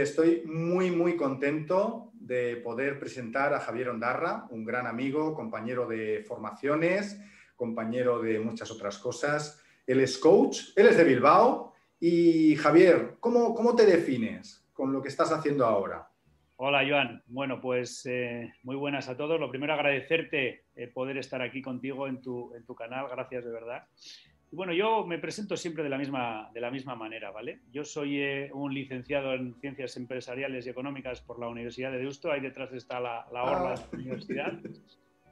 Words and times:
Estoy 0.00 0.42
muy, 0.46 0.90
muy 0.90 1.16
contento 1.16 2.12
de 2.14 2.56
poder 2.56 2.98
presentar 2.98 3.52
a 3.52 3.60
Javier 3.60 3.90
Ondarra, 3.90 4.46
un 4.50 4.64
gran 4.64 4.86
amigo, 4.86 5.34
compañero 5.34 5.86
de 5.86 6.24
formaciones, 6.26 7.20
compañero 7.56 8.20
de 8.20 8.40
muchas 8.40 8.70
otras 8.70 8.98
cosas. 8.98 9.62
Él 9.86 10.00
es 10.00 10.18
coach, 10.18 10.70
él 10.76 10.86
es 10.86 10.96
de 10.96 11.04
Bilbao. 11.04 11.74
Y 12.00 12.56
Javier, 12.56 13.16
¿cómo, 13.20 13.54
cómo 13.54 13.76
te 13.76 13.86
defines 13.86 14.66
con 14.72 14.92
lo 14.92 15.02
que 15.02 15.08
estás 15.08 15.30
haciendo 15.32 15.66
ahora? 15.66 16.08
Hola, 16.56 16.84
Joan. 16.88 17.22
Bueno, 17.26 17.60
pues 17.60 18.06
eh, 18.06 18.52
muy 18.62 18.76
buenas 18.76 19.08
a 19.08 19.16
todos. 19.16 19.40
Lo 19.40 19.50
primero, 19.50 19.72
agradecerte 19.72 20.64
eh, 20.76 20.86
poder 20.88 21.18
estar 21.18 21.42
aquí 21.42 21.60
contigo 21.60 22.06
en 22.06 22.22
tu, 22.22 22.54
en 22.54 22.64
tu 22.64 22.74
canal. 22.74 23.08
Gracias 23.10 23.44
de 23.44 23.50
verdad. 23.50 23.84
Bueno, 24.52 24.74
yo 24.74 25.06
me 25.06 25.18
presento 25.18 25.56
siempre 25.56 25.82
de 25.82 25.88
la 25.88 25.96
misma, 25.96 26.50
de 26.52 26.60
la 26.60 26.70
misma 26.70 26.94
manera, 26.94 27.30
¿vale? 27.30 27.60
Yo 27.72 27.84
soy 27.84 28.20
eh, 28.20 28.50
un 28.52 28.74
licenciado 28.74 29.32
en 29.32 29.54
Ciencias 29.54 29.96
Empresariales 29.96 30.66
y 30.66 30.68
Económicas 30.68 31.22
por 31.22 31.40
la 31.40 31.48
Universidad 31.48 31.90
de 31.90 31.96
Deusto, 31.96 32.30
ahí 32.30 32.42
detrás 32.42 32.70
está 32.74 33.00
la, 33.00 33.26
la 33.32 33.44
orla 33.44 33.70
de 33.70 33.76
la 33.76 33.88
universidad, 33.92 34.52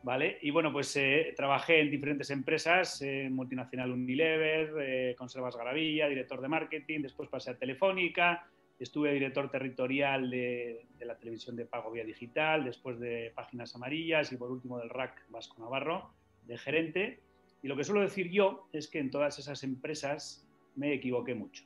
¿vale? 0.03 0.39
Y 0.41 0.51
bueno, 0.51 0.73
pues 0.73 0.97
eh, 0.97 1.35
trabajé 1.37 1.81
en 1.81 1.91
diferentes 1.91 2.31
empresas, 2.31 3.03
eh, 3.03 3.29
multinacional 3.31 3.93
Unilever, 3.93 5.15
Conservas 5.17 5.55
Garavilla, 5.55 6.09
director 6.09 6.41
de 6.41 6.49
marketing, 6.49 7.03
después 7.03 7.29
pasé 7.29 7.51
a 7.51 7.59
Telefónica, 7.59 8.49
estuve 8.79 9.13
director 9.13 9.51
territorial 9.51 10.31
de, 10.31 10.87
de, 10.99 11.05
la 11.05 11.19
televisión 11.19 11.57
de 11.57 11.67
pago 11.67 11.91
vía 11.91 12.05
digital, 12.05 12.65
después 12.65 12.99
de 12.99 13.33
Páginas 13.35 13.75
Amarillas 13.75 14.33
y 14.33 14.39
por 14.39 14.51
último 14.51 14.79
del 14.79 14.89
RAC 14.89 15.29
Vasco 15.29 15.61
Navarro, 15.61 16.11
de 16.47 16.57
gerente 16.57 17.21
y 17.63 17.69
lo 17.69 17.77
que 17.77 17.85
suelo 17.85 18.01
decir 18.01 18.31
yo 18.31 18.67
es 18.73 18.89
que 18.89 18.99
en 18.99 19.11
todas 19.11 19.39
esas 19.39 19.63
empresas 19.65 20.47
me 20.77 20.93
equivoqué 20.95 21.35
mucho. 21.35 21.65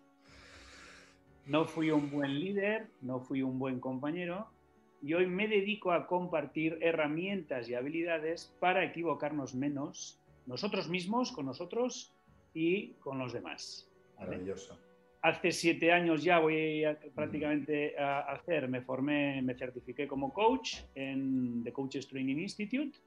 No 1.47 1.67
fui 1.67 1.91
un 1.91 2.11
buen 2.11 2.41
líder, 2.41 2.89
no 3.03 3.21
fui 3.21 3.43
un 3.43 3.59
buen 3.59 3.79
compañero 3.79 4.49
y 5.03 5.13
hoy 5.15 5.27
me 5.27 5.47
dedico 5.47 5.93
a 5.93 6.07
compartir 6.07 6.79
herramientas 6.81 7.69
y 7.69 7.75
habilidades 7.75 8.55
para 8.61 8.85
equivocarnos 8.85 9.55
menos 9.55 10.19
nosotros 10.47 10.89
mismos, 10.89 11.33
con 11.33 11.47
nosotros 11.47 12.15
y 12.55 12.93
con 12.95 13.19
los 13.19 13.33
demás. 13.33 13.91
Maravilloso. 14.19 14.79
Hace 15.21 15.53
siete 15.53 15.93
años 15.93 16.23
ya 16.23 16.39
voy 16.39 16.85
prácticamente 17.15 17.99
a 17.99 18.21
hacer, 18.21 18.69
me 18.69 18.83
formé, 18.83 19.41
me 19.43 19.55
certifiqué 19.55 20.07
como 20.07 20.33
coach 20.33 20.81
en 20.95 21.63
The 21.65 21.73
Coaches 21.73 22.09
Training 22.09 22.37
Institute 22.37 22.99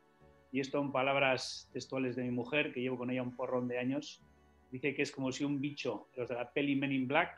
y 0.51 0.59
esto 0.59 0.79
en 0.79 0.91
palabras 0.91 1.69
textuales 1.73 2.15
de 2.15 2.23
mi 2.23 2.31
mujer, 2.31 2.73
que 2.73 2.81
llevo 2.81 2.97
con 2.97 3.09
ella 3.09 3.23
un 3.23 3.35
porrón 3.35 3.67
de 3.67 3.79
años, 3.79 4.21
dice 4.71 4.93
que 4.93 5.01
es 5.01 5.11
como 5.11 5.31
si 5.31 5.43
un 5.43 5.59
bicho, 5.59 6.07
los 6.15 6.29
de 6.29 6.35
la 6.35 6.51
peli 6.51 6.75
Men 6.75 6.91
in 6.91 7.07
Black, 7.07 7.37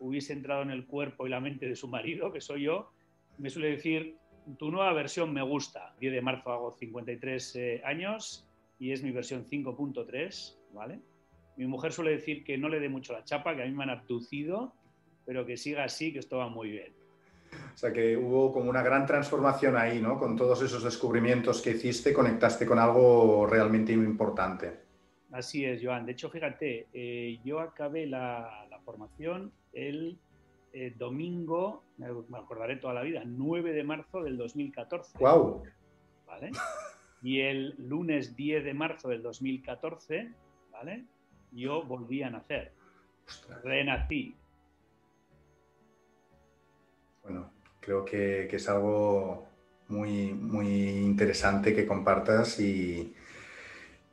hubiese 0.00 0.32
entrado 0.32 0.62
en 0.62 0.70
el 0.70 0.86
cuerpo 0.86 1.26
y 1.26 1.30
la 1.30 1.40
mente 1.40 1.66
de 1.66 1.76
su 1.76 1.88
marido, 1.88 2.32
que 2.32 2.40
soy 2.40 2.64
yo. 2.64 2.92
Me 3.38 3.50
suele 3.50 3.70
decir, 3.70 4.16
tu 4.58 4.70
nueva 4.70 4.92
versión 4.92 5.32
me 5.32 5.42
gusta. 5.42 5.94
10 6.00 6.12
de 6.12 6.22
marzo 6.22 6.52
hago 6.52 6.76
53 6.78 7.56
eh, 7.56 7.82
años 7.84 8.48
y 8.78 8.92
es 8.92 9.02
mi 9.02 9.10
versión 9.10 9.44
5.3, 9.44 10.58
¿vale? 10.72 11.00
Mi 11.56 11.66
mujer 11.66 11.92
suele 11.92 12.12
decir 12.12 12.44
que 12.44 12.56
no 12.56 12.68
le 12.68 12.80
dé 12.80 12.88
mucho 12.88 13.12
la 13.12 13.24
chapa, 13.24 13.56
que 13.56 13.62
a 13.62 13.66
mí 13.66 13.72
me 13.72 13.82
han 13.82 13.90
abducido, 13.90 14.72
pero 15.26 15.44
que 15.44 15.56
siga 15.56 15.84
así, 15.84 16.12
que 16.12 16.20
esto 16.20 16.38
va 16.38 16.48
muy 16.48 16.70
bien. 16.70 16.97
O 17.74 17.76
sea 17.76 17.92
que 17.92 18.16
hubo 18.16 18.52
como 18.52 18.70
una 18.70 18.82
gran 18.82 19.06
transformación 19.06 19.76
ahí, 19.76 20.00
¿no? 20.00 20.18
Con 20.18 20.36
todos 20.36 20.62
esos 20.62 20.82
descubrimientos 20.82 21.62
que 21.62 21.70
hiciste, 21.70 22.12
conectaste 22.12 22.66
con 22.66 22.78
algo 22.78 23.46
realmente 23.46 23.92
importante. 23.92 24.88
Así 25.30 25.64
es, 25.64 25.80
Joan. 25.82 26.06
De 26.06 26.12
hecho, 26.12 26.30
fíjate, 26.30 26.88
eh, 26.92 27.38
yo 27.44 27.60
acabé 27.60 28.06
la, 28.06 28.66
formación 28.84 29.52
el 29.72 30.18
eh, 30.72 30.94
domingo, 30.96 31.84
me 31.98 32.38
acordaré 32.38 32.76
toda 32.76 32.94
la 32.94 33.02
vida, 33.02 33.22
9 33.24 33.72
de 33.72 33.84
marzo 33.84 34.22
del 34.22 34.36
2014. 34.38 35.18
¡Wow! 35.18 35.62
¿Vale? 36.26 36.50
Y 37.22 37.40
el 37.40 37.74
lunes 37.78 38.36
10 38.36 38.64
de 38.64 38.74
marzo 38.74 39.08
del 39.08 39.22
2014, 39.22 40.32
¿vale? 40.70 41.04
Yo 41.52 41.82
volví 41.82 42.22
a 42.22 42.30
nacer. 42.30 42.72
Renací. 43.64 44.36
Bueno, 47.28 47.50
creo 47.78 48.06
que, 48.06 48.48
es 48.50 48.68
algo 48.70 49.46
muy, 49.88 50.32
muy 50.32 50.66
interesante 50.66 51.74
que 51.74 51.86
compartas 51.86 52.58
y, 52.58 53.14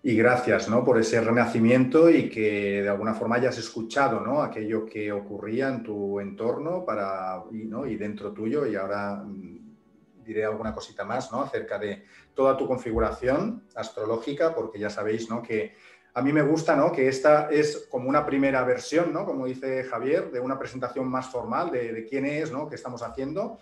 gracias 0.03 0.69
¿no? 0.69 0.83
por 0.83 0.99
ese 0.99 1.21
renacimiento 1.21 2.09
y 2.09 2.29
que 2.29 2.83
de 2.83 2.89
alguna 2.89 3.13
forma 3.13 3.37
hayas 3.37 3.57
escuchado 3.57 4.19
¿no? 4.19 4.43
aquello 4.43 4.85
que 4.85 5.11
ocurría 5.13 5.69
en 5.69 5.81
tu 5.81 6.19
entorno 6.19 6.83
para, 6.83 7.41
y, 7.51 7.65
¿no? 7.65 7.87
y 7.87 7.95
dentro 7.95 8.31
tuyo 8.33 8.67
y 8.67 8.75
ahora 8.75 9.15
mm, 9.15 10.23
diré 10.23 10.45
alguna 10.45 10.75
cosita 10.75 11.05
más 11.05 11.31
¿no? 11.31 11.41
acerca 11.41 11.79
de 11.79 12.03
toda 12.33 12.57
tu 12.57 12.67
configuración 12.67 13.63
astrológica 13.75 14.53
porque 14.53 14.77
ya 14.77 14.89
sabéis 14.89 15.29
¿no? 15.29 15.41
que 15.41 15.73
a 16.15 16.21
mí 16.21 16.31
me 16.31 16.41
gusta 16.41 16.77
¿no? 16.77 16.93
que 16.93 17.09
esta 17.09 17.49
es 17.51 17.87
como 17.91 18.07
una 18.07 18.25
primera 18.25 18.63
versión, 18.63 19.11
¿no? 19.11 19.25
como 19.25 19.45
dice 19.45 19.83
Javier, 19.83 20.31
de 20.31 20.39
una 20.39 20.57
presentación 20.57 21.09
más 21.09 21.27
formal 21.27 21.71
de, 21.71 22.07
quién 22.09 22.25
es, 22.25 22.53
¿no? 22.53 22.69
qué 22.69 22.75
estamos 22.75 23.03
haciendo. 23.03 23.59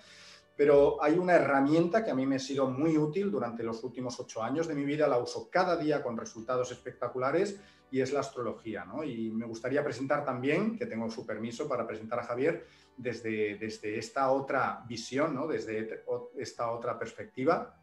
Pero 0.55 1.01
hay 1.03 1.17
una 1.17 1.33
herramienta 1.33 2.03
que 2.03 2.11
a 2.11 2.15
mí 2.15 2.27
me 2.27 2.35
ha 2.35 2.39
sido 2.39 2.69
muy 2.69 2.95
útil 2.95 3.31
durante 3.31 3.63
los 3.63 3.83
últimos 3.83 4.19
ocho 4.19 4.43
años 4.43 4.67
de 4.67 4.75
mi 4.75 4.85
vida, 4.85 5.07
la 5.07 5.17
uso 5.17 5.49
cada 5.49 5.75
día 5.75 6.03
con 6.03 6.15
resultados 6.15 6.71
espectaculares 6.71 7.59
y 7.89 8.01
es 8.01 8.13
la 8.13 8.19
astrología. 8.19 8.85
¿no? 8.85 9.03
Y 9.03 9.31
me 9.31 9.47
gustaría 9.47 9.83
presentar 9.83 10.23
también, 10.23 10.77
que 10.77 10.85
tengo 10.85 11.09
su 11.09 11.25
permiso 11.25 11.67
para 11.67 11.87
presentar 11.87 12.19
a 12.19 12.23
Javier, 12.23 12.67
desde, 12.95 13.57
desde 13.57 13.97
esta 13.97 14.29
otra 14.29 14.83
visión, 14.87 15.33
¿no? 15.33 15.47
desde 15.47 16.03
esta 16.37 16.69
otra 16.69 16.99
perspectiva. 16.99 17.75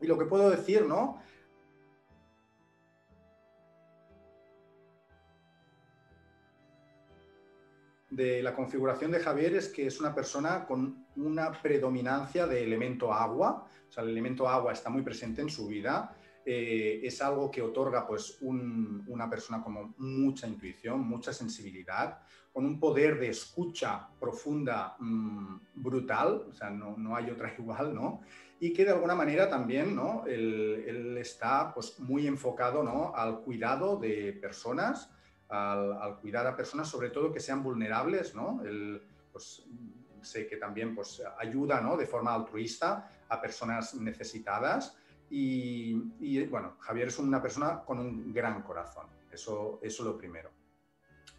Y 0.00 0.06
lo 0.06 0.16
que 0.16 0.26
puedo 0.26 0.48
decir, 0.48 0.86
¿no? 0.86 1.20
De 8.16 8.42
la 8.42 8.54
configuración 8.54 9.10
de 9.10 9.20
Javier 9.20 9.54
es 9.54 9.68
que 9.68 9.86
es 9.86 10.00
una 10.00 10.14
persona 10.14 10.64
con 10.64 11.06
una 11.16 11.52
predominancia 11.52 12.46
de 12.46 12.64
elemento 12.64 13.12
agua, 13.12 13.68
o 13.88 13.92
sea, 13.92 14.02
el 14.02 14.10
elemento 14.10 14.48
agua 14.48 14.72
está 14.72 14.88
muy 14.88 15.02
presente 15.02 15.42
en 15.42 15.50
su 15.50 15.66
vida, 15.66 16.16
eh, 16.44 17.00
es 17.02 17.20
algo 17.20 17.50
que 17.50 17.60
otorga 17.60 18.06
pues 18.06 18.38
una 18.40 19.28
persona 19.28 19.62
con 19.62 19.94
mucha 19.98 20.46
intuición, 20.46 21.06
mucha 21.06 21.30
sensibilidad, 21.32 22.20
con 22.52 22.64
un 22.64 22.80
poder 22.80 23.18
de 23.18 23.28
escucha 23.28 24.08
profunda 24.18 24.96
mm, 24.98 25.56
brutal, 25.74 26.46
o 26.48 26.52
sea, 26.54 26.70
no, 26.70 26.96
no, 26.96 27.14
hay 27.14 27.30
otra 27.30 27.52
igual, 27.58 27.94
¿no? 27.94 28.22
Y 28.58 28.72
que 28.72 28.86
de 28.86 28.92
alguna 28.92 29.14
manera 29.14 29.50
también, 29.50 29.94
¿no? 29.94 30.24
Él, 30.26 30.84
él 30.86 31.18
está 31.18 31.74
pues 31.74 32.00
muy 32.00 32.26
enfocado, 32.26 32.82
¿no? 32.82 33.14
Al 33.14 33.40
cuidado 33.40 33.98
de 33.98 34.32
personas, 34.40 35.10
al, 35.48 36.18
cuidar 36.20 36.46
a 36.46 36.56
personas, 36.56 36.88
sobre 36.88 37.10
todo 37.10 37.32
que 37.32 37.40
sean 37.40 37.62
vulnerables, 37.62 38.34
¿no? 38.34 38.60
pues, 39.32 39.64
sé 40.22 40.46
que 40.46 40.56
también 40.56 40.94
pues, 40.94 41.22
ayuda 41.38 41.80
¿no? 41.80 41.96
de 41.96 42.06
forma 42.06 42.34
altruista 42.34 43.10
a 43.28 43.40
personas 43.40 43.94
necesitadas. 43.94 44.96
Y, 45.28 46.44
bueno, 46.46 46.76
Javier 46.80 47.08
es 47.08 47.18
una 47.18 47.42
persona 47.42 47.82
con 47.84 47.98
un 47.98 48.32
gran 48.32 48.62
corazón, 48.62 49.06
eso, 49.32 49.80
eso 49.82 50.02
es 50.02 50.06
lo 50.06 50.16
primero. 50.16 50.50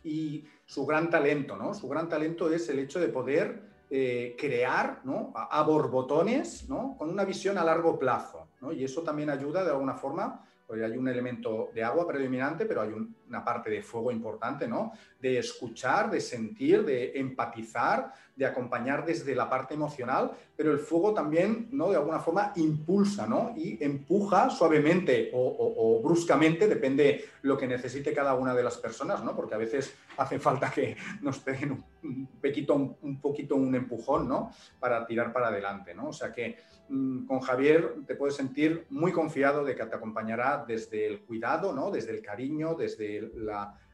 Y 0.04 0.46
su 0.66 0.86
gran 0.86 1.10
talento, 1.10 1.58
¿no? 1.58 1.74
Su 1.74 1.88
gran 1.88 2.08
talento 2.08 2.52
es 2.52 2.68
el 2.70 2.80
hecho 2.80 3.00
de 3.00 3.08
poder 3.08 3.68
eh, 3.90 4.36
crear 4.38 5.02
¿no? 5.06 5.32
a, 5.36 5.64
borbotones 5.64 6.68
¿no? 6.70 6.96
con 6.98 7.10
una 7.10 7.24
visión 7.24 7.58
a 7.58 7.64
largo 7.64 7.98
plazo. 7.98 8.50
¿no? 8.62 8.72
Y 8.72 8.84
eso 8.84 9.02
también 9.02 9.30
ayuda 9.30 9.64
de 9.64 9.72
alguna 9.72 9.96
forma 9.96 10.46
porque 10.68 10.84
hay 10.84 10.98
un 10.98 11.08
elemento 11.08 11.70
de 11.74 11.82
agua 11.82 12.06
predominante, 12.06 12.66
pero 12.66 12.82
hay 12.82 12.92
una 13.28 13.44
parte 13.44 13.70
de 13.70 13.82
fuego 13.82 14.12
importante, 14.12 14.68
¿no? 14.68 14.94
De 15.20 15.38
escuchar, 15.38 16.10
de 16.10 16.22
sentir, 16.22 16.84
de 16.86 17.12
empatizar, 17.16 18.14
de 18.36 18.46
acompañar 18.46 19.06
desde 19.06 19.36
la 19.36 19.50
parte 19.50 19.74
emocional, 19.74 20.32
pero 20.56 20.72
el 20.72 20.80
fuego 20.80 21.14
también, 21.14 21.70
¿no? 21.72 21.90
De 21.90 21.98
alguna 21.98 22.20
forma 22.20 22.54
impulsa, 22.56 23.26
¿no? 23.28 23.54
Y 23.56 23.84
empuja 23.84 24.50
suavemente 24.50 25.32
o, 25.34 26.02
bruscamente, 26.04 26.68
depende 26.68 27.26
lo 27.42 27.58
que 27.58 27.68
necesite 27.68 28.14
cada 28.14 28.36
una 28.36 28.54
de 28.54 28.64
las 28.64 28.78
personas, 28.78 29.24
¿no? 29.24 29.36
Porque 29.36 29.56
a 29.56 29.58
veces 29.58 29.94
hace 30.18 30.40
falta 30.40 30.72
que 30.72 30.96
nos 31.22 31.40
peguen 31.40 31.84
un, 32.04 32.28
poquito, 32.42 32.76
un, 33.02 33.20
poquito 33.20 33.56
un 33.56 33.74
empujón, 33.76 34.28
¿no? 34.28 34.52
Para 34.80 35.06
tirar 35.06 35.34
para 35.34 35.48
adelante, 35.48 35.94
¿no? 35.94 36.10
O 36.10 36.14
sea 36.14 36.32
que 36.32 36.58
Mm, 36.90 37.26
con 37.26 37.42
Javier 37.42 37.96
te 38.06 38.16
puedes 38.16 38.36
sentir 38.36 38.86
muy 38.90 39.12
confiado 39.12 39.66
de 39.66 39.76
que 39.76 39.86
te 39.86 39.96
acompañará 39.96 40.64
desde 40.66 41.06
el 41.06 41.22
cuidado, 41.22 41.74
¿no? 41.74 41.92
desde 41.92 42.12
el 42.12 42.22
cariño, 42.22 42.76
desde 42.76 43.17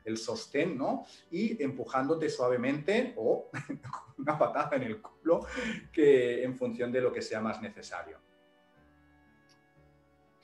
el 0.05 0.17
sostén, 0.17 0.77
¿no? 0.77 1.05
y 1.31 1.61
empujándote 1.63 2.29
suavemente 2.29 3.13
o 3.17 3.49
con 3.67 4.13
una 4.17 4.37
patada 4.37 4.75
en 4.75 4.83
el 4.83 5.01
culo 5.01 5.45
que 5.91 6.43
en 6.43 6.55
función 6.55 6.91
de 6.91 7.01
lo 7.01 7.11
que 7.11 7.21
sea 7.21 7.41
más 7.41 7.61
necesario. 7.61 8.17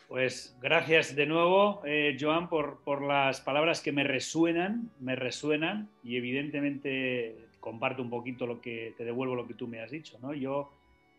Pues 0.07 0.57
gracias 0.59 1.15
de 1.15 1.27
nuevo, 1.27 1.83
eh, 1.85 2.17
Joan, 2.19 2.49
por, 2.49 2.81
por, 2.83 3.03
las 3.03 3.41
palabras 3.41 3.79
que 3.79 3.91
me 3.91 4.03
resuenan, 4.03 4.89
me 4.99 5.15
resuenan 5.15 5.87
y 6.03 6.17
evidentemente 6.17 7.49
comparto 7.59 8.01
un 8.01 8.09
poquito 8.09 8.47
lo 8.47 8.59
que 8.59 8.95
te 8.97 9.05
devuelvo 9.05 9.35
lo 9.35 9.47
que 9.47 9.53
tú 9.53 9.67
me 9.67 9.81
has 9.81 9.91
dicho, 9.91 10.17
¿no? 10.19 10.33
Yo 10.33 10.71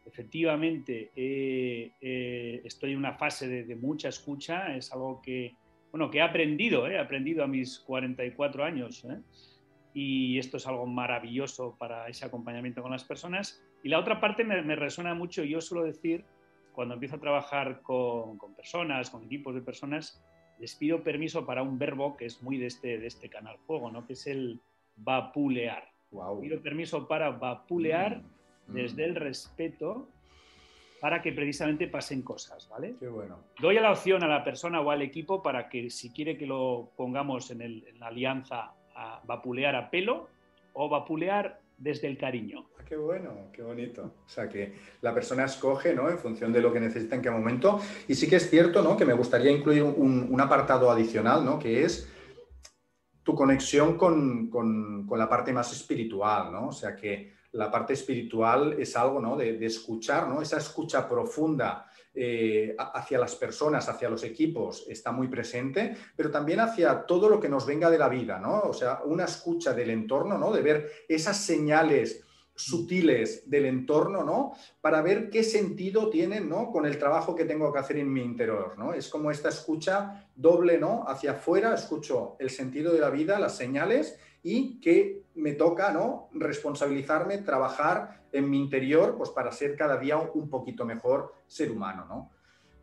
efectivamente 0.05 1.11
estoy 2.65 2.93
en 2.93 2.99
una 2.99 3.15
fase 3.15 3.63
de, 3.63 3.77
mucha 3.77 4.09
escucha, 4.09 4.75
es 4.75 4.93
algo 4.93 5.21
que, 5.23 5.55
bueno, 5.91 6.11
que 6.11 6.19
he 6.19 6.23
aprendido, 6.23 6.87
he 6.87 6.99
aprendido 6.99 7.43
a 7.43 7.47
mis 7.47 7.81
44 7.81 8.65
años, 8.65 9.07
y 9.93 10.39
esto 10.39 10.57
es 10.57 10.67
algo 10.67 10.87
maravilloso 10.87 11.77
para 11.79 12.09
ese 12.09 12.25
acompañamiento 12.25 12.83
con 12.83 12.93
las 12.93 13.05
personas. 13.05 13.63
Y 13.83 13.89
la 13.89 13.99
otra 13.99 14.21
parte 14.21 14.45
me, 14.45 14.63
me 14.63 14.77
resuena 14.77 15.15
mucho, 15.15 15.43
yo 15.43 15.61
suelo 15.61 15.85
decir, 15.85 16.25
cuando 16.73 16.95
empiezo 16.95 17.17
a 17.17 17.21
trabajar 17.21 17.83
con, 17.83 18.39
con, 18.39 18.55
personas, 18.55 19.11
con 19.11 19.25
equipos 19.25 19.55
de 19.55 19.63
personas, 19.63 20.23
les 20.61 20.75
pido 20.77 21.03
permiso 21.03 21.45
para 21.45 21.63
un 21.63 21.79
verbo 21.79 22.17
que 22.17 22.27
es 22.27 22.43
muy 22.43 22.59
de 22.59 22.67
este, 22.67 22.99
de 22.99 23.07
este 23.07 23.29
canal 23.29 23.59
fuego, 23.67 23.91
¿no? 23.91 24.07
que 24.07 24.13
es 24.13 24.27
el 24.27 24.61
vapulear. 24.97 25.89
Wow. 26.13 26.41
Pido 26.41 26.61
permiso 26.61 27.09
para 27.09 27.31
vapulear 27.31 28.19
mm, 28.19 28.71
mm. 28.71 28.75
desde 28.75 29.05
el 29.05 29.15
respeto 29.15 30.09
para 31.01 31.23
que 31.23 31.33
precisamente 31.33 31.89
pasen 31.89 32.23
cosas, 32.23 32.69
¿vale? 32.69 32.95
Qué 33.01 33.09
bueno. 33.09 33.39
Doy 33.59 33.77
la 33.77 33.91
opción 33.91 34.23
a 34.23 34.29
la 34.29 34.45
persona 34.45 34.81
o 34.81 34.91
al 34.91 35.01
equipo 35.03 35.43
para 35.43 35.69
que 35.69 35.91
si 35.91 36.11
quiere 36.11 36.37
que 36.37 36.47
lo 36.47 36.91
pongamos 36.97 37.51
en, 37.51 37.63
el, 37.63 37.85
en 37.89 37.99
la 37.99 38.09
alianza 38.09 38.75
a 38.95 39.23
vapulear 39.25 39.75
a 39.77 39.91
pelo 39.91 40.29
o 40.75 40.89
vapulear 40.89 41.61
desde 41.79 42.07
el 42.07 42.19
cariño. 42.19 42.67
Ah, 42.79 42.83
qué 42.87 42.97
bueno, 42.97 43.31
qué 43.53 43.63
bonito. 43.63 44.13
O 44.27 44.29
sea, 44.29 44.47
que 44.49 44.75
la 45.01 45.15
persona 45.15 45.47
escoge 45.47 45.95
¿no? 45.95 46.11
en 46.11 46.19
función 46.19 46.53
de 46.53 46.61
lo 46.61 46.71
que 46.71 46.81
necesita 46.81 47.17
en 47.17 47.23
qué 47.23 47.31
momento. 47.31 47.81
Y 48.07 48.15
sí 48.15 48.29
que 48.29 48.37
es 48.37 48.51
cierto 48.51 48.83
¿no? 48.83 48.97
que 48.97 49.07
me 49.07 49.15
gustaría 49.15 49.51
incluir 49.51 49.83
un, 49.83 50.39
apartado 50.39 50.91
adicional, 50.91 51.45
¿no? 51.45 51.59
que 51.59 51.85
es 51.85 52.09
tu 53.23 53.35
conexión 53.35 53.97
con, 53.97 54.51
con, 54.51 55.07
con, 55.07 55.19
la 55.19 55.29
parte 55.29 55.53
más 55.53 55.73
espiritual, 55.73 56.51
¿no? 56.51 56.69
O 56.69 56.73
sea, 56.73 56.97
que 56.97 57.35
la 57.53 57.71
parte 57.71 57.95
espiritual 57.95 58.77
es 58.79 58.97
algo 58.97 59.21
¿no? 59.21 59.37
de, 59.37 59.65
escuchar, 59.65 60.29
¿no? 60.29 60.41
esa 60.41 60.59
escucha 60.59 61.09
profunda 61.09 61.87
eh, 62.15 62.75
hacia 62.79 63.19
las 63.19 63.35
personas, 63.37 63.89
hacia 63.89 64.11
los 64.11 64.23
equipos, 64.25 64.85
está 64.89 65.13
muy 65.13 65.29
presente, 65.29 65.97
pero 66.17 66.31
también 66.31 66.61
hacia 66.61 67.07
todo 67.07 67.29
lo 67.29 67.41
que 67.41 67.49
nos 67.49 67.67
venga 67.67 67.91
de 67.91 67.99
la 67.99 68.09
vida, 68.09 68.41
¿no? 68.41 68.63
O 68.63 68.73
sea, 68.73 69.01
una 69.05 69.27
escucha 69.27 69.73
del 69.73 69.91
entorno, 69.91 70.37
¿no? 70.37 70.53
De 70.53 70.61
ver 70.61 70.91
esas 71.09 71.37
señales 71.37 72.25
sutiles 72.61 73.49
del 73.49 73.67
entorno, 73.67 74.23
¿no? 74.25 74.53
Para 74.81 75.03
ver 75.03 75.31
qué 75.31 75.43
sentido 75.43 76.11
tienen, 76.11 76.49
¿no? 76.49 76.71
Con 76.71 76.85
el 76.85 76.99
trabajo 76.99 77.35
que 77.35 77.45
tengo 77.45 77.73
que 77.73 77.79
hacer 77.79 77.97
en 77.97 78.13
mi 78.13 78.23
interior, 78.23 78.77
¿no? 78.77 78.93
Es 78.93 79.09
como 79.09 79.31
esta 79.31 79.49
escucha 79.49 80.29
doble, 80.35 80.79
¿no? 80.79 81.05
Hacia 81.07 81.33
afuera, 81.33 81.75
escucho 81.75 82.37
el 82.39 82.51
sentido 82.51 82.93
de 82.93 83.01
la 83.01 83.11
vida, 83.11 83.39
las 83.39 83.57
señales 83.57 84.19
y 84.43 84.81
que 84.81 85.23
me 85.41 85.53
toca, 85.53 85.93
¿no? 85.93 86.29
Responsabilizarme, 86.33 87.39
trabajar 87.39 88.25
en 88.33 88.49
mi 88.49 88.61
interior, 88.61 89.17
pues 89.17 89.31
para 89.31 89.51
ser 89.53 89.77
cada 89.77 89.99
día 89.99 90.17
un 90.19 90.49
poquito 90.49 90.85
mejor 90.85 91.35
ser 91.47 91.71
humano, 91.71 92.07
¿no? 92.09 92.31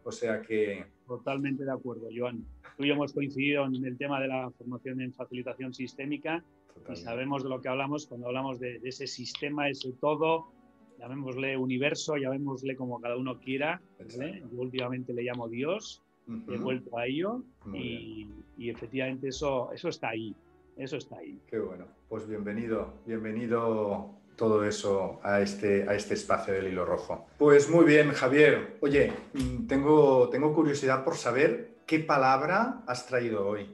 O 0.03 0.11
sea 0.11 0.41
que... 0.41 0.85
Totalmente 1.05 1.63
de 1.63 1.71
acuerdo, 1.71 2.07
Joan. 2.15 2.45
Tú 2.77 2.83
y 2.83 2.87
yo 2.87 2.93
hemos 2.93 3.13
coincidido 3.13 3.65
en 3.65 3.83
el 3.83 3.97
tema 3.97 4.21
de 4.21 4.27
la 4.27 4.49
formación 4.51 5.01
en 5.01 5.13
facilitación 5.13 5.73
sistémica 5.73 6.43
y 6.89 6.95
sabemos 6.95 7.43
de 7.43 7.49
lo 7.49 7.61
que 7.61 7.69
hablamos 7.69 8.07
cuando 8.07 8.27
hablamos 8.27 8.59
de, 8.59 8.79
ese 8.83 9.07
sistema, 9.07 9.69
ese 9.69 9.93
todo, 9.93 10.51
llamémosle 10.99 11.57
universo, 11.57 12.17
llamémosle 12.17 12.75
como 12.75 13.01
cada 13.01 13.17
uno 13.17 13.39
quiera. 13.39 13.81
¿eh? 13.99 14.43
Yo 14.51 14.61
últimamente 14.61 15.13
le 15.13 15.23
llamo 15.23 15.47
Dios, 15.47 16.03
he 16.47 16.57
vuelto 16.57 16.97
a 16.97 17.07
ello 17.07 17.43
y, 17.73 18.29
y, 18.57 18.69
efectivamente 18.69 19.29
eso, 19.29 19.71
eso 19.71 19.89
está 19.89 20.09
ahí, 20.09 20.35
eso 20.75 20.97
está 20.97 21.17
ahí. 21.17 21.39
Qué 21.47 21.59
bueno, 21.59 21.85
pues 22.09 22.27
bienvenido, 22.27 23.01
bienvenido 23.05 24.15
todo 24.37 24.63
eso 24.63 25.19
a 25.23 25.41
este, 25.41 25.87
a 25.89 25.93
este 25.93 26.13
espacio 26.13 26.53
del 26.53 26.67
hilo 26.67 26.85
rojo. 26.85 27.27
Pues 27.37 27.69
muy 27.69 27.85
bien, 27.85 28.11
Javier. 28.11 28.77
Oye, 28.81 29.11
mm, 29.33 29.67
tengo, 29.67 30.29
tengo 30.29 30.53
curiosidad 30.53 31.03
por 31.03 31.15
saber 31.15 31.79
qué 31.85 31.99
palabra 31.99 32.81
has 32.87 33.07
traído 33.07 33.47
hoy. 33.47 33.67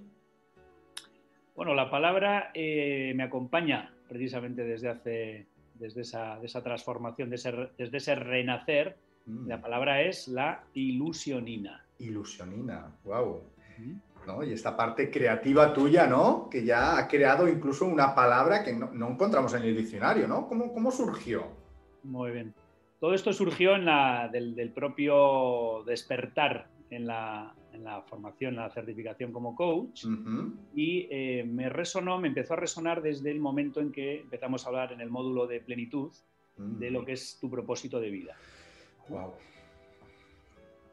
Bueno, 1.55 1.75
la 1.75 1.91
palabra 1.91 2.51
eh, 2.55 3.13
me 3.15 3.23
acompaña 3.23 3.93
precisamente 4.07 4.63
desde 4.63 4.89
hace, 4.89 5.47
desde 5.75 6.01
esa, 6.01 6.63
transformación, 6.63 7.29
desde 7.29 7.97
ese, 7.97 8.15
renacer. 8.15 8.97
Mm. 9.27 9.47
La 9.47 9.61
palabra 9.61 10.01
es 10.01 10.27
la 10.27 10.63
ilusionina. 10.73 11.85
Ilusionina, 11.99 12.95
wow. 13.03 13.43
Y 14.45 14.53
esta 14.53 14.75
parte 14.75 15.09
creativa 15.11 15.73
tuya, 15.73 16.07
¿no? 16.07 16.49
Que 16.49 16.63
ya 16.63 16.97
ha 16.97 17.07
creado 17.07 17.47
incluso 17.47 17.85
una 17.85 18.15
palabra 18.15 18.63
que 18.63 18.73
no, 18.73 19.09
encontramos 19.09 19.53
en 19.53 19.63
el 19.63 19.75
diccionario, 19.75 20.27
¿no? 20.27 20.47
¿Cómo, 20.47 20.91
surgió? 20.91 21.45
Muy 22.03 22.31
bien. 22.31 22.53
Todo 22.99 23.13
esto 23.13 23.33
surgió 23.33 23.75
en 23.75 23.85
la, 23.85 24.29
del, 24.31 24.71
propio 24.73 25.83
despertar 25.85 26.67
en 26.89 27.07
la, 27.07 27.53
formación, 28.07 28.53
en 28.53 28.59
la 28.61 28.69
certificación 28.69 29.33
como 29.33 29.55
coach 29.55 30.05
y 30.73 31.07
eh, 31.09 31.43
me 31.45 31.67
resonó, 31.69 32.19
me 32.19 32.29
empezó 32.29 32.53
a 32.53 32.57
resonar 32.57 33.01
desde 33.01 33.31
el 33.31 33.39
momento 33.39 33.81
en 33.81 33.91
que 33.91 34.21
empezamos 34.21 34.65
a 34.65 34.69
hablar 34.69 34.93
en 34.93 35.01
el 35.01 35.09
módulo 35.09 35.47
de 35.47 35.59
plenitud 35.59 36.11
de 36.55 36.91
lo 36.91 37.03
que 37.03 37.13
es 37.13 37.37
tu 37.41 37.49
propósito 37.49 37.99
de 37.99 38.09
vida. 38.09 38.35
Wow. 39.09 39.33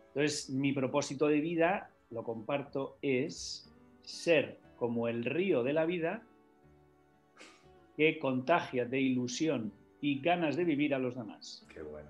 Entonces, 0.08 0.50
mi 0.50 0.72
propósito 0.72 1.28
de 1.28 1.40
vida 1.40 1.89
lo 2.10 2.24
comparto, 2.24 2.98
es 3.02 3.72
ser 4.02 4.58
como 4.76 5.08
el 5.08 5.24
río 5.24 5.62
de 5.62 5.72
la 5.72 5.84
vida 5.84 6.22
que 7.96 8.18
contagia 8.18 8.84
de 8.84 9.00
ilusión 9.00 9.72
y 10.00 10.20
ganas 10.20 10.56
de 10.56 10.64
vivir 10.64 10.94
a 10.94 10.98
los 10.98 11.14
demás. 11.14 11.66
Qué 11.72 11.82
bueno, 11.82 12.08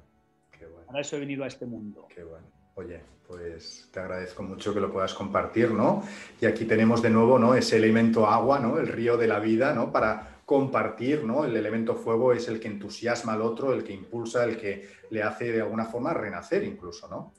qué 0.56 0.66
bueno. 0.66 0.86
Para 0.86 1.00
eso 1.00 1.16
he 1.16 1.20
venido 1.20 1.44
a 1.44 1.48
este 1.48 1.66
mundo. 1.66 2.06
Qué 2.14 2.22
bueno. 2.22 2.46
Oye, 2.76 3.00
pues 3.26 3.88
te 3.92 4.00
agradezco 4.00 4.42
mucho 4.42 4.72
que 4.72 4.80
lo 4.80 4.92
puedas 4.92 5.12
compartir, 5.14 5.72
¿no? 5.72 6.02
Y 6.40 6.46
aquí 6.46 6.64
tenemos 6.64 7.02
de 7.02 7.10
nuevo, 7.10 7.38
¿no? 7.38 7.54
Ese 7.54 7.76
elemento 7.76 8.26
agua, 8.26 8.58
¿no? 8.58 8.78
El 8.78 8.88
río 8.88 9.16
de 9.16 9.26
la 9.26 9.38
vida, 9.40 9.74
¿no? 9.74 9.92
Para 9.92 10.40
compartir, 10.46 11.24
¿no? 11.24 11.44
El 11.44 11.56
elemento 11.56 11.94
fuego 11.94 12.32
es 12.32 12.48
el 12.48 12.58
que 12.58 12.68
entusiasma 12.68 13.34
al 13.34 13.42
otro, 13.42 13.72
el 13.72 13.84
que 13.84 13.92
impulsa, 13.92 14.44
el 14.44 14.56
que 14.56 14.88
le 15.10 15.22
hace 15.22 15.52
de 15.52 15.60
alguna 15.60 15.84
forma 15.84 16.14
renacer 16.14 16.64
incluso, 16.64 17.08
¿no? 17.08 17.34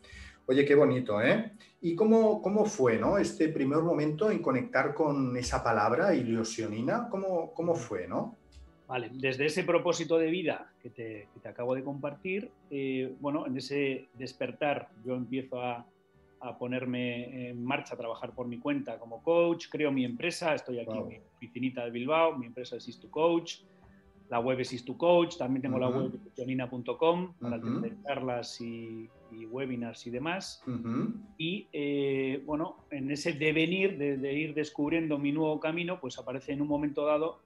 Oye, 0.51 0.65
qué 0.65 0.75
bonito, 0.75 1.21
¿eh? 1.21 1.53
¿Y 1.79 1.95
cómo, 1.95 2.41
cómo 2.41 2.65
fue, 2.65 2.97
¿no? 2.99 3.17
Este 3.17 3.47
primer 3.47 3.79
momento 3.79 4.29
en 4.29 4.39
conectar 4.41 4.93
con 4.93 5.37
esa 5.37 5.63
palabra, 5.63 6.13
ilusionina, 6.13 7.07
¿cómo, 7.09 7.53
cómo 7.53 7.73
fue, 7.73 8.05
¿no? 8.05 8.35
Vale, 8.85 9.11
desde 9.13 9.45
ese 9.45 9.63
propósito 9.63 10.17
de 10.17 10.29
vida 10.29 10.73
que 10.81 10.89
te, 10.89 11.29
acabo 11.47 11.73
de 11.73 11.85
compartir, 11.85 12.51
eh, 12.69 13.15
bueno, 13.21 13.47
en 13.47 13.55
ese 13.55 14.09
despertar 14.15 14.89
yo 15.05 15.15
empiezo 15.15 15.61
a, 15.61 15.85
a, 16.41 16.57
ponerme 16.57 17.51
en 17.51 17.63
marcha, 17.63 17.93
a 17.95 17.97
trabajar 17.97 18.35
por 18.35 18.45
mi 18.45 18.59
cuenta 18.59 18.99
como 18.99 19.23
coach, 19.23 19.67
creo 19.69 19.89
mi 19.89 20.03
empresa, 20.03 20.53
estoy 20.53 20.79
aquí 20.79 20.97
en 20.97 21.07
mi 21.07 21.17
oficinita 21.37 21.85
de 21.85 21.91
Bilbao, 21.91 22.37
mi 22.37 22.47
empresa 22.47 22.75
es 22.75 22.89
Is 22.89 22.99
Coach, 23.09 23.61
la 24.29 24.41
web 24.41 24.59
es 24.59 24.73
Is 24.73 24.83
Coach, 24.97 25.37
también 25.37 25.61
tengo 25.61 25.79
la 25.79 25.87
web 25.87 26.11
ilusionina.com 26.13 27.35
para 27.39 27.61
tener 27.61 27.95
charlas 28.03 28.59
y, 28.59 29.09
webinars 29.45 30.05
y 30.07 30.09
demás. 30.09 30.63
Y 31.37 31.67
eh, 31.73 32.43
bueno, 32.45 32.77
en 32.89 33.11
ese 33.11 33.33
devenir 33.33 33.97
de, 33.97 34.33
ir 34.33 34.53
descubriendo 34.53 35.17
mi 35.17 35.31
nuevo 35.31 35.59
camino, 35.59 35.99
pues 35.99 36.17
aparece 36.17 36.53
en 36.53 36.61
un 36.61 36.67
momento 36.67 37.05
dado 37.05 37.41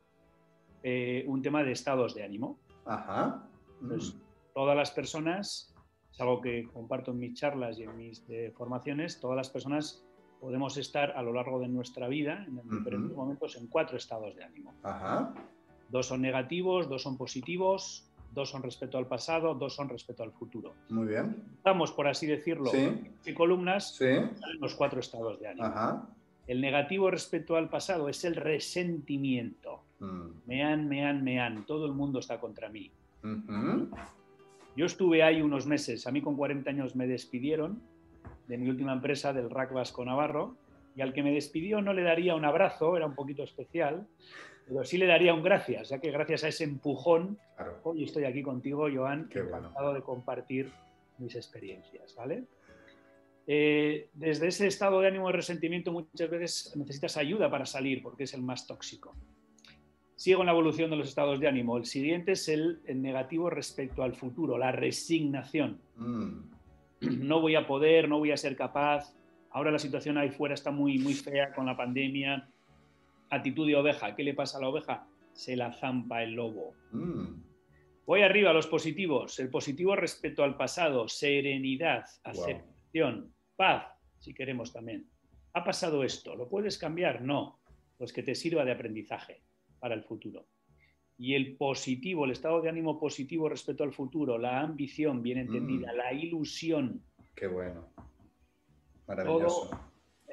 eh, 0.84 1.24
un 1.28 1.42
tema 1.42 1.64
de 1.64 1.72
estados 1.72 2.16
de 2.16 2.24
ánimo. 2.24 2.60
Ajá. 2.86 3.48
Entonces, 3.82 4.18
todas 4.54 4.76
las 4.76 4.92
personas, 4.92 5.74
es 6.12 6.22
algo 6.22 6.42
que 6.42 6.68
comparto 6.74 7.12
en 7.12 7.20
mis 7.20 7.34
charlas 7.34 7.78
y 7.78 7.84
en 7.84 7.98
mis 7.98 8.24
eh, 8.30 8.54
formaciones, 8.56 9.20
todas 9.20 9.36
las 9.36 9.50
personas 9.50 10.06
podemos 10.40 10.78
estar 10.78 11.12
a 11.12 11.22
lo 11.22 11.34
largo 11.34 11.60
de 11.60 11.68
nuestra 11.68 12.08
vida, 12.08 12.46
en 12.48 12.62
diferentes 12.70 13.16
momentos, 13.16 13.56
en 13.58 13.68
cuatro 13.68 13.98
estados 13.98 14.36
de 14.36 14.44
ánimo. 14.44 14.74
Ajá. 14.84 15.34
Dos 15.90 16.08
son 16.08 16.22
negativos, 16.22 16.90
dos 16.90 17.04
son 17.04 17.18
positivos, 17.18 18.12
dos 18.36 18.50
son 18.50 18.62
respecto 18.62 18.98
al 19.00 19.08
pasado, 19.08 19.56
dos 19.56 19.74
son 19.74 19.90
respecto 19.90 20.22
al 20.22 20.32
futuro. 20.32 20.74
Muy 20.90 21.08
bien. 21.08 21.44
Estamos, 21.58 21.92
por 21.92 22.08
así 22.08 22.28
decirlo, 22.28 22.72
en 22.74 23.34
columnas 23.34 23.96
sí. 23.96 24.06
en 24.06 24.36
los 24.60 24.76
cuatro 24.76 25.00
estados 25.00 25.40
de 25.40 25.48
ánimo. 25.48 26.08
El 26.46 26.62
negativo 26.62 27.10
respecto 27.10 27.56
al 27.56 27.70
pasado 27.70 28.08
es 28.08 28.24
el 28.24 28.36
resentimiento. 28.36 29.82
Mm. 30.00 30.28
Me 30.46 30.64
han, 30.64 30.88
me 30.88 31.04
han, 31.04 31.24
me 31.24 31.40
han. 31.40 31.66
Todo 31.66 31.88
el 31.88 31.94
mundo 31.94 32.20
está 32.20 32.40
contra 32.40 32.70
mí. 32.70 32.92
Yo 34.76 34.86
estuve 34.86 35.24
ahí 35.24 35.42
unos 35.42 35.66
meses. 35.66 36.06
A 36.06 36.12
mí 36.12 36.22
con 36.22 36.36
40 36.36 36.70
años 36.70 36.96
me 36.96 37.08
despidieron 37.08 37.82
de 38.48 38.58
mi 38.58 38.70
última 38.70 38.94
empresa, 38.94 39.34
del 39.34 39.50
Rack 39.50 39.74
Vasco 39.74 40.06
Navarro, 40.06 40.56
y 40.96 41.02
al 41.02 41.14
que 41.14 41.24
me 41.24 41.32
despidió 41.32 41.82
no 41.82 41.94
le 41.94 42.04
daría 42.04 42.36
un 42.36 42.46
abrazo, 42.46 42.96
era 42.96 43.06
un 43.06 43.16
poquito 43.16 43.44
especial, 43.44 44.08
pero 44.68 44.84
sí 44.84 44.98
le 44.98 45.06
daría 45.06 45.34
un 45.34 45.44
gracias, 45.44 45.90
ya 45.90 46.00
que 46.00 46.12
gracias 46.12 46.44
a 46.44 46.48
ese 46.48 46.64
empujón, 46.64 47.38
hoy 47.84 48.04
estoy 48.04 48.26
aquí 48.26 48.42
contigo, 48.42 48.88
Joan, 48.94 49.30
Qué 49.30 49.40
encantado 49.40 49.94
de 49.94 50.02
compartir 50.02 50.72
mis 51.18 51.36
experiencias, 51.36 52.16
¿vale? 52.16 52.46
Eh, 53.48 54.10
desde 54.14 54.48
ese 54.48 54.66
estado 54.66 55.00
de 55.02 55.08
ánimo 55.08 55.28
de 55.28 55.34
resentimiento 55.34 55.92
muchas 55.92 56.30
veces 56.30 56.74
necesitas 56.76 57.16
ayuda 57.16 57.50
para 57.50 57.68
salir 57.68 58.02
porque 58.02 58.24
es 58.24 58.34
el 58.34 58.42
más 58.42 58.66
tóxico. 58.66 59.14
Sigo 60.16 60.42
en 60.42 60.48
la 60.48 60.54
evolución 60.54 60.90
de 60.90 60.96
los 60.96 61.10
estados 61.10 61.40
de 61.40 61.48
ánimo. 61.48 61.78
El 61.78 61.86
siguiente 61.86 62.32
es 62.32 62.48
el, 62.50 62.82
negativo 62.88 63.50
respecto 63.50 64.02
al 64.02 64.16
futuro, 64.16 64.58
la 64.58 64.72
resignación. 64.72 65.80
Mm. 65.98 66.56
No 67.02 67.42
voy 67.42 67.56
a 67.56 67.68
poder, 67.68 68.10
no 68.10 68.18
voy 68.18 68.32
a 68.32 68.38
ser 68.38 68.56
capaz. 68.56 69.14
Ahora 69.52 69.72
la 69.72 69.80
situación 69.80 70.18
ahí 70.18 70.32
fuera 70.32 70.56
está 70.56 70.72
muy, 70.72 70.98
muy 70.98 71.14
fea 71.14 71.54
con 71.54 71.66
la 71.66 71.78
pandemia. 71.78 72.50
Actitud 73.36 73.68
de 73.68 73.76
oveja. 73.76 74.16
¿Qué 74.16 74.24
le 74.24 74.34
pasa 74.34 74.58
a 74.58 74.62
la 74.62 74.70
oveja? 74.70 75.08
Se 75.34 75.56
la 75.56 75.74
zampa 75.74 76.24
el 76.24 76.32
lobo. 76.32 76.74
Mm. 76.92 77.44
Voy 78.06 78.22
arriba 78.22 78.52
a 78.52 78.54
los 78.54 78.68
positivos. 78.68 79.40
El 79.40 79.50
positivo 79.50 79.96
respecto 79.96 80.44
al 80.44 80.56
pasado, 80.56 81.08
serenidad, 81.08 82.06
aceptación, 82.24 83.34
paz, 83.56 83.88
si 84.20 84.34
queremos 84.34 84.72
también. 84.72 85.10
¿Ha 85.54 85.64
pasado 85.64 86.04
esto? 86.04 86.36
¿Lo 86.36 86.48
puedes 86.48 86.78
cambiar? 86.78 87.22
No. 87.22 87.60
Pues 87.98 88.14
que 88.14 88.24
te 88.24 88.36
sirva 88.36 88.64
de 88.64 88.72
aprendizaje 88.72 89.42
para 89.80 89.96
el 89.96 90.04
futuro. 90.04 90.48
Y 91.18 91.34
el 91.34 91.58
positivo, 91.58 92.26
el 92.26 92.32
estado 92.32 92.62
de 92.62 92.70
ánimo 92.70 93.00
positivo 93.00 93.50
respecto 93.50 93.84
al 93.84 93.94
futuro, 93.94 94.38
la 94.38 94.62
ambición 94.62 95.22
bien 95.24 95.40
entendida, 95.40 95.92
mm. 95.92 95.96
la 95.96 96.14
ilusión. 96.14 97.04
Qué 97.36 97.48
bueno. 97.48 97.90
Maravilloso. 99.08 99.70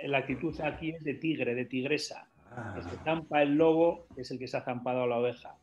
la 0.05 0.19
actitud 0.19 0.61
aquí 0.61 0.91
es 0.91 1.03
de 1.05 1.15
tigre, 1.15 1.55
de 1.55 1.65
tigresa. 1.67 2.32
Ah. 2.57 2.81
se 2.83 2.97
zampa 3.05 3.43
el 3.43 3.55
lobo 3.55 4.07
es 4.17 4.31
el 4.31 4.39
que 4.39 4.47
se 4.47 4.57
ha 4.57 4.63
zampado 4.63 5.03
a 5.03 5.07
la 5.07 5.19
oveja. 5.19 5.57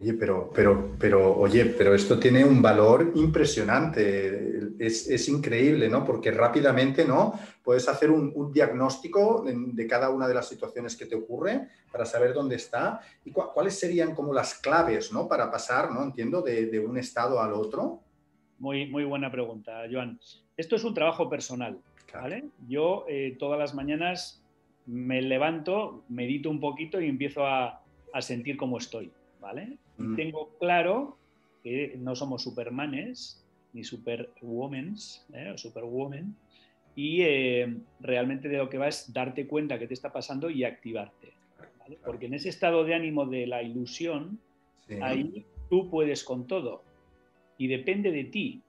Oye, 0.00 0.14
pero, 0.14 0.50
pero, 0.52 0.96
pero, 0.98 1.38
oye, 1.38 1.64
pero 1.64 1.94
esto 1.94 2.18
tiene 2.18 2.44
un 2.44 2.60
valor 2.60 3.12
impresionante, 3.14 4.72
es, 4.80 5.28
increíble, 5.28 5.88
¿no? 5.88 6.04
Porque 6.04 6.32
rápidamente, 6.32 7.04
¿no? 7.04 7.38
Puedes 7.62 7.88
hacer 7.88 8.10
un, 8.10 8.52
diagnóstico 8.52 9.44
de, 9.44 9.86
cada 9.86 10.10
una 10.10 10.26
de 10.26 10.34
las 10.34 10.48
situaciones 10.48 10.96
que 10.96 11.06
te 11.06 11.14
ocurre 11.14 11.68
para 11.92 12.04
saber 12.04 12.34
dónde 12.34 12.56
está 12.56 13.00
y 13.24 13.30
cuáles 13.30 13.78
serían 13.78 14.12
como 14.12 14.34
las 14.34 14.54
claves, 14.54 15.12
¿no? 15.12 15.28
Para 15.28 15.52
pasar, 15.52 15.92
¿no? 15.92 16.02
Entiendo, 16.02 16.42
de, 16.42 16.80
un 16.80 16.98
estado 16.98 17.40
al 17.40 17.52
otro. 17.52 18.00
Muy, 18.58 18.90
muy 18.90 19.04
buena 19.04 19.30
pregunta, 19.30 19.84
Joan. 19.88 20.18
Esto 20.56 20.74
es 20.74 20.82
un 20.82 20.94
trabajo 20.94 21.28
personal, 21.30 21.78
¿vale? 22.12 22.46
Yo 22.66 23.04
eh, 23.08 23.36
todas 23.38 23.56
las 23.56 23.72
mañanas 23.72 24.41
me 24.86 25.22
levanto, 25.22 26.04
medito 26.08 26.50
un 26.50 26.60
poquito 26.60 27.00
y 27.00 27.08
empiezo 27.08 27.46
a, 27.46 27.82
a 28.12 28.22
sentir 28.22 28.56
cómo 28.56 28.78
estoy, 28.78 29.10
¿vale? 29.40 29.78
Tengo 30.16 30.50
claro 30.58 31.16
que 31.62 31.94
no 31.98 32.16
somos 32.16 32.42
supermanes 32.42 33.44
ni 33.72 33.84
superwomen 33.84 34.96
¿eh? 35.32 35.52
o 35.54 35.58
superwoman 35.58 36.34
y 36.94 37.22
eh, 37.22 37.76
realmente 38.00 38.48
de 38.48 38.58
lo 38.58 38.68
que 38.68 38.78
va 38.78 38.88
es 38.88 39.12
darte 39.12 39.46
cuenta 39.46 39.78
que 39.78 39.86
te 39.86 39.94
está 39.94 40.12
pasando 40.12 40.50
y 40.50 40.64
activarte. 40.64 41.32
Porque 42.04 42.26
en 42.26 42.34
ese 42.34 42.48
estado 42.48 42.84
de 42.84 42.94
ánimo 42.94 43.26
de 43.26 43.46
la 43.46 43.62
ilusión, 43.62 44.38
ahí 45.00 45.44
tú 45.70 45.88
puedes 45.88 46.24
con 46.24 46.46
todo 46.46 46.82
y 47.58 47.66
depende 47.66 48.10
de 48.10 48.24
ti 48.24 48.62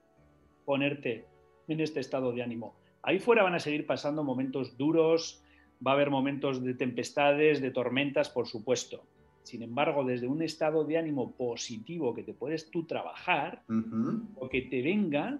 ponerte 0.64 1.24
en 1.68 1.80
este 1.80 2.00
estado 2.00 2.32
de 2.32 2.42
ánimo. 2.42 2.74
Ahí 3.02 3.18
fuera 3.18 3.42
van 3.42 3.54
a 3.54 3.60
seguir 3.60 3.86
pasando 3.86 4.24
momentos 4.24 4.78
duros, 4.78 5.43
va 5.86 5.92
a 5.92 5.94
haber 5.94 6.10
momentos 6.10 6.62
de 6.62 6.74
tempestades, 6.74 7.60
de 7.60 7.70
tormentas, 7.70 8.30
por 8.30 8.46
supuesto. 8.46 9.04
Sin 9.42 9.62
embargo, 9.62 10.04
desde 10.04 10.26
un 10.26 10.42
estado 10.42 10.84
de 10.84 10.96
ánimo 10.96 11.32
positivo 11.32 12.14
que 12.14 12.22
te 12.22 12.32
puedes 12.32 12.70
tú 12.70 12.84
trabajar, 12.84 13.62
lo 13.68 14.48
que 14.48 14.62
te 14.62 14.80
venga, 14.80 15.38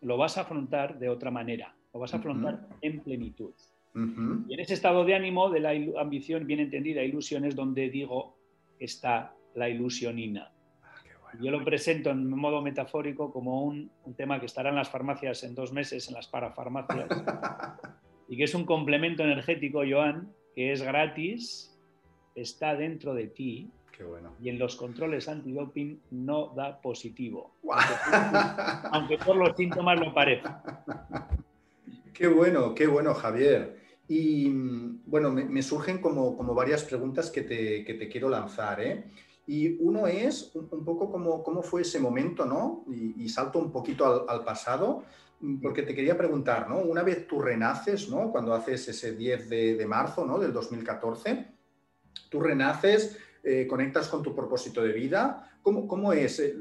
lo 0.00 0.16
vas 0.16 0.36
a 0.36 0.42
afrontar 0.42 0.98
de 0.98 1.08
otra 1.08 1.30
manera, 1.30 1.74
lo 1.94 2.00
vas 2.00 2.12
a 2.12 2.16
afrontar 2.16 2.66
en 2.80 3.00
plenitud. 3.00 3.52
Y 3.94 4.54
en 4.54 4.60
ese 4.60 4.74
estado 4.74 5.04
de 5.04 5.14
ánimo 5.14 5.50
de 5.50 5.60
la 5.60 5.70
ambición 6.00 6.46
bien 6.46 6.60
entendida, 6.60 7.02
ilusión, 7.02 7.44
es 7.44 7.54
donde 7.54 7.88
digo 7.90 8.36
está 8.80 9.34
la 9.54 9.68
ilusionina. 9.68 10.50
Ah, 10.82 11.32
Yo 11.40 11.50
lo 11.50 11.64
presento 11.64 12.10
en 12.10 12.28
modo 12.30 12.62
metafórico 12.62 13.32
como 13.32 13.62
un, 13.62 13.90
un, 14.04 14.14
tema 14.14 14.40
que 14.40 14.46
estará 14.46 14.70
en 14.70 14.76
las 14.76 14.88
farmacias 14.88 15.44
en 15.44 15.54
dos 15.54 15.72
meses, 15.72 16.08
en 16.08 16.14
las 16.14 16.28
parafarmacias, 16.28 17.08
y 18.30 18.36
que 18.36 18.44
es 18.44 18.54
un 18.54 18.64
complemento 18.64 19.22
energético, 19.22 19.82
Joan, 19.86 20.32
que 20.54 20.72
es 20.72 20.82
gratis 20.82 21.66
está 22.34 22.74
dentro 22.74 23.12
de 23.12 23.26
ti 23.26 23.70
y 24.40 24.48
en 24.48 24.58
los 24.58 24.76
controles 24.76 25.28
antidoping 25.28 26.00
no 26.12 26.54
da 26.56 26.80
positivo, 26.80 27.56
aunque, 28.92 29.18
por 29.18 29.36
los 29.36 29.54
síntomas 29.56 30.00
lo 30.00 30.14
parezca. 30.14 30.62
Qué 32.14 32.26
bueno, 32.26 32.74
qué 32.74 32.86
bueno, 32.86 33.12
Javier. 33.14 33.78
Y 34.08 34.48
bueno, 35.06 35.30
me, 35.30 35.62
surgen 35.62 35.98
como, 35.98 36.36
como, 36.36 36.54
varias 36.54 36.84
preguntas 36.84 37.30
que 37.30 37.42
te, 37.42 37.84
que 37.84 37.94
te 37.94 38.08
quiero 38.08 38.28
lanzar. 38.28 38.80
¿eh? 38.80 39.04
Y 39.46 39.76
uno 39.82 40.06
es 40.06 40.54
un, 40.54 40.84
poco 40.84 41.10
como, 41.10 41.42
cómo 41.42 41.62
fue 41.62 41.82
ese 41.82 42.00
momento, 42.00 42.44
¿no? 42.44 42.84
Y, 42.88 43.28
salto 43.28 43.58
un 43.58 43.70
poquito 43.70 44.28
al, 44.28 44.44
pasado, 44.44 45.04
porque 45.62 45.82
te 45.82 45.94
quería 45.94 46.16
preguntar, 46.16 46.68
¿no? 46.68 46.78
Una 46.78 47.02
vez 47.02 47.26
tú 47.26 47.40
renaces, 47.40 48.08
¿no? 48.10 48.30
Cuando 48.30 48.54
haces 48.54 48.88
ese 48.88 49.12
10 49.16 49.48
de, 49.48 49.74
de 49.76 49.86
marzo, 49.86 50.24
¿no? 50.26 50.38
Del 50.38 50.52
2014 50.52 51.60
tú 52.30 52.40
renaces, 52.40 53.18
eh, 53.42 53.66
conectas 53.66 54.08
con 54.08 54.22
tu 54.22 54.34
propósito 54.34 54.82
de 54.82 54.92
vida. 54.92 55.58
¿Cómo, 55.62 55.86
cómo 55.86 56.12
es? 56.12 56.40
Eh, 56.40 56.54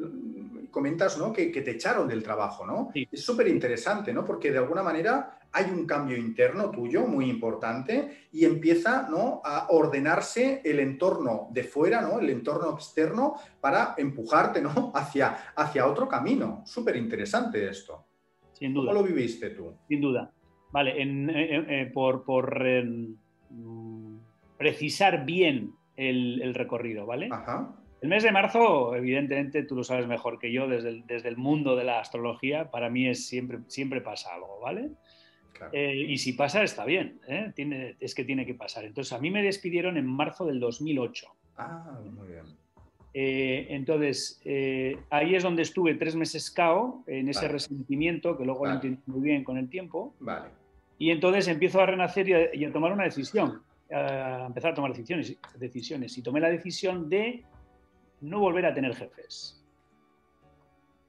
comentas 0.71 1.17
¿no? 1.17 1.31
que, 1.31 1.47
te 1.47 1.71
echaron 1.71 2.07
del 2.07 2.21
trabajo, 2.21 2.65
¿no? 2.65 2.91
Es 2.93 3.21
súper 3.21 3.47
interesante, 3.47 4.13
¿no? 4.13 4.25
Porque 4.25 4.51
de 4.51 4.57
alguna 4.59 4.83
manera 4.83 5.39
hay 5.51 5.65
un 5.71 5.85
cambio 5.87 6.15
interno 6.15 6.69
tuyo 6.69 7.07
muy 7.07 7.27
importante 7.29 8.27
y 8.31 8.45
empieza 8.45 9.07
¿no? 9.09 9.41
a 9.43 9.67
ordenarse 9.69 10.61
el 10.63 10.79
entorno 10.79 11.47
de 11.51 11.63
fuera, 11.63 12.01
¿no? 12.01 12.19
el 12.19 12.29
entorno 12.29 12.75
externo, 12.75 13.35
para 13.59 13.95
empujarte 13.97 14.61
¿no? 14.61 14.91
hacia, 14.95 15.53
hacia 15.55 15.87
otro 15.87 16.07
camino. 16.07 16.61
Súper 16.65 16.95
interesante 16.97 17.67
esto. 17.67 18.08
Sin 18.59 18.73
duda. 18.73 18.91
¿Cómo 18.91 19.01
lo 19.01 19.07
viviste 19.07 19.51
tú? 19.51 19.73
Sin 19.87 20.01
duda. 20.01 20.31
Vale, 20.71 21.01
en, 21.01 21.29
eh, 21.29 21.89
por, 21.91 22.23
por 22.23 22.63
precisar 24.57 25.25
bien 25.25 25.71
el, 25.95 26.53
recorrido, 26.53 27.05
¿vale? 27.05 27.29
El 28.01 28.09
mes 28.09 28.23
de 28.23 28.31
marzo, 28.31 28.95
evidentemente, 28.95 29.63
tú 29.63 29.75
lo 29.75 29.83
sabes 29.83 30.07
mejor 30.07 30.39
que 30.39 30.51
yo, 30.51 30.67
desde 30.67 30.89
el, 30.89 31.05
desde 31.05 31.27
el 31.27 31.37
mundo 31.37 31.75
de 31.75 31.83
la 31.83 31.99
astrología, 31.99 32.71
para 32.71 32.89
mí 32.89 33.07
es 33.07 33.27
siempre, 33.27 33.59
siempre 33.67 33.99
pasa 33.99 34.33
algo, 34.33 34.59
¿vale? 34.61 34.91
Eh, 35.73 36.05
y 36.07 36.17
si 36.17 36.33
pasa, 36.33 36.63
está 36.63 36.85
bien, 36.85 37.19
¿eh? 37.27 37.51
tiene, 37.53 37.97
es 37.99 38.15
que 38.15 38.23
tiene 38.23 38.45
que 38.45 38.53
pasar. 38.53 38.85
Entonces, 38.85 39.11
a 39.11 39.19
mí 39.19 39.29
me 39.29 39.43
despidieron 39.43 39.97
en 39.97 40.05
marzo 40.05 40.45
del 40.45 40.59
2008. 40.59 41.27
Ah, 41.57 41.99
muy 42.13 42.27
bien. 42.29 42.45
Eh, 43.13 43.67
entonces, 43.69 44.41
ahí 45.09 45.35
es 45.35 45.43
donde 45.43 45.63
estuve 45.63 45.95
tres 45.95 46.15
meses 46.15 46.51
cao, 46.51 47.03
en 47.07 47.29
ese 47.29 47.47
resentimiento, 47.47 48.37
que 48.37 48.45
luego 48.45 48.65
lo 48.65 48.73
entendí 48.73 49.01
muy 49.07 49.21
bien 49.21 49.43
con 49.43 49.57
el 49.57 49.69
tiempo. 49.69 50.13
Vale. 50.19 50.49
Y 50.97 51.11
entonces 51.11 51.47
empiezo 51.47 51.81
a 51.81 51.85
renacer 51.85 52.53
y 52.53 52.65
a 52.65 52.71
tomar 52.71 52.91
una 52.91 53.05
decisión 53.05 53.61
a 53.91 54.45
empezar 54.47 54.71
a 54.71 54.75
tomar 54.75 54.91
decisiones, 54.91 55.35
decisiones 55.57 56.17
y 56.17 56.21
tomé 56.21 56.39
la 56.39 56.49
decisión 56.49 57.09
de 57.09 57.43
no 58.21 58.39
volver 58.39 58.65
a 58.65 58.73
tener 58.73 58.95
jefes. 58.95 59.63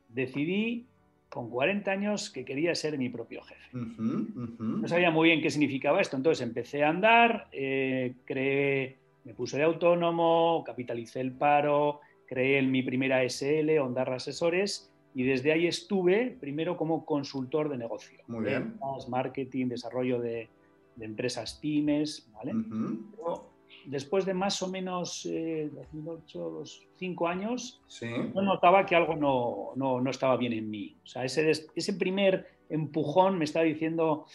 Decidí 0.09 0.87
con 1.29 1.51
40 1.51 1.91
años 1.91 2.31
que 2.31 2.45
quería 2.45 2.75
ser 2.75 2.99
mi 2.99 3.09
propio 3.09 3.43
jefe. 3.43 3.71
No 3.73 4.89
sabía 4.89 5.11
muy 5.11 5.29
bien 5.29 5.43
qué 5.43 5.51
significaba 5.51 6.01
esto, 6.01 6.17
entonces 6.17 6.47
empecé 6.47 6.83
a 6.83 6.89
andar, 6.89 7.49
eh, 7.53 8.15
creé, 8.25 8.99
me 9.25 9.35
puse 9.35 9.57
de 9.59 9.65
autónomo, 9.65 10.63
capitalicé 10.65 11.21
el 11.21 11.33
paro, 11.33 12.01
creé 12.27 12.63
mi 12.63 12.83
primera 12.83 13.23
SL, 13.29 13.79
Ondar 13.81 14.13
Asesores, 14.13 14.93
y 15.15 15.25
desde 15.25 15.53
ahí 15.53 15.67
estuve 15.67 16.37
primero 16.41 16.77
como 16.77 17.05
consultor 17.05 17.69
de 17.69 17.79
negocio. 17.79 18.21
Muy 18.29 18.45
bien. 18.45 18.79
marketing, 19.09 19.67
desarrollo 19.67 20.21
de, 20.21 20.49
de 20.97 21.05
empresas 21.05 21.55
pymes, 21.55 22.31
¿vale? 22.33 22.53
después 23.87 24.25
de 24.25 24.35
más 24.35 24.63
o 24.63 24.69
menos 24.69 25.27
eh, 25.31 25.71
5 26.97 27.29
años, 27.29 27.81
yo 28.01 28.43
notaba 28.43 28.87
que 28.87 28.95
algo 28.95 29.17
no, 29.17 30.01
no, 30.01 30.11
estaba 30.11 30.37
bien 30.37 30.53
en 30.53 30.71
mí. 30.71 30.97
O 31.03 31.07
sea, 31.07 31.25
ese, 31.25 31.51
ese 31.51 31.93
primer 31.95 32.47
empujón 32.69 33.39
me 33.39 33.45
estaba 33.45 33.65
diciendo, 33.65 34.27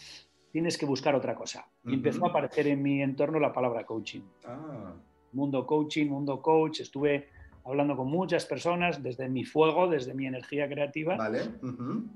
tienes 0.52 0.76
que 0.78 0.86
buscar 0.86 1.14
otra 1.14 1.34
cosa. 1.34 1.68
Y 1.86 1.94
empezó 1.94 2.26
a 2.26 2.30
aparecer 2.30 2.66
en 2.66 2.82
mi 2.82 3.02
entorno 3.02 3.38
la 3.38 3.52
palabra 3.52 3.86
coaching. 3.86 4.22
Ah. 4.44 4.94
Mundo 5.32 5.66
coaching, 5.66 6.06
mundo 6.06 6.42
coach. 6.42 6.80
Estuve 6.80 7.28
hablando 7.64 7.96
con 7.96 8.08
muchas 8.08 8.46
personas 8.46 9.02
desde 9.02 9.28
mi 9.28 9.44
fuego, 9.44 9.88
desde 9.88 10.14
mi 10.14 10.26
energía 10.26 10.68
creativa, 10.68 11.16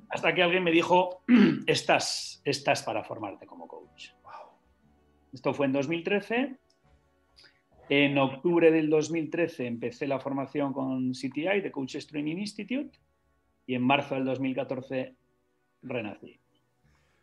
hasta 0.08 0.34
que 0.34 0.42
alguien 0.42 0.62
me 0.62 0.70
dijo, 0.70 1.22
estás, 1.66 2.40
estás 2.44 2.82
para 2.82 3.02
formarte 3.04 3.46
como 3.46 3.66
coach. 3.66 4.10
Esto 5.32 5.54
fue 5.54 5.66
en 5.66 5.72
2013. 5.72 6.56
En 7.88 8.18
octubre 8.18 8.70
del 8.70 8.88
2013 8.88 9.66
empecé 9.66 10.06
la 10.06 10.20
formación 10.20 10.72
con 10.72 11.12
CTI, 11.12 11.60
de 11.60 11.72
Coaches 11.72 12.06
Training 12.06 12.36
Institute, 12.36 12.96
y 13.66 13.74
en 13.74 13.82
marzo 13.82 14.14
del 14.14 14.24
2014 14.24 15.14
renací. 15.82 16.39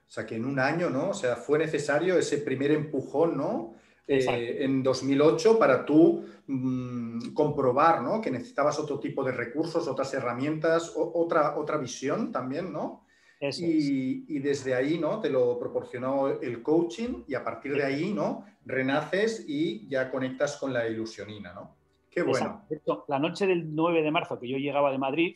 O 0.07 0.09
sea 0.09 0.25
que 0.25 0.35
en 0.35 0.45
un 0.45 0.59
año, 0.59 0.89
¿no? 0.89 1.09
O 1.09 1.13
sea, 1.13 1.35
fue 1.35 1.59
necesario 1.59 2.17
ese 2.17 2.37
primer 2.37 2.71
empujón, 2.71 3.37
¿no? 3.37 3.75
eh, 4.07 4.63
en 4.63 4.81
2008 4.83 5.59
para 5.59 5.85
tú 5.85 6.25
mm, 6.47 7.33
comprobar 7.33 8.01
¿no? 8.01 8.21
que 8.21 8.31
necesitabas 8.31 8.79
otro 8.79 8.99
tipo 8.99 9.23
de 9.23 9.33
recursos, 9.33 9.87
otras 9.87 10.13
herramientas, 10.13 10.93
otra, 10.95 11.57
otra 11.57 11.77
visión 11.77 12.31
también, 12.31 12.71
¿no? 12.71 13.03
Y, 13.39 14.35
y, 14.35 14.39
desde 14.39 14.73
ahí 14.73 14.97
¿no? 14.97 15.19
te 15.19 15.29
lo 15.29 15.59
proporcionó 15.59 16.27
el 16.41 16.63
coaching 16.63 17.23
y 17.27 17.35
a 17.35 17.43
partir 17.43 17.73
de 17.73 17.83
ahí 17.83 18.11
¿no? 18.11 18.43
renaces 18.65 19.45
y 19.47 19.87
ya 19.87 20.09
conectas 20.09 20.57
con 20.57 20.73
la 20.73 20.87
ilusionina. 20.87 21.53
¿no? 21.53 21.75
Qué 22.09 22.23
bueno. 22.23 22.65
La 23.07 23.19
noche 23.19 23.45
del 23.45 23.75
9 23.75 24.01
de 24.01 24.09
marzo 24.09 24.39
que 24.39 24.47
yo 24.47 24.57
llegaba 24.57 24.91
de 24.91 24.97
Madrid, 24.97 25.35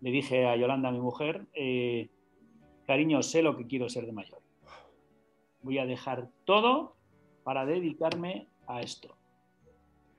le 0.00 0.10
dije 0.10 0.46
a 0.48 0.56
Yolanda, 0.56 0.90
mi 0.90 0.98
mujer, 0.98 1.46
eh, 1.54 2.08
cariño, 2.88 3.22
sé 3.22 3.42
lo 3.42 3.54
que 3.54 3.66
quiero 3.66 3.90
ser 3.90 4.06
de 4.06 4.12
mayor. 4.12 4.40
Voy 5.60 5.78
a 5.78 5.84
dejar 5.84 6.30
todo 6.46 6.96
para 7.44 7.66
dedicarme 7.66 8.48
a 8.66 8.80
esto. 8.80 9.14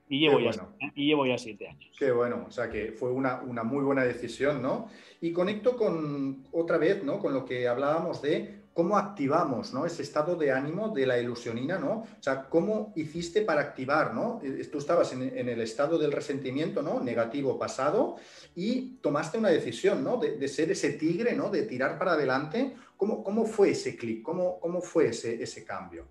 Y 0.07 0.19
llevo, 0.19 0.39
ya, 0.39 0.51
y 0.95 1.07
llevo 1.07 1.25
ya 1.25 1.37
siete 1.39 1.67
años. 1.67 1.95
Qué 1.97 2.11
bueno, 2.11 2.45
o 2.47 2.51
sea 2.51 2.69
que 2.69 2.91
fue 2.91 3.11
una, 3.11 3.41
una, 3.41 3.63
muy 3.63 3.83
buena 3.83 4.03
decisión, 4.03 4.61
¿no? 4.61 4.87
Y 5.19 5.31
conecto 5.31 5.75
con 5.75 6.45
otra 6.51 6.77
vez, 6.77 7.03
¿no? 7.03 7.19
Con 7.19 7.33
lo 7.33 7.43
que 7.43 7.67
hablábamos 7.67 8.21
de 8.21 8.58
cómo 8.79 8.97
activamos 8.97 9.73
¿no? 9.73 9.85
ese 9.85 10.03
estado 10.03 10.37
de 10.37 10.53
ánimo 10.53 10.87
de 10.87 11.05
la 11.05 11.19
ilusionina, 11.19 11.77
¿no? 11.77 11.91
O 12.17 12.21
sea, 12.21 12.43
cómo 12.47 12.93
hiciste 12.95 13.41
para 13.41 13.59
activar, 13.59 14.13
¿no? 14.13 14.39
Eh, 14.41 14.65
tú 14.71 14.77
estabas 14.77 15.11
en, 15.11 15.21
el 15.21 15.59
estado 15.59 15.97
del 15.97 16.13
resentimiento, 16.13 16.81
¿no? 16.81 17.01
Negativo 17.01 17.59
pasado 17.59 18.15
y 18.55 18.95
tomaste 19.01 19.37
una 19.37 19.49
decisión, 19.49 20.01
¿no? 20.01 20.15
De, 20.15 20.47
ser 20.47 20.71
ese 20.71 20.93
tigre, 20.93 21.35
¿no? 21.35 21.49
De 21.49 21.63
tirar 21.63 21.99
para 21.99 22.13
adelante. 22.13 22.73
¿Cómo, 22.95 23.21
cómo 23.21 23.45
fue 23.45 23.71
ese 23.71 23.97
clic? 23.97 24.23
¿Cómo, 24.23 24.61
¿Cómo 24.61 24.79
fue 24.79 25.07
ese, 25.07 25.43
ese 25.43 25.65
cambio? 25.65 26.05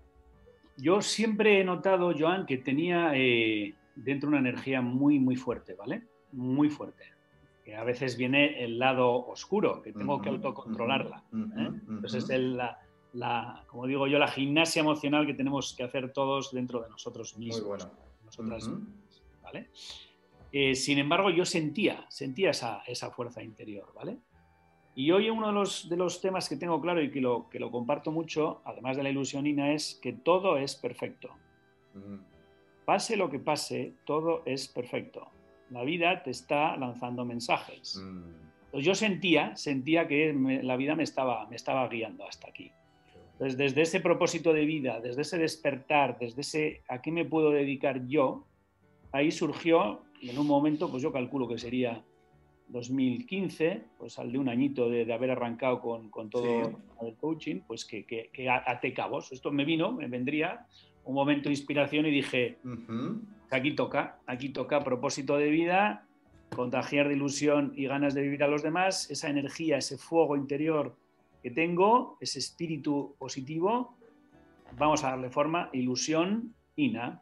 Yo 0.77 1.01
siempre 1.01 1.61
he 1.61 1.63
notado, 1.63 2.13
Joan, 2.15 2.45
que 2.45 2.59
tenía 2.59 3.13
eh, 3.15 3.73
dentro 3.95 4.29
una 4.29 4.37
energía 4.37 4.79
muy, 4.79 5.17
muy 5.17 5.37
fuerte, 5.37 5.73
¿vale? 5.73 6.03
Muy 6.33 6.69
fuerte 6.69 7.18
a 7.75 7.83
veces 7.83 8.17
viene 8.17 8.63
el 8.63 8.79
lado 8.79 9.27
oscuro, 9.27 9.81
que 9.81 9.93
tengo 9.93 10.21
que 10.21 10.29
autocontrolarla. 10.29 11.23
¿eh? 11.33 11.71
Entonces, 11.89 12.29
es 12.29 12.39
la, 13.13 13.63
como 13.67 13.87
digo 13.87 14.07
yo, 14.07 14.19
la 14.19 14.27
gimnasia 14.27 14.81
emocional 14.81 15.25
que 15.25 15.33
tenemos 15.33 15.73
que 15.75 15.83
hacer 15.83 16.13
todos 16.13 16.51
dentro 16.51 16.81
de 16.81 16.89
nosotros 16.89 17.37
mismos. 17.37 17.87
¿vale? 19.43 19.69
Eh, 20.51 20.75
sin 20.75 20.99
embargo, 20.99 21.29
yo 21.29 21.45
sentía, 21.45 22.05
sentía 22.09 22.51
esa, 22.51 22.81
esa, 22.87 23.11
fuerza 23.11 23.43
interior, 23.43 23.91
¿vale? 23.93 24.17
Y 24.95 25.11
hoy 25.11 25.29
uno 25.29 25.47
de 25.47 25.53
los, 25.53 25.87
de 25.87 25.97
los 25.97 26.21
temas 26.21 26.49
que 26.49 26.57
tengo 26.57 26.81
claro 26.81 27.01
y 27.01 27.11
que 27.11 27.21
lo, 27.21 27.49
que 27.49 27.59
lo 27.59 27.71
comparto 27.71 28.11
mucho, 28.11 28.61
además 28.65 28.97
de 28.97 29.03
la 29.03 29.09
ilusionina, 29.09 29.73
es 29.73 29.99
que 30.01 30.13
todo 30.13 30.57
es 30.57 30.75
perfecto. 30.75 31.29
Pase 32.85 33.15
lo 33.15 33.29
que 33.29 33.39
pase, 33.39 33.93
todo 34.05 34.43
es 34.45 34.67
perfecto 34.67 35.29
la 35.71 35.83
vida 35.83 36.23
te 36.23 36.31
está 36.31 36.75
lanzando 36.77 37.25
mensajes. 37.25 38.01
Mm. 38.01 38.79
yo 38.79 38.95
sentía, 38.95 39.55
sentía 39.55 40.07
que 40.07 40.33
la 40.63 40.77
vida 40.77 40.95
me 40.95 41.03
estaba, 41.03 41.47
me 41.47 41.55
estaba 41.55 41.87
guiando 41.87 42.27
hasta 42.27 42.49
aquí. 42.49 42.71
Entonces, 43.33 43.57
desde 43.57 43.81
ese 43.81 43.99
propósito 44.01 44.51
de 44.51 44.65
vida, 44.65 44.99
desde 44.99 45.21
ese 45.21 45.37
despertar, 45.37 46.17
desde 46.19 46.41
ese 46.41 46.83
a 46.89 47.01
qué 47.01 47.11
me 47.11 47.23
puedo 47.23 47.51
dedicar 47.51 48.05
yo, 48.05 48.45
ahí 49.11 49.31
surgió, 49.31 50.01
en 50.21 50.37
un 50.37 50.45
momento, 50.45 50.91
pues 50.91 51.01
yo 51.01 51.11
calculo 51.11 51.47
que 51.47 51.57
sería 51.57 52.03
2015, 52.67 53.83
pues 53.97 54.19
al 54.19 54.31
de 54.31 54.37
un 54.37 54.49
añito 54.49 54.89
de, 54.89 55.11
haber 55.11 55.31
arrancado 55.31 55.79
con, 55.79 56.09
con 56.09 56.29
todo 56.29 56.79
el 57.01 57.15
coaching, 57.15 57.61
pues 57.65 57.85
que, 57.85 58.05
que, 58.05 58.29
que 58.31 58.49
até 58.49 58.93
cabos. 58.93 59.31
Esto 59.31 59.51
me 59.51 59.65
vino, 59.65 59.93
me 59.93 60.07
vendría 60.07 60.67
un 61.05 61.15
momento 61.15 61.49
de 61.49 61.53
inspiración 61.53 62.05
y 62.05 62.11
dije, 62.11 62.59
aquí 63.51 63.75
toca, 63.75 64.19
aquí 64.25 64.49
toca 64.49 64.83
propósito 64.83 65.37
de 65.37 65.49
vida, 65.49 66.07
contagiar 66.55 67.07
de 67.07 67.15
ilusión 67.15 67.73
y 67.75 67.87
ganas 67.87 68.13
de 68.13 68.21
vivir 68.21 68.43
a 68.43 68.47
los 68.47 68.63
demás, 68.63 69.09
esa 69.09 69.29
energía, 69.29 69.77
ese 69.77 69.97
fuego 69.97 70.35
interior 70.35 70.95
que 71.41 71.51
tengo, 71.51 72.17
ese 72.19 72.39
espíritu 72.39 73.15
positivo, 73.17 73.95
vamos 74.77 75.03
a 75.03 75.11
darle 75.11 75.29
forma, 75.29 75.69
ilusión, 75.73 76.53
INA. 76.75 77.21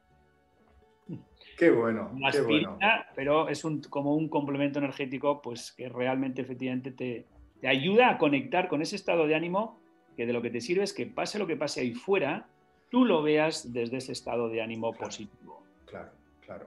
Qué 1.57 1.71
bueno, 1.71 2.11
qué 2.31 2.41
bueno. 2.41 2.77
Pero 3.15 3.49
es 3.49 3.63
un, 3.65 3.81
como 3.81 4.15
un 4.15 4.29
complemento 4.29 4.79
energético 4.79 5.41
pues, 5.41 5.71
que 5.71 5.89
realmente 5.89 6.41
efectivamente 6.41 6.91
te, 6.91 7.25
te 7.61 7.67
ayuda 7.67 8.11
a 8.11 8.17
conectar 8.17 8.67
con 8.67 8.81
ese 8.81 8.95
estado 8.95 9.27
de 9.27 9.35
ánimo 9.35 9.79
que 10.15 10.25
de 10.25 10.33
lo 10.33 10.41
que 10.41 10.49
te 10.49 10.61
sirve 10.61 10.83
es 10.83 10.93
que 10.93 11.05
pase 11.05 11.39
lo 11.39 11.47
que 11.47 11.55
pase 11.55 11.81
ahí 11.81 11.93
fuera, 11.93 12.47
tú 12.89 13.05
lo 13.05 13.21
veas 13.21 13.71
desde 13.71 13.97
ese 13.97 14.11
estado 14.11 14.49
de 14.49 14.61
ánimo 14.61 14.93
positivo. 14.93 15.63
Claro, 15.85 16.11
claro. 16.47 16.65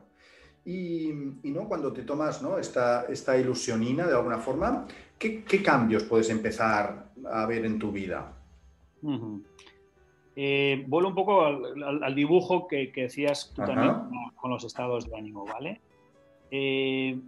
Y, 0.65 1.11
¿no? 1.45 1.67
cuando 1.67 1.93
te 1.93 2.03
tomas 2.03 2.43
¿no? 2.43 2.59
esta, 2.59 3.07
esta 3.07 3.37
ilusionina 3.37 4.07
de 4.07 4.15
alguna 4.15 4.39
forma, 4.39 4.87
¿qué, 5.19 5.43
cambios 5.65 6.05
puedes 6.05 6.29
empezar 6.31 7.11
a 7.33 7.47
ver 7.47 7.65
en 7.65 7.79
tu 7.79 7.91
vida? 7.91 8.37
Eh, 10.37 10.85
vuelvo 10.87 11.09
un 11.09 11.15
poco 11.15 11.45
al, 11.45 12.15
dibujo 12.15 12.69
que, 12.69 12.93
que, 12.93 13.03
decías 13.03 13.53
tú 13.55 13.63
también 13.63 13.95
con 14.37 14.51
los 14.51 14.63
estados 14.65 15.09
de 15.09 15.17
ánimo, 15.17 15.47
¿vale? 15.47 15.81
Eh, 16.51 17.19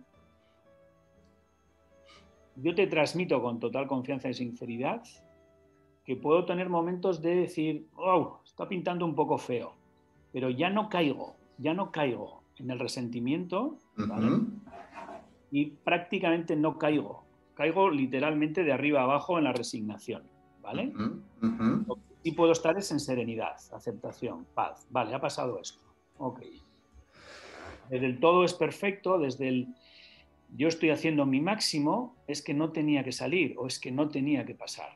yo 2.57 2.75
te 2.75 2.87
transmito 2.87 3.43
con 3.43 3.59
total 3.59 3.87
confianza 3.87 4.29
y 4.29 4.35
sinceridad 4.35 5.03
que 6.05 6.17
puedo 6.17 6.45
tener 6.45 6.69
momentos 6.69 7.23
de 7.23 7.37
decir, 7.37 7.87
wow, 7.95 8.39
está 8.45 8.69
pintando 8.69 9.07
un 9.07 9.15
poco 9.15 9.39
feo, 9.39 9.73
pero 10.33 10.51
ya 10.51 10.69
no 10.69 10.91
caigo, 10.91 11.37
ya 11.57 11.73
no 11.73 11.91
caigo 11.91 12.42
en 12.59 12.71
el 12.71 12.79
resentimiento 12.79 13.79
y 15.51 15.67
prácticamente 15.67 16.57
no 16.57 16.79
caigo. 16.79 17.25
Caigo 17.55 17.91
literalmente 17.91 18.65
de 18.65 18.73
arriba 18.73 19.03
abajo 19.03 19.39
en 19.39 19.45
la 19.45 19.53
resignación, 19.53 20.23
¿vale? 20.61 20.93
Y 22.23 22.33
puedo 22.33 22.53
estar 22.53 22.77
es 22.79 22.91
en 22.93 23.01
serenidad, 23.01 23.57
aceptación, 23.73 24.47
paz. 24.55 24.87
Vale, 24.91 25.15
ha 25.15 25.21
pasado 25.21 25.59
esto. 25.61 25.81
Ok. 26.19 26.41
Desde 27.91 28.07
el 28.07 28.21
todo 28.21 28.45
es 28.45 28.55
perfecto, 28.55 29.19
desde 29.19 29.49
el 29.49 29.75
yo 30.55 30.69
estoy 30.69 30.91
haciendo 30.91 31.25
mi 31.25 31.41
máximo, 31.41 32.17
es 32.27 32.43
que 32.43 32.53
no 32.53 32.73
tenía 32.73 33.03
que 33.03 33.13
salir 33.13 33.55
o 33.59 33.67
es 33.67 33.79
que 33.79 33.91
no 33.91 34.09
tenía 34.09 34.45
que 34.45 34.55
pasar. 34.55 34.91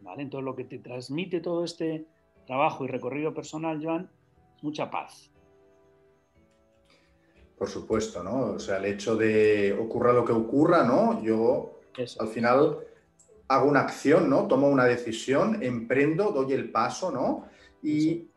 ¿Vale? 0.00 0.22
Entonces 0.22 0.44
lo 0.44 0.56
que 0.56 0.64
te 0.64 0.78
transmite 0.78 1.40
todo 1.40 1.64
este 1.64 2.06
trabajo 2.46 2.84
y 2.84 2.88
recorrido 2.88 3.34
personal, 3.34 3.80
Joan, 3.82 4.10
mucha 4.62 4.90
paz. 4.90 5.31
Por 7.62 7.70
supuesto, 7.70 8.24
¿no? 8.24 8.54
O 8.54 8.58
sea, 8.58 8.78
el 8.78 8.86
hecho 8.86 9.14
de 9.14 9.72
ocurra 9.72 10.12
lo 10.12 10.24
que 10.24 10.32
ocurra, 10.32 10.82
¿no? 10.82 11.22
Yo 11.22 11.78
al 12.18 12.26
final 12.26 12.78
hago 13.46 13.68
una 13.68 13.82
acción, 13.82 14.28
¿no? 14.28 14.48
Tomo 14.48 14.68
una 14.68 14.84
decisión, 14.84 15.62
emprendo, 15.62 16.32
doy 16.32 16.54
el 16.54 16.72
paso, 16.72 17.12
¿no? 17.12 17.46
Y 17.80 18.28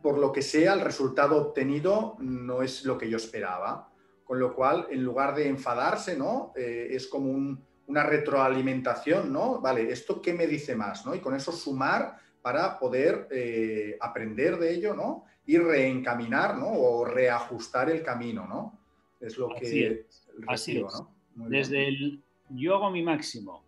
por 0.00 0.16
lo 0.16 0.32
que 0.32 0.40
sea, 0.40 0.72
el 0.72 0.80
resultado 0.80 1.36
obtenido 1.36 2.16
no 2.20 2.62
es 2.62 2.86
lo 2.86 2.96
que 2.96 3.10
yo 3.10 3.18
esperaba. 3.18 3.92
Con 4.24 4.40
lo 4.40 4.54
cual, 4.54 4.86
en 4.88 5.04
lugar 5.04 5.34
de 5.34 5.48
enfadarse, 5.48 6.16
¿no? 6.16 6.54
Eh, 6.56 6.88
es 6.92 7.08
como 7.08 7.58
una 7.88 8.02
retroalimentación, 8.04 9.30
¿no? 9.30 9.60
Vale, 9.60 9.92
¿esto 9.92 10.22
qué 10.22 10.32
me 10.32 10.46
dice 10.46 10.74
más, 10.74 11.04
¿no? 11.04 11.14
Y 11.14 11.20
con 11.20 11.34
eso 11.34 11.52
sumar 11.52 12.16
para 12.40 12.78
poder 12.78 13.28
eh, 13.32 13.98
aprender 14.00 14.58
de 14.58 14.72
ello, 14.72 14.94
¿no? 14.94 15.26
Y 15.46 15.58
reencaminar, 15.58 16.56
¿no? 16.58 16.68
O 16.68 17.04
reajustar 17.04 17.90
el 17.90 18.02
camino, 18.02 18.46
¿no? 18.46 18.78
Es 19.20 19.38
lo 19.38 19.48
que 19.48 20.06
Así 20.46 20.78
es. 20.78 21.04
¿no? 21.34 21.48
Desde 21.48 21.88
el 21.88 22.22
yo 22.54 22.74
hago 22.74 22.90
mi 22.90 23.02
máximo, 23.02 23.64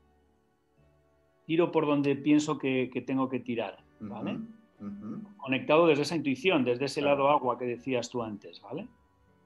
tiro 1.46 1.70
por 1.70 1.86
donde 1.86 2.16
pienso 2.16 2.58
que, 2.58 3.02
tengo 3.06 3.28
que 3.28 3.40
tirar, 3.40 3.82
¿vale? 4.00 4.38
Conectado 5.36 5.86
desde 5.86 6.02
esa 6.02 6.16
intuición, 6.16 6.64
desde 6.64 6.86
ese 6.86 7.00
lado 7.00 7.28
agua 7.28 7.58
que 7.58 7.64
decías 7.64 8.10
tú 8.10 8.22
antes, 8.22 8.60
¿vale? 8.60 8.88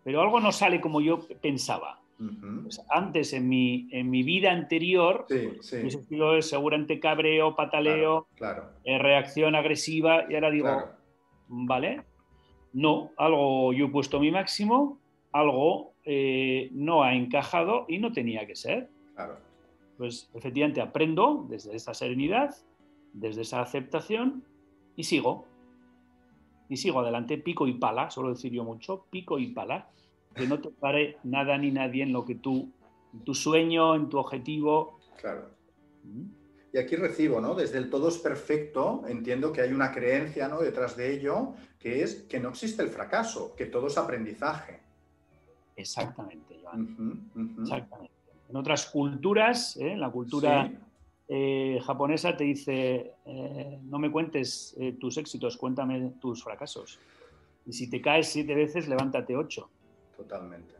Pero 0.04 0.20
algo 0.20 0.40
no 0.40 0.52
sale 0.52 0.80
como 0.80 1.00
yo 1.00 1.20
pensaba. 1.40 2.00
Pues 2.62 2.84
antes, 2.90 3.32
en 3.32 3.48
mi, 3.48 3.88
en 3.92 4.10
mi 4.10 4.24
vida 4.24 4.50
anterior, 4.50 5.26
sí, 5.28 5.78
pues, 6.08 6.48
seguramente 6.48 6.98
cabreo, 6.98 7.54
pataleo, 7.54 8.26
eh, 8.82 8.98
reacción 8.98 9.54
agresiva, 9.54 10.24
y 10.28 10.34
ahora 10.34 10.50
digo, 10.50 10.82
¿vale? 11.46 12.02
No, 12.72 13.10
algo 13.16 13.72
yo 13.72 13.86
he 13.86 13.88
puesto 13.88 14.20
mi 14.20 14.30
máximo, 14.30 14.98
algo 15.32 15.92
eh, 16.04 16.70
no 16.72 17.02
ha 17.02 17.14
encajado 17.14 17.86
y 17.88 17.98
no 17.98 18.12
tenía 18.12 18.46
que 18.46 18.56
ser. 18.56 18.90
Pues 19.96 20.30
efectivamente 20.34 20.80
aprendo 20.80 21.46
desde 21.48 21.74
esa 21.74 21.92
serenidad, 21.92 22.54
desde 23.12 23.42
esa 23.42 23.60
aceptación 23.60 24.44
y 24.96 25.04
sigo. 25.04 25.46
Y 26.68 26.76
sigo 26.76 27.00
adelante, 27.00 27.38
pico 27.38 27.66
y 27.66 27.74
pala, 27.74 28.10
suelo 28.10 28.30
decir 28.30 28.52
yo 28.52 28.62
mucho, 28.62 29.06
pico 29.10 29.38
y 29.38 29.48
pala 29.48 29.88
que 30.38 30.46
no 30.46 30.60
te 30.60 30.70
pare 30.70 31.18
nada 31.24 31.58
ni 31.58 31.70
nadie 31.70 32.02
en 32.02 32.12
lo 32.12 32.24
que 32.24 32.36
tú, 32.36 32.70
en 33.12 33.24
tu 33.24 33.34
sueño, 33.34 33.94
en 33.94 34.08
tu 34.08 34.18
objetivo. 34.18 34.98
Claro. 35.20 35.50
¿Mm? 36.04 36.37
Y 36.72 36.78
aquí 36.78 36.96
recibo, 36.96 37.40
¿no? 37.40 37.54
Desde 37.54 37.78
el 37.78 37.88
todo 37.88 38.08
es 38.08 38.18
perfecto, 38.18 39.02
entiendo 39.08 39.52
que 39.52 39.62
hay 39.62 39.72
una 39.72 39.90
creencia, 39.90 40.48
¿no? 40.48 40.60
Detrás 40.60 40.96
de 40.96 41.14
ello, 41.14 41.54
que 41.78 42.02
es 42.02 42.26
que 42.28 42.40
no 42.40 42.50
existe 42.50 42.82
el 42.82 42.90
fracaso, 42.90 43.54
que 43.56 43.66
todo 43.66 43.86
es 43.86 43.96
aprendizaje. 43.96 44.80
Exactamente, 45.76 46.58
Joan. 46.62 47.30
Exactamente. 47.62 48.12
En 48.48 48.56
otras 48.56 48.86
culturas, 48.86 49.76
¿eh? 49.76 49.96
la 49.96 50.10
cultura 50.10 50.70
eh, 51.28 51.78
japonesa 51.84 52.36
te 52.36 52.44
dice, 52.44 53.12
eh, 53.24 53.78
no 53.82 53.98
me 53.98 54.10
cuentes 54.10 54.76
tus 54.98 55.18
éxitos, 55.18 55.56
cuéntame 55.56 56.14
tus 56.20 56.42
fracasos. 56.42 56.98
Y 57.66 57.72
si 57.72 57.88
te 57.90 58.00
caes 58.00 58.28
siete 58.28 58.54
veces, 58.54 58.88
levántate 58.88 59.36
ocho. 59.36 59.70
Totalmente. 60.16 60.77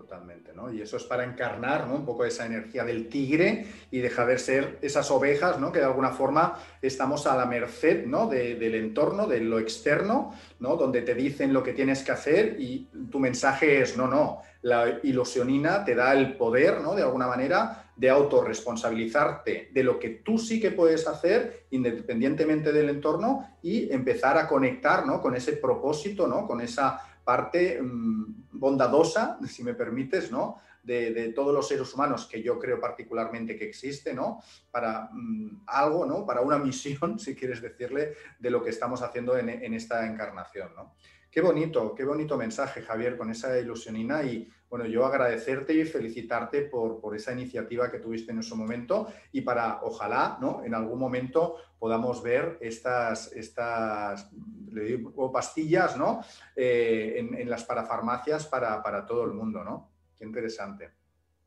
Totalmente, 0.00 0.54
¿no? 0.54 0.72
Y 0.72 0.80
eso 0.80 0.96
es 0.96 1.04
para 1.04 1.24
encarnar 1.24 1.86
¿no? 1.86 1.96
un 1.96 2.06
poco 2.06 2.24
esa 2.24 2.46
energía 2.46 2.84
del 2.84 3.10
tigre 3.10 3.66
y 3.90 3.98
dejar 3.98 4.28
de 4.28 4.38
ser 4.38 4.78
esas 4.80 5.10
ovejas, 5.10 5.60
¿no? 5.60 5.70
Que 5.70 5.80
de 5.80 5.84
alguna 5.84 6.08
forma 6.08 6.58
estamos 6.80 7.26
a 7.26 7.36
la 7.36 7.44
merced, 7.44 8.06
¿no? 8.06 8.26
del 8.26 8.74
entorno, 8.76 9.26
de 9.26 9.40
lo 9.40 9.58
externo, 9.58 10.34
¿no? 10.58 10.76
Donde 10.76 11.02
te 11.02 11.14
dicen 11.14 11.52
lo 11.52 11.62
que 11.62 11.74
tienes 11.74 12.02
que 12.02 12.12
hacer 12.12 12.56
y 12.58 12.88
tu 13.10 13.18
mensaje 13.18 13.82
es, 13.82 13.98
no, 13.98 14.06
no, 14.06 14.40
la 14.62 15.00
ilusionina 15.02 15.84
te 15.84 15.94
da 15.94 16.14
el 16.14 16.34
poder, 16.38 16.80
¿no? 16.80 16.94
De 16.94 17.02
alguna 17.02 17.26
manera, 17.26 17.92
de 17.94 18.08
autorresponsabilizarte 18.08 19.68
de 19.70 19.84
lo 19.84 19.98
que 19.98 20.08
tú 20.08 20.38
sí 20.38 20.58
que 20.58 20.70
puedes 20.70 21.06
hacer 21.06 21.66
independientemente 21.72 22.72
del 22.72 22.88
entorno 22.88 23.46
y 23.62 23.92
empezar 23.92 24.38
a 24.38 24.48
conectar, 24.48 25.06
¿no? 25.06 25.20
Con 25.20 25.36
ese 25.36 25.52
propósito, 25.52 26.26
¿no? 26.26 26.46
Con 26.46 26.62
esa 26.62 27.09
parte 27.30 27.80
mm, 27.80 28.58
bondadosa, 28.58 29.38
si 29.46 29.62
me 29.62 29.74
permites, 29.74 30.32
¿no? 30.32 30.56
De, 30.82 31.32
todos 31.32 31.54
los 31.54 31.68
seres 31.68 31.94
humanos 31.94 32.26
que 32.26 32.42
yo 32.42 32.58
creo 32.58 32.80
particularmente 32.80 33.54
que 33.54 33.66
existe, 33.66 34.12
¿no? 34.12 34.42
Para 34.72 35.10
mm, 35.12 35.62
algo, 35.66 36.04
¿no? 36.06 36.26
Para 36.26 36.40
una 36.40 36.58
misión, 36.66 37.20
si 37.20 37.36
quieres 37.36 37.62
decirle, 37.62 38.14
de 38.40 38.50
lo 38.50 38.64
que 38.64 38.70
estamos 38.70 39.00
haciendo 39.02 39.38
en, 39.38 39.48
en 39.48 39.74
esta 39.74 40.04
encarnación, 40.06 40.70
¿no? 40.74 40.94
Qué 41.30 41.40
bonito, 41.40 41.94
qué 41.94 42.04
bonito 42.04 42.36
mensaje, 42.36 42.82
Javier, 42.82 43.16
con 43.16 43.30
esa 43.30 43.56
ilusionina 43.56 44.24
y 44.24 44.50
bueno, 44.70 44.86
yo 44.86 45.04
agradecerte 45.04 45.74
y 45.74 45.84
felicitarte 45.84 46.62
por, 46.62 47.00
por, 47.00 47.16
esa 47.16 47.32
iniciativa 47.32 47.90
que 47.90 47.98
tuviste 47.98 48.30
en 48.30 48.38
ese 48.38 48.54
momento 48.54 49.08
y 49.32 49.40
para, 49.40 49.80
ojalá, 49.82 50.38
¿no? 50.40 50.62
En 50.64 50.74
algún 50.74 50.98
momento 50.98 51.56
podamos 51.78 52.22
ver 52.22 52.56
estas, 52.60 53.32
estas 53.32 54.30
le 54.70 54.84
digo, 54.84 55.32
pastillas, 55.32 55.96
¿no? 55.96 56.20
Eh, 56.54 57.16
en, 57.18 57.50
las 57.50 57.64
parafarmacias 57.64 58.46
para, 58.46 58.80
para, 58.80 59.04
todo 59.04 59.24
el 59.24 59.32
mundo, 59.32 59.64
¿no? 59.64 59.90
Qué 60.16 60.24
interesante. 60.24 60.90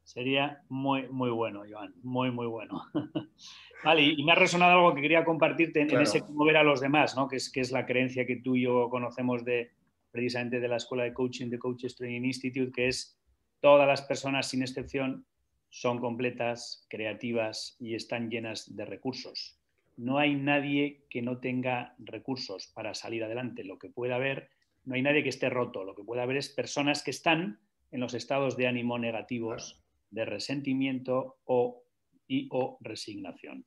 Sería 0.04 0.62
muy, 0.68 1.08
muy 1.08 1.30
bueno, 1.30 1.64
Joan, 1.70 1.94
muy, 2.04 2.30
muy 2.30 2.48
bueno. 2.48 2.84
vale, 3.86 4.02
y 4.02 4.22
me 4.26 4.34
ha 4.34 4.36
resonado 4.36 4.74
algo 4.74 4.94
que 4.94 5.02
quería 5.02 5.24
compartirte 5.24 5.80
en, 5.80 6.02
ese 6.02 6.20
cómo 6.20 6.44
ver 6.44 6.58
a 6.58 6.64
los 6.64 6.82
demás, 6.82 7.16
¿no? 7.16 7.30
Que 7.30 7.38
es, 7.38 7.50
que 7.50 7.62
es 7.62 7.72
la 7.72 7.86
creencia 7.86 8.26
que 8.26 8.36
tú 8.36 8.58
y 8.58 8.64
yo 8.64 8.90
conocemos 8.90 9.46
de 9.46 9.72
precisamente 10.14 10.60
de 10.60 10.68
la 10.68 10.78
Escuela 10.78 11.04
de 11.04 11.14
Coaching 11.14 11.50
de 11.50 11.58
Coaches 11.58 11.96
Training 11.96 12.24
Institute, 12.24 12.72
que 12.72 12.88
es 12.88 13.20
todas 13.60 13.88
las 13.88 14.04
personas 14.04 14.48
sin 14.48 14.62
excepción 14.62 15.26
son 15.72 16.00
completas, 16.00 16.86
creativas 16.88 17.76
y 17.80 17.96
están 17.96 18.30
llenas 18.30 18.76
de 18.76 18.86
recursos. 18.86 19.60
No 19.98 20.20
hay 20.20 20.36
nadie 20.36 21.04
que 21.10 21.24
no 21.24 21.40
tenga 21.40 21.96
recursos 21.98 22.72
para 22.76 22.94
salir 22.94 23.24
adelante. 23.24 23.64
Lo 23.64 23.80
que 23.80 23.90
puede 23.90 24.14
haber, 24.14 24.52
no 24.86 24.94
hay 24.94 25.02
nadie 25.02 25.24
que 25.24 25.30
esté 25.30 25.50
roto. 25.50 25.84
Lo 25.84 25.96
que 25.96 26.04
puede 26.04 26.22
haber 26.22 26.38
es 26.38 26.50
personas 26.50 27.02
que 27.02 27.10
están 27.10 27.60
en 27.90 28.02
los 28.02 28.14
estados 28.14 28.56
de 28.56 28.68
ánimo 28.68 29.00
negativos 29.00 29.84
de 30.12 30.26
resentimiento 30.26 31.38
o, 31.46 31.84
y 32.28 32.48
o 32.52 32.78
resignación. 32.82 33.66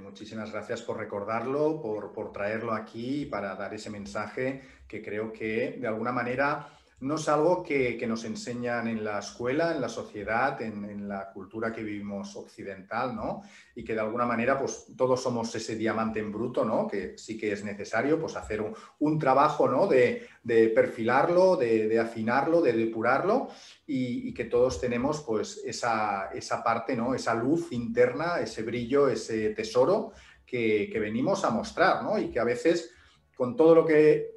Muchísimas 0.00 0.50
gracias 0.50 0.82
por 0.82 0.98
recordarlo, 0.98 1.80
por, 1.80 2.12
por 2.12 2.32
traerlo 2.32 2.72
aquí 2.72 3.24
para 3.26 3.54
dar 3.54 3.72
ese 3.72 3.88
mensaje 3.88 4.62
que 4.88 5.00
creo 5.00 5.32
que 5.32 5.78
de 5.80 5.86
alguna 5.86 6.10
manera 6.10 6.68
no 6.98 7.16
es 7.16 7.28
algo 7.28 7.62
que, 7.62 8.02
nos 8.06 8.24
enseñan 8.24 8.88
en 8.88 9.04
la 9.04 9.18
escuela, 9.18 9.74
en 9.74 9.82
la 9.82 9.88
sociedad, 9.88 10.60
en, 10.62 11.06
la 11.06 11.30
cultura 11.30 11.70
que 11.70 11.82
vivimos 11.82 12.34
occidental, 12.36 13.14
¿no? 13.14 13.42
Y 13.74 13.84
que 13.84 13.92
de 13.92 14.00
alguna 14.00 14.24
manera, 14.24 14.58
pues 14.58 14.86
todos 14.96 15.22
somos 15.22 15.54
ese 15.54 15.76
diamante 15.76 16.20
en 16.20 16.32
bruto, 16.32 16.64
¿no? 16.64 16.86
Que 16.88 17.18
sí 17.18 17.36
que 17.36 17.52
es 17.52 17.62
necesario, 17.64 18.18
pues 18.18 18.34
hacer 18.36 18.64
un, 18.98 19.18
trabajo, 19.18 19.68
¿no? 19.68 19.86
De, 19.86 20.26
perfilarlo, 20.74 21.56
de, 21.56 22.00
afinarlo, 22.00 22.62
de 22.62 22.72
depurarlo 22.72 23.48
y, 23.86 24.32
que 24.32 24.44
todos 24.44 24.80
tenemos, 24.80 25.20
pues, 25.20 25.62
esa, 25.66 26.30
esa, 26.32 26.64
parte, 26.64 26.96
¿no? 26.96 27.14
Esa 27.14 27.34
luz 27.34 27.72
interna, 27.72 28.40
ese 28.40 28.62
brillo, 28.62 29.08
ese 29.08 29.50
tesoro 29.50 30.12
que, 30.46 30.88
que 30.90 30.98
venimos 30.98 31.44
a 31.44 31.50
mostrar, 31.50 32.02
¿no? 32.02 32.18
Y 32.18 32.30
que 32.30 32.40
a 32.40 32.44
veces, 32.44 32.90
con 33.36 33.54
todo 33.54 33.74
lo 33.74 33.84
que 33.84 34.35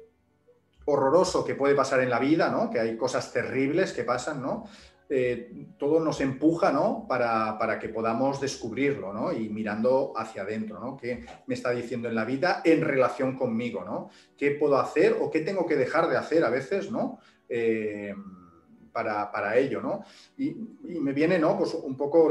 horroroso 0.84 1.44
que 1.44 1.54
puede 1.54 1.74
pasar 1.74 2.00
en 2.00 2.10
la 2.10 2.18
vida, 2.18 2.50
¿no? 2.50 2.70
Que 2.70 2.80
hay 2.80 2.96
cosas 2.96 3.32
terribles 3.32 3.92
que 3.92 4.04
pasan, 4.04 4.42
¿no? 4.42 4.64
Eh, 5.12 5.66
todo 5.76 5.98
nos 5.98 6.20
empuja, 6.20 6.70
¿no? 6.70 7.04
Para, 7.08 7.58
para, 7.58 7.80
que 7.80 7.88
podamos 7.88 8.40
descubrirlo, 8.40 9.12
¿no? 9.12 9.32
Y 9.32 9.48
mirando 9.48 10.12
hacia 10.16 10.42
adentro, 10.42 10.78
¿no? 10.78 10.96
¿Qué 10.96 11.26
me 11.46 11.54
está 11.54 11.72
diciendo 11.72 12.08
en 12.08 12.14
la 12.14 12.24
vida 12.24 12.62
en 12.64 12.80
relación 12.82 13.36
conmigo, 13.36 13.84
¿no? 13.84 14.10
¿Qué 14.36 14.52
puedo 14.52 14.78
hacer 14.78 15.16
o 15.20 15.28
qué 15.28 15.40
tengo 15.40 15.66
que 15.66 15.74
dejar 15.74 16.08
de 16.08 16.16
hacer 16.16 16.44
a 16.44 16.50
veces, 16.50 16.92
¿no? 16.92 17.18
Eh, 17.48 18.14
para, 18.92 19.32
para, 19.32 19.56
ello, 19.56 19.80
¿no? 19.80 20.04
Y, 20.36 20.48
y, 20.84 21.00
me 21.00 21.12
viene, 21.12 21.40
¿no? 21.40 21.58
Pues 21.58 21.74
un 21.74 21.96
poco 21.96 22.30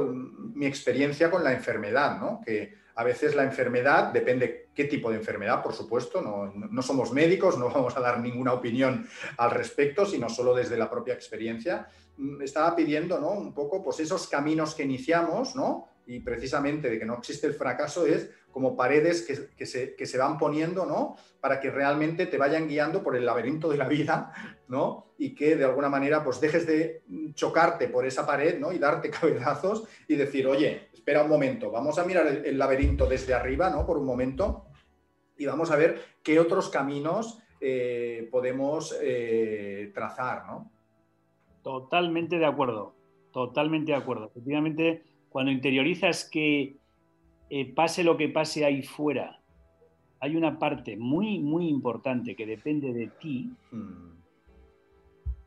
mi 0.54 0.66
experiencia 0.66 1.30
con 1.30 1.44
la 1.44 1.52
enfermedad, 1.52 2.18
¿no? 2.18 2.40
Que 2.46 2.76
a 3.00 3.04
veces 3.06 3.34
la 3.34 3.46
enfermedad, 3.46 4.12
depende 4.12 4.72
qué 4.76 4.84
tipo 4.84 5.10
de 5.10 5.16
enfermedad, 5.16 5.64
por 5.64 5.72
supuesto, 5.72 6.22
no, 6.22 6.82
somos 6.82 7.14
médicos, 7.14 7.58
no 7.58 7.70
vamos 7.70 7.96
a 7.96 8.02
dar 8.02 8.20
ninguna 8.20 8.52
opinión 8.52 9.08
al 9.38 9.52
respecto, 9.52 10.06
sino 10.06 10.28
solo 10.28 10.54
desde 10.54 10.76
la 10.76 10.90
propia 10.90 11.14
experiencia. 11.14 11.88
Mm, 12.18 12.42
estaba 12.42 12.76
pidiendo 12.76 13.18
¿no? 13.18 13.32
un 13.32 13.54
poco 13.54 13.82
pues 13.82 14.02
esos 14.02 14.28
caminos 14.28 14.76
que 14.76 14.84
iniciamos, 14.84 15.56
¿no? 15.56 15.88
y 16.08 16.20
precisamente 16.20 16.90
de 16.90 17.00
que 17.00 17.06
no 17.06 17.20
existe 17.20 17.48
el 17.48 17.54
fracaso 17.54 18.06
es 18.06 18.30
como 18.52 18.76
paredes 18.76 19.22
que, 19.22 19.66
se, 19.66 19.96
que, 19.96 20.06
se, 20.06 20.18
van 20.18 20.38
poniendo, 20.38 20.86
¿no? 20.86 21.16
Para 21.40 21.60
que 21.60 21.70
realmente 21.70 22.26
te 22.26 22.38
vayan 22.38 22.68
guiando 22.68 23.04
por 23.04 23.16
el 23.16 23.26
laberinto 23.26 23.70
de 23.70 23.78
la 23.78 23.88
vida, 23.88 24.34
¿no? 24.68 25.14
Y 25.18 25.36
que 25.36 25.56
de 25.56 25.66
alguna 25.66 25.90
manera 25.90 26.24
pues 26.24 26.42
dejes 26.42 26.66
de 26.66 27.04
chocarte 27.34 27.88
por 27.88 28.06
esa 28.06 28.26
pared, 28.26 28.60
¿no? 28.60 28.72
Y 28.72 28.80
darte 28.80 29.10
cabezazos 29.12 29.88
y 30.08 30.16
decir, 30.16 30.48
oye, 30.48 30.90
espera 30.94 31.24
un 31.24 31.30
momento, 31.30 31.72
vamos 31.72 31.98
a 32.00 32.06
mirar 32.06 32.28
el, 32.28 32.58
laberinto 32.58 33.06
desde 33.06 33.34
arriba, 33.34 33.70
¿no? 33.70 33.86
Por 33.86 33.98
un 33.98 34.06
momento 34.06 34.66
y 35.38 35.46
vamos 35.46 35.72
a 35.72 35.76
ver 35.76 36.02
qué 36.22 36.40
otros 36.40 36.70
caminos 36.70 37.40
eh, 37.62 38.28
podemos 38.32 38.98
eh, 39.02 39.92
trazar, 39.94 40.46
¿no? 40.48 40.72
Totalmente 41.64 42.38
de 42.38 42.46
acuerdo, 42.46 42.96
totalmente 43.32 43.92
de 43.92 43.98
acuerdo. 43.98 44.28
Efectivamente, 44.28 45.04
cuando 45.30 45.52
interiorizas 45.52 46.30
que 46.30 46.78
eh, 47.50 47.74
pase 47.74 48.04
lo 48.04 48.18
que 48.18 48.30
pase 48.30 48.66
ahí 48.66 48.82
fuera, 48.84 49.42
hay 50.20 50.36
una 50.36 50.60
parte 50.60 50.98
muy, 50.98 51.40
muy 51.40 51.68
importante 51.68 52.36
que 52.36 52.46
depende 52.46 52.94
de 52.94 53.08
ti, 53.08 53.52
hmm. 53.72 54.10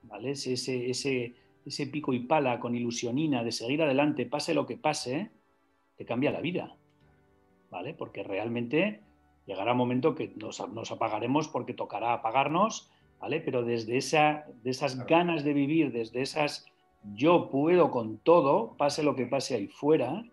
¿vale? 0.05 0.31
Ese, 0.31 0.55
ese, 0.55 1.35
ese 1.65 1.87
pico 1.87 2.13
y 2.13 2.21
pala 2.21 2.59
con 2.59 2.75
ilusionina 2.75 3.45
de 3.45 3.53
seguir 3.53 3.83
adelante, 3.83 4.27
pase 4.27 4.55
lo 4.55 4.67
que 4.67 4.77
pase, 4.77 5.31
te 5.97 6.05
cambia 6.05 6.33
la 6.33 6.41
vida, 6.41 6.77
¿vale? 7.71 7.95
Porque 7.95 8.23
realmente 8.23 9.01
llegará 9.47 9.73
un 9.73 9.79
momento 9.79 10.15
que 10.15 10.33
nos, 10.37 10.61
apagaremos 10.61 11.49
porque 11.49 11.75
tocará 11.75 12.15
apagarnos, 12.15 12.91
¿vale? 13.21 13.41
Pero 13.41 13.63
desde 13.63 13.97
esa, 13.97 14.47
de 14.63 14.71
esas 14.71 15.07
ganas 15.07 15.45
de 15.45 15.53
vivir, 15.53 15.93
desde 15.93 16.23
esas 16.23 16.67
yo 17.15 17.51
puedo 17.51 17.91
con 17.91 18.19
todo, 18.19 18.77
pase 18.77 19.03
lo 19.03 19.17
que 19.17 19.27
pase 19.27 19.55
ahí 19.55 19.67
fuera, 19.67 20.25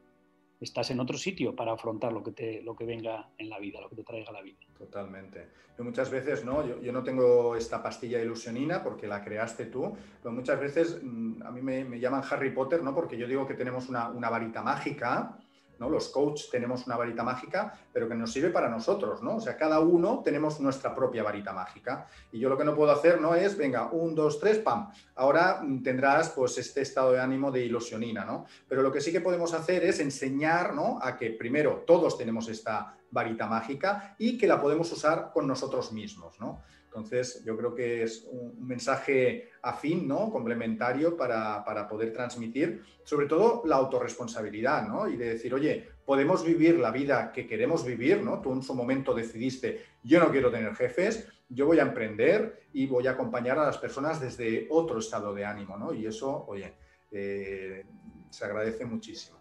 estás 0.59 0.91
en 0.91 0.99
otro 0.99 1.17
sitio 1.17 1.55
para 1.55 1.73
afrontar 1.73 2.11
lo 2.11 2.23
que, 2.23 2.31
te, 2.31 2.61
lo 2.61 2.75
que 2.75 2.85
venga 2.85 3.29
en 3.37 3.49
la 3.49 3.59
vida, 3.59 3.79
lo 3.81 3.89
que 3.89 3.95
te 3.95 4.03
traiga 4.03 4.31
la 4.31 4.41
vida. 4.41 4.59
Totalmente. 4.77 5.47
Muchas 5.79 6.09
veces, 6.09 6.43
¿no? 6.43 6.81
Yo, 6.81 6.91
no 6.91 7.03
tengo 7.03 7.55
esta 7.55 7.81
pastilla 7.81 8.21
ilusionina 8.21 8.83
porque 8.83 9.07
la 9.07 9.23
creaste 9.23 9.67
tú, 9.67 9.95
pero 10.21 10.33
muchas 10.33 10.59
veces 10.59 10.99
mm, 11.01 11.41
a 11.43 11.51
mí 11.51 11.61
me, 11.61 11.99
llaman 11.99 12.21
Harry 12.29 12.51
Potter, 12.51 12.83
¿no? 12.83 12.93
Porque 12.93 13.17
yo 13.17 13.27
digo 13.27 13.47
que 13.47 13.53
tenemos 13.53 13.87
una, 13.87 14.09
una 14.09 14.29
varita 14.29 14.61
mágica, 14.61 15.37
¿no? 15.79 15.89
Los 15.89 16.09
coaches 16.09 16.49
tenemos 16.49 16.85
una 16.85 16.97
varita 16.97 17.23
mágica, 17.23 17.73
pero 17.91 18.07
que 18.07 18.15
nos 18.15 18.31
sirve 18.31 18.49
para 18.49 18.69
nosotros, 18.69 19.23
¿no? 19.23 19.37
O 19.37 19.39
sea, 19.39 19.57
cada 19.57 19.79
uno 19.79 20.21
tenemos 20.23 20.59
nuestra 20.59 20.93
propia 20.93 21.23
varita 21.23 21.53
mágica. 21.53 22.07
Y 22.31 22.39
yo 22.39 22.49
lo 22.49 22.57
que 22.57 22.65
no 22.65 22.75
puedo 22.75 22.91
hacer 22.91 23.19
no 23.19 23.35
es, 23.35 23.57
venga, 23.57 23.89
un, 23.91 24.15
dos, 24.15 24.39
tres, 24.39 24.59
pam. 24.59 24.91
Ahora 25.15 25.61
tendrás 25.83 26.29
pues 26.29 26.57
este 26.57 26.81
estado 26.81 27.13
de 27.13 27.19
ánimo 27.19 27.51
de 27.51 27.65
ilusionina, 27.65 28.25
¿no? 28.25 28.45
Pero 28.67 28.81
lo 28.81 28.91
que 28.91 29.01
sí 29.01 29.11
que 29.11 29.21
podemos 29.21 29.53
hacer 29.53 29.83
es 29.83 29.99
enseñar, 29.99 30.73
¿no? 30.73 30.99
A 31.01 31.17
que 31.17 31.31
primero 31.31 31.83
todos 31.85 32.17
tenemos 32.17 32.47
esta 32.49 32.95
varita 33.11 33.47
mágica 33.47 34.15
y 34.17 34.37
que 34.37 34.47
la 34.47 34.61
podemos 34.61 34.91
usar 34.91 35.31
con 35.33 35.47
nosotros 35.47 35.91
mismos, 35.91 36.39
¿no? 36.39 36.61
Entonces, 36.89 37.43
yo 37.45 37.55
creo 37.55 37.75
que 37.75 38.01
es 38.01 38.27
un 38.31 38.67
mensaje 38.67 39.51
afín, 39.61 40.07
¿no? 40.07 40.31
complementario 40.31 41.15
para, 41.15 41.87
poder 41.87 42.11
transmitir, 42.11 42.81
sobre 43.03 43.27
todo 43.27 43.61
la 43.65 43.75
autorresponsabilidad, 43.75 44.87
¿no? 44.87 45.07
y 45.07 45.15
de 45.15 45.29
decir, 45.29 45.53
oye, 45.53 45.87
podemos 46.03 46.43
vivir 46.43 46.79
la 46.79 46.89
vida 46.89 47.31
que 47.31 47.45
queremos 47.45 47.85
vivir, 47.85 48.23
¿no? 48.23 48.41
Tú 48.41 48.53
en 48.53 48.63
su 48.63 48.73
momento 48.73 49.13
decidiste, 49.13 49.83
yo 50.01 50.19
no 50.19 50.31
quiero 50.31 50.49
tener 50.49 50.73
jefes, 50.73 51.27
yo 51.47 51.67
voy 51.67 51.77
a 51.77 51.83
emprender 51.83 52.63
y 52.73 52.87
voy 52.87 53.05
a 53.05 53.11
acompañar 53.11 53.59
a 53.59 53.65
las 53.65 53.77
personas 53.77 54.19
desde 54.19 54.65
otro 54.71 54.97
estado 54.97 55.31
de 55.35 55.45
ánimo, 55.45 55.77
¿no? 55.77 55.93
Y 55.93 56.07
eso, 56.07 56.45
oye, 56.47 56.73
eh, 57.11 57.85
se 58.31 58.45
agradece 58.45 58.83
muchísimo. 58.85 59.37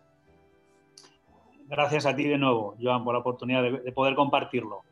Gracias 1.67 2.05
a 2.05 2.15
ti 2.15 2.29
de 2.29 2.37
nuevo, 2.37 2.77
Joan, 2.79 3.05
por 3.05 3.15
la 3.15 3.21
oportunidad 3.21 3.63
de 3.63 3.93
poder 3.93 4.15
compartirlo. 4.15 4.83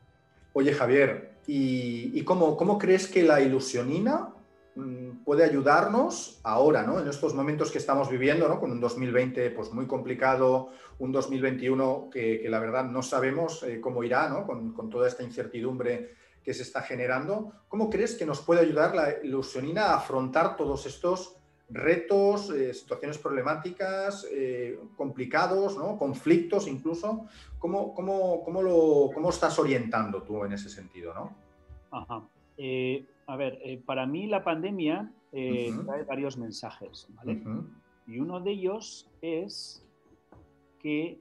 Oye, 0.58 0.72
Javier, 0.72 1.36
¿y, 1.46 2.22
cómo, 2.24 2.78
crees 2.78 3.08
que 3.08 3.22
la 3.22 3.42
ilusionina 3.42 4.32
mm, 4.74 5.22
puede 5.22 5.44
ayudarnos 5.44 6.40
ahora, 6.44 6.82
¿no? 6.82 6.98
en 6.98 7.08
estos 7.08 7.34
momentos 7.34 7.70
que 7.70 7.76
estamos 7.76 8.08
viviendo, 8.08 8.48
¿no? 8.48 8.58
con 8.58 8.72
un 8.72 8.80
2020 8.80 9.50
pues, 9.50 9.70
muy 9.74 9.86
complicado, 9.86 10.70
un 10.98 11.12
2021 11.12 12.08
que, 12.10 12.46
la 12.48 12.58
verdad 12.58 12.86
no 12.86 13.02
sabemos 13.02 13.64
eh, 13.64 13.82
cómo 13.82 14.02
irá, 14.02 14.30
¿no? 14.30 14.46
con, 14.46 14.72
con, 14.72 14.88
toda 14.88 15.08
esta 15.08 15.22
incertidumbre 15.22 16.14
que 16.42 16.54
se 16.54 16.62
está 16.62 16.80
generando? 16.80 17.52
¿Cómo 17.68 17.90
crees 17.90 18.14
que 18.14 18.24
nos 18.24 18.40
puede 18.40 18.62
ayudar 18.62 18.94
la 18.94 19.22
ilusionina 19.22 19.88
a 19.88 19.96
afrontar 19.96 20.56
todos 20.56 20.86
estos 20.86 21.35
retos, 21.68 22.50
eh, 22.50 22.72
situaciones 22.72 23.18
problemáticas, 23.18 24.26
eh, 24.30 24.78
complicados, 24.96 25.76
¿no? 25.76 25.98
conflictos 25.98 26.68
incluso. 26.68 27.26
¿Cómo, 27.58 27.94
cómo, 27.94 28.62
lo, 28.62 29.10
¿Cómo, 29.12 29.30
estás 29.30 29.58
orientando 29.58 30.22
tú 30.22 30.44
en 30.44 30.52
ese 30.52 30.68
sentido? 30.68 31.12
¿no? 31.14 31.36
Ajá. 31.90 32.22
Eh, 32.56 33.04
a 33.26 33.36
ver, 33.36 33.82
para 33.84 34.06
mí 34.06 34.26
la 34.26 34.44
pandemia 34.44 35.12
trae 35.30 36.04
varios 36.04 36.38
mensajes, 36.38 37.08
¿vale? 37.10 37.42
Y 38.06 38.20
uno 38.20 38.40
de 38.40 38.52
ellos 38.52 39.10
es 39.20 39.84
que 40.78 41.20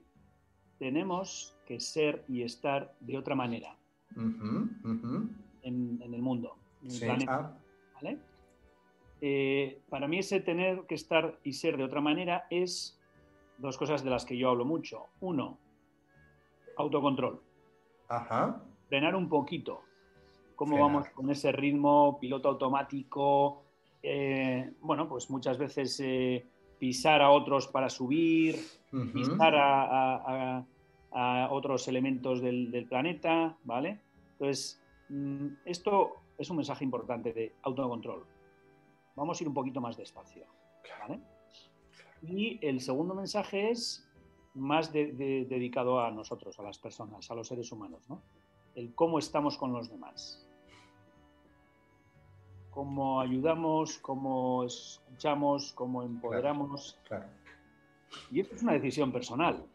tenemos 0.78 1.56
que 1.66 1.80
ser 1.80 2.24
y 2.28 2.42
estar 2.42 2.94
de 3.00 3.18
otra 3.18 3.34
manera 3.34 3.76
en, 4.14 6.00
el 6.00 6.22
mundo, 6.22 6.56
en 6.82 6.90
el 6.92 7.00
planeta. 7.00 7.34
Ah. 7.34 7.58
¿vale? 7.94 8.18
Eh, 9.20 9.80
para 9.88 10.08
mí 10.08 10.18
ese 10.18 10.40
tener 10.40 10.82
que 10.86 10.94
estar 10.94 11.38
y 11.42 11.54
ser 11.54 11.76
de 11.76 11.84
otra 11.84 12.00
manera 12.00 12.46
es 12.50 13.00
dos 13.58 13.78
cosas 13.78 14.04
de 14.04 14.10
las 14.10 14.24
que 14.24 14.36
yo 14.36 14.50
hablo 14.50 14.64
mucho. 14.64 15.06
Uno, 15.20 15.58
autocontrol. 16.76 17.40
Ajá. 18.08 18.62
Frenar 18.88 19.16
un 19.16 19.28
poquito. 19.28 19.82
¿Cómo 20.54 20.78
vamos 20.78 21.08
con 21.10 21.30
ese 21.30 21.52
ritmo, 21.52 22.18
piloto 22.20 22.48
automático? 22.48 23.62
Eh, 24.02 24.72
bueno, 24.80 25.08
pues 25.08 25.28
muchas 25.30 25.58
veces 25.58 26.00
eh, 26.00 26.46
pisar 26.78 27.20
a 27.20 27.30
otros 27.30 27.66
para 27.68 27.90
subir, 27.90 28.56
pisar 29.12 29.54
a, 29.56 30.64
otros 31.50 31.88
elementos 31.88 32.42
del, 32.42 32.70
del, 32.70 32.86
planeta, 32.86 33.56
¿vale? 33.64 34.00
Entonces, 34.32 34.82
mm, 35.08 35.46
esto 35.64 36.16
es 36.36 36.50
un 36.50 36.56
mensaje 36.56 36.84
importante 36.84 37.32
de 37.32 37.54
autocontrol 37.62 38.24
vamos 39.16 39.40
a 39.40 39.44
ir 39.44 39.48
un 39.48 39.54
poquito 39.54 39.80
más 39.80 39.96
despacio. 39.96 40.46
Y 42.22 42.58
el 42.66 42.80
segundo 42.80 43.14
mensaje 43.14 43.70
es 43.70 44.06
más 44.54 44.92
dedicado 44.92 46.00
a 46.00 46.10
nosotros, 46.10 46.58
a 46.58 46.62
las 46.62 46.78
personas, 46.78 47.30
a 47.30 47.34
los 47.34 47.48
seres 47.48 47.70
humanos, 47.72 48.08
¿no? 48.08 48.22
El 48.74 48.94
cómo 48.94 49.18
estamos 49.18 49.56
con 49.56 49.72
los 49.72 49.90
demás. 49.90 50.46
Cómo 52.70 53.20
ayudamos, 53.20 53.98
cómo 53.98 54.64
escuchamos, 54.64 55.72
cómo 55.72 56.02
empoderamos. 56.02 56.98
Y 58.30 58.40
esto 58.40 58.54
es 58.54 58.62
una 58.62 58.72
decisión 58.72 59.12
personal. 59.12 59.66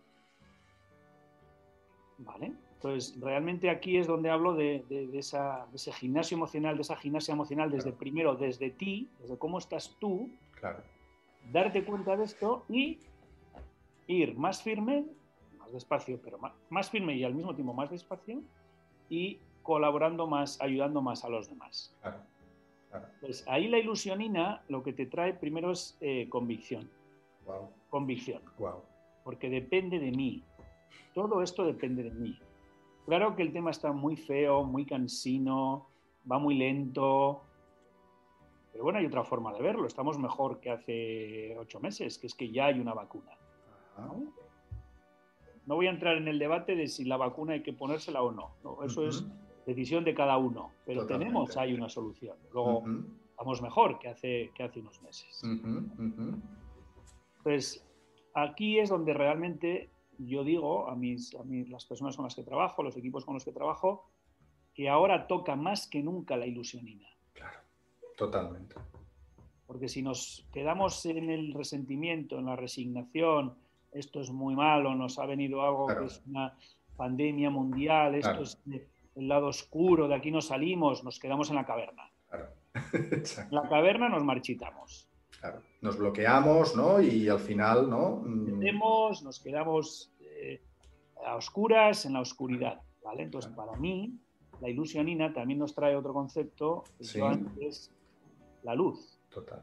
¿Vale? 2.20 2.54
Entonces, 2.84 3.16
realmente 3.22 3.70
aquí 3.70 3.98
es 3.98 4.08
donde 4.08 4.32
hablo 4.32 4.56
de, 4.56 4.84
ese 5.14 5.92
gimnasio 5.94 6.36
emocional, 6.36 6.76
de 6.78 6.82
esa 6.82 6.96
gimnasia 6.96 7.32
emocional 7.32 7.70
desde 7.70 7.92
primero, 7.92 8.34
desde 8.36 8.72
ti, 8.72 9.08
desde 9.20 9.38
cómo 9.38 9.60
estás 9.60 9.96
tú, 10.00 10.32
darte 11.52 11.86
cuenta 11.86 12.18
de 12.18 12.24
esto 12.24 12.66
y 12.68 12.98
ir 14.08 14.36
más 14.36 14.64
firme, 14.64 15.06
más 15.60 15.72
despacio, 15.72 16.20
pero 16.24 16.40
más, 16.72 16.90
firme 16.90 17.14
y 17.14 17.24
al 17.24 17.36
mismo 17.36 17.54
tiempo 17.54 17.72
más 17.72 17.92
despacio 17.92 18.42
y 19.10 19.38
colaborando 19.62 20.26
más, 20.26 20.60
ayudando 20.60 21.04
más 21.04 21.24
a 21.24 21.30
los 21.30 21.50
demás. 21.50 21.96
Pues 23.20 23.48
ahí 23.48 23.68
la 23.68 23.78
ilusionina 23.78 24.64
lo 24.70 24.82
que 24.82 24.92
te 24.92 25.06
trae 25.06 25.36
primero 25.36 25.70
es 25.70 26.00
eh, 26.02 26.28
convicción. 26.30 26.90
Convicción. 27.92 28.42
Porque 29.24 29.52
depende 29.52 30.00
de 30.00 30.10
mí. 30.10 30.44
Todo 31.14 31.44
esto 31.44 31.64
depende 31.64 32.02
de 32.02 32.10
mí. 32.10 32.40
Claro 33.06 33.36
que 33.36 33.44
el 33.44 33.52
tema 33.52 33.72
está 33.72 33.92
muy 33.92 34.16
feo, 34.16 34.64
muy 34.64 34.86
cansino, 34.86 35.88
va 36.30 36.40
muy 36.40 36.56
lento, 36.56 37.42
pero 38.72 38.84
bueno, 38.84 39.00
hay 39.00 39.06
otra 39.06 39.24
forma 39.24 39.54
de 39.54 39.62
verlo. 39.62 39.86
Estamos 39.86 40.18
mejor 40.18 40.60
que 40.60 40.70
hace 40.72 41.58
ocho 41.58 41.80
meses, 41.80 42.18
que 42.18 42.28
es 42.28 42.36
que 42.36 42.52
ya 42.52 42.68
hay 42.68 42.80
una 42.80 42.94
vacuna. 42.94 43.32
¿no? 43.98 45.76
voy 45.76 45.88
a 45.88 45.90
entrar 45.90 46.18
en 46.18 46.28
el 46.28 46.40
debate 46.40 46.76
de 46.76 46.88
si 46.88 47.06
la 47.06 47.18
vacuna 47.18 47.54
hay 47.54 47.64
que 47.64 47.74
ponérsela 47.74 48.22
o 48.22 48.32
no. 48.32 48.56
Eso 48.84 49.08
es 49.08 49.26
decisión 49.66 50.04
de 50.04 50.14
cada 50.14 50.38
uno, 50.38 50.72
pero 50.86 51.06
tenemos 51.06 51.56
ahí 51.58 51.74
una 51.74 51.90
solución. 51.90 52.38
Luego, 52.54 52.84
vamos 53.38 53.62
mejor 53.62 54.00
que 54.00 54.10
hace, 54.10 54.52
que 54.56 54.64
hace 54.64 54.80
unos 54.80 55.02
meses. 55.02 55.44
Pues 57.44 57.86
aquí 58.34 58.80
es 58.80 58.90
donde 58.90 59.14
realmente 59.14 59.90
yo 60.28 60.44
digo 60.44 60.88
a, 60.90 60.96
mis, 60.96 61.34
a 61.36 61.44
las 61.70 61.86
personas 61.86 62.16
con 62.16 62.26
las 62.26 62.36
que 62.36 62.44
trabajo, 62.44 62.84
los 62.84 62.98
equipos 62.98 63.26
con 63.26 63.34
los 63.34 63.46
que 63.46 63.52
trabajo, 63.52 64.10
que 64.74 64.90
ahora 64.90 65.28
toca 65.28 65.56
más 65.56 65.88
que 65.88 66.02
nunca 66.02 66.38
la 66.38 66.46
ilusionina. 66.46 67.08
Claro, 67.34 67.60
totalmente. 68.18 68.76
Porque 69.66 69.88
si 69.88 70.02
nos 70.02 70.48
quedamos 70.52 71.06
en 71.06 71.30
el 71.30 71.54
resentimiento, 71.54 72.40
en 72.40 72.46
la 72.46 72.56
resignación, 72.56 73.56
esto 73.92 74.22
es 74.22 74.32
muy 74.32 74.56
malo, 74.56 74.96
nos 74.96 75.20
ha 75.20 75.26
venido 75.26 75.62
algo 75.62 75.88
que 75.88 76.06
es 76.06 76.22
una 76.26 76.58
pandemia 76.96 77.50
mundial, 77.50 78.16
esto 78.16 78.44
es 78.44 78.62
el 79.16 79.28
lado 79.28 79.48
oscuro, 79.48 80.08
de 80.08 80.16
aquí 80.16 80.32
no 80.32 80.42
salimos, 80.42 81.04
nos 81.04 81.20
quedamos 81.20 81.50
en 81.50 81.56
la 81.58 81.66
caverna. 81.66 82.10
Claro. 82.30 82.50
en 82.94 83.24
la 83.56 83.68
caverna 83.68 84.10
nos 84.10 84.24
marchitamos. 84.24 85.08
Nos 85.82 85.98
bloqueamos, 85.98 86.76
¿no? 86.76 87.02
Y 87.02 87.28
al 87.28 87.40
final, 87.40 87.90
¿no? 87.90 88.22
Nos, 88.24 89.22
mm. 89.22 89.26
nos 89.26 89.40
quedamos 89.40 90.11
eh, 90.42 90.62
a 91.26 91.36
oscuras 91.36 92.06
en 92.06 92.14
la 92.14 92.22
oscuridad, 92.22 92.82
¿vale? 93.04 93.24
Entonces, 93.24 93.52
para 93.54 93.76
mí, 93.78 94.18
la 94.60 94.70
ilusionina 94.70 95.34
también 95.34 95.60
nos 95.60 95.76
trae 95.76 95.96
otro 95.96 96.14
concepto, 96.14 96.84
que 96.98 97.68
es 97.68 97.92
la 98.64 98.74
luz. 98.74 99.20
Total. 99.30 99.62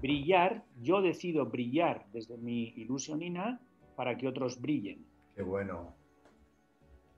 Brillar, 0.00 0.64
yo 0.80 1.02
decido 1.02 1.46
brillar 1.46 2.06
desde 2.12 2.36
mi 2.38 2.68
ilusionina 2.76 3.60
para 3.96 4.16
que 4.16 4.28
otros 4.28 4.60
brillen. 4.60 5.04
Qué 5.34 5.42
bueno. 5.42 5.94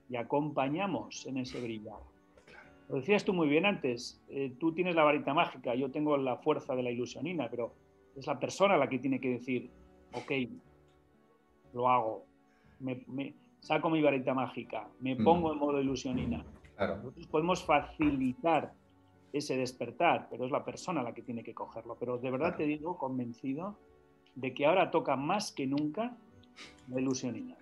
Y 0.09 0.15
acompañamos 0.15 1.25
en 1.25 1.37
ese 1.37 1.61
brillar. 1.61 1.99
Lo 2.89 2.97
decías 2.97 3.23
tú 3.23 3.33
muy 3.33 3.47
bien 3.47 3.65
antes, 3.65 4.21
eh, 4.29 4.55
tú 4.59 4.73
tienes 4.73 4.95
la 4.95 5.03
varita 5.03 5.33
mágica, 5.33 5.73
yo 5.73 5.89
tengo 5.89 6.17
la 6.17 6.37
fuerza 6.37 6.75
de 6.75 6.83
la 6.83 6.91
ilusionina, 6.91 7.47
pero 7.49 7.73
es 8.15 8.27
la 8.27 8.39
persona 8.39 8.77
la 8.77 8.87
que 8.87 8.99
tiene 8.99 9.19
que 9.19 9.29
decir, 9.29 9.71
ok, 10.13 10.31
lo 11.73 11.89
hago, 11.89 12.25
me, 12.79 13.33
saco 13.59 13.89
mi 13.89 14.01
varita 14.01 14.33
mágica, 14.33 14.87
me 14.99 15.15
mm. 15.15 15.23
pongo 15.23 15.53
en 15.53 15.59
modo 15.59 15.81
ilusionina. 15.81 16.45
Nosotros 16.77 17.27
podemos 17.27 17.63
facilitar 17.63 18.73
ese 19.31 19.57
despertar, 19.57 20.27
pero 20.29 20.45
es 20.45 20.51
la 20.51 20.63
persona 20.63 21.03
la 21.03 21.13
que 21.13 21.21
tiene 21.21 21.43
que 21.43 21.53
cogerlo. 21.53 21.95
Pero 21.99 22.17
de 22.17 22.31
verdad 22.31 22.55
te 22.55 22.63
digo, 22.63 22.97
convencido, 22.97 23.77
de 24.35 24.53
que 24.53 24.65
ahora 24.65 24.91
toca 24.91 25.15
más 25.15 25.51
que 25.51 25.67
nunca 25.67 26.15
la 26.89 26.99
ilusionina. 26.99 27.55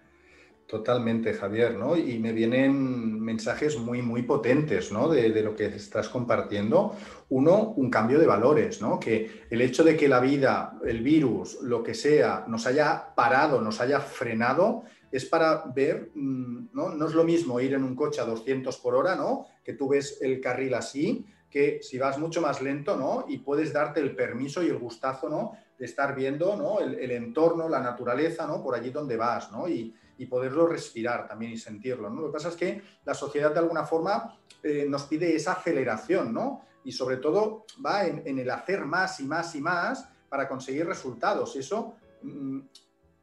Totalmente, 0.67 1.34
Javier, 1.34 1.76
¿no? 1.76 1.95
Y 1.95 2.17
me 2.19 2.32
vienen 2.32 3.19
mensajes 3.19 3.78
muy, 3.78 4.02
muy 4.02 4.23
potentes, 4.23 4.91
¿no? 4.91 5.10
De, 5.10 5.30
lo 5.43 5.56
que 5.56 5.65
estás 5.65 6.10
compartiendo. 6.10 6.95
Uno, 7.30 7.73
un 7.76 7.89
cambio 7.89 8.17
de 8.17 8.26
valores, 8.26 8.82
¿no? 8.82 8.99
Que 8.99 9.43
el 9.49 9.62
hecho 9.62 9.84
de 9.84 9.97
que 9.97 10.08
la 10.08 10.19
vida, 10.19 10.80
el 10.86 11.02
virus, 11.02 11.60
lo 11.62 11.84
que 11.84 11.93
sea, 11.93 12.45
nos 12.47 12.65
haya 12.65 13.13
parado, 13.13 13.62
nos 13.62 13.82
haya 13.82 13.99
frenado, 13.99 14.84
es 15.13 15.26
para 15.26 15.63
ver, 15.73 16.12
mm, 16.15 16.69
¿no? 16.73 16.89
No 16.89 17.08
es 17.08 17.13
lo 17.13 17.23
mismo 17.23 17.60
ir 17.60 17.73
en 17.73 17.84
un 17.84 17.95
coche 17.95 18.19
a 18.19 18.26
200 18.26 18.76
por 18.80 18.95
hora, 18.95 19.15
¿no? 19.15 19.45
Que 19.63 19.73
tú 19.73 19.88
ves 19.88 20.17
el 20.21 20.41
carril 20.41 20.73
así, 20.73 21.26
que 21.49 21.80
si 21.84 21.99
vas 21.99 22.17
mucho 22.17 22.41
más 22.41 22.62
lento, 22.63 22.97
¿no? 22.97 23.26
Y 23.28 23.38
puedes 23.38 23.71
darte 23.71 23.99
el 23.99 24.15
permiso 24.15 24.63
y 24.63 24.69
el 24.69 24.80
gustazo, 24.80 25.30
¿no? 25.30 25.52
De 25.78 25.86
estar 25.86 26.15
viendo, 26.15 26.56
¿no? 26.56 26.80
El, 26.80 27.12
entorno, 27.12 27.69
la 27.69 27.80
naturaleza, 27.80 28.47
¿no? 28.47 28.63
Por 28.63 28.73
allí 28.73 28.89
donde 28.89 29.15
vas, 29.15 29.52
¿no? 29.52 29.69
Y, 29.69 29.93
y 30.17 30.26
poderlo 30.26 30.65
respirar 30.65 31.28
también 31.28 31.52
y 31.52 31.58
sentirlo. 31.58 32.10
¿no? 32.10 32.21
Lo 32.21 32.28
que 32.28 32.34
pasa 32.34 32.49
es 32.49 32.56
que 32.56 32.82
la 33.06 33.13
sociedad 33.13 33.52
de 33.52 33.60
alguna 33.60 33.84
forma 33.84 34.39
eh, 34.62 34.86
nos 34.88 35.04
pide 35.04 35.36
esa 35.36 35.54
aceleración, 35.54 36.34
¿no? 36.34 36.62
Y 36.86 36.91
sobre 36.91 37.17
todo 37.17 37.65
va 37.86 38.06
en, 38.06 38.39
el 38.39 38.49
hacer 38.49 38.86
más 38.86 39.19
y 39.19 39.26
más 39.26 39.56
y 39.56 39.62
más 39.62 40.10
para 40.30 40.47
conseguir 40.47 40.86
resultados. 40.86 41.56
Eso, 41.56 41.95
mm, 42.21 42.60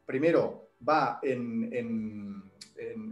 primero, 0.07 0.70
va 0.87 1.19
en 1.23 2.41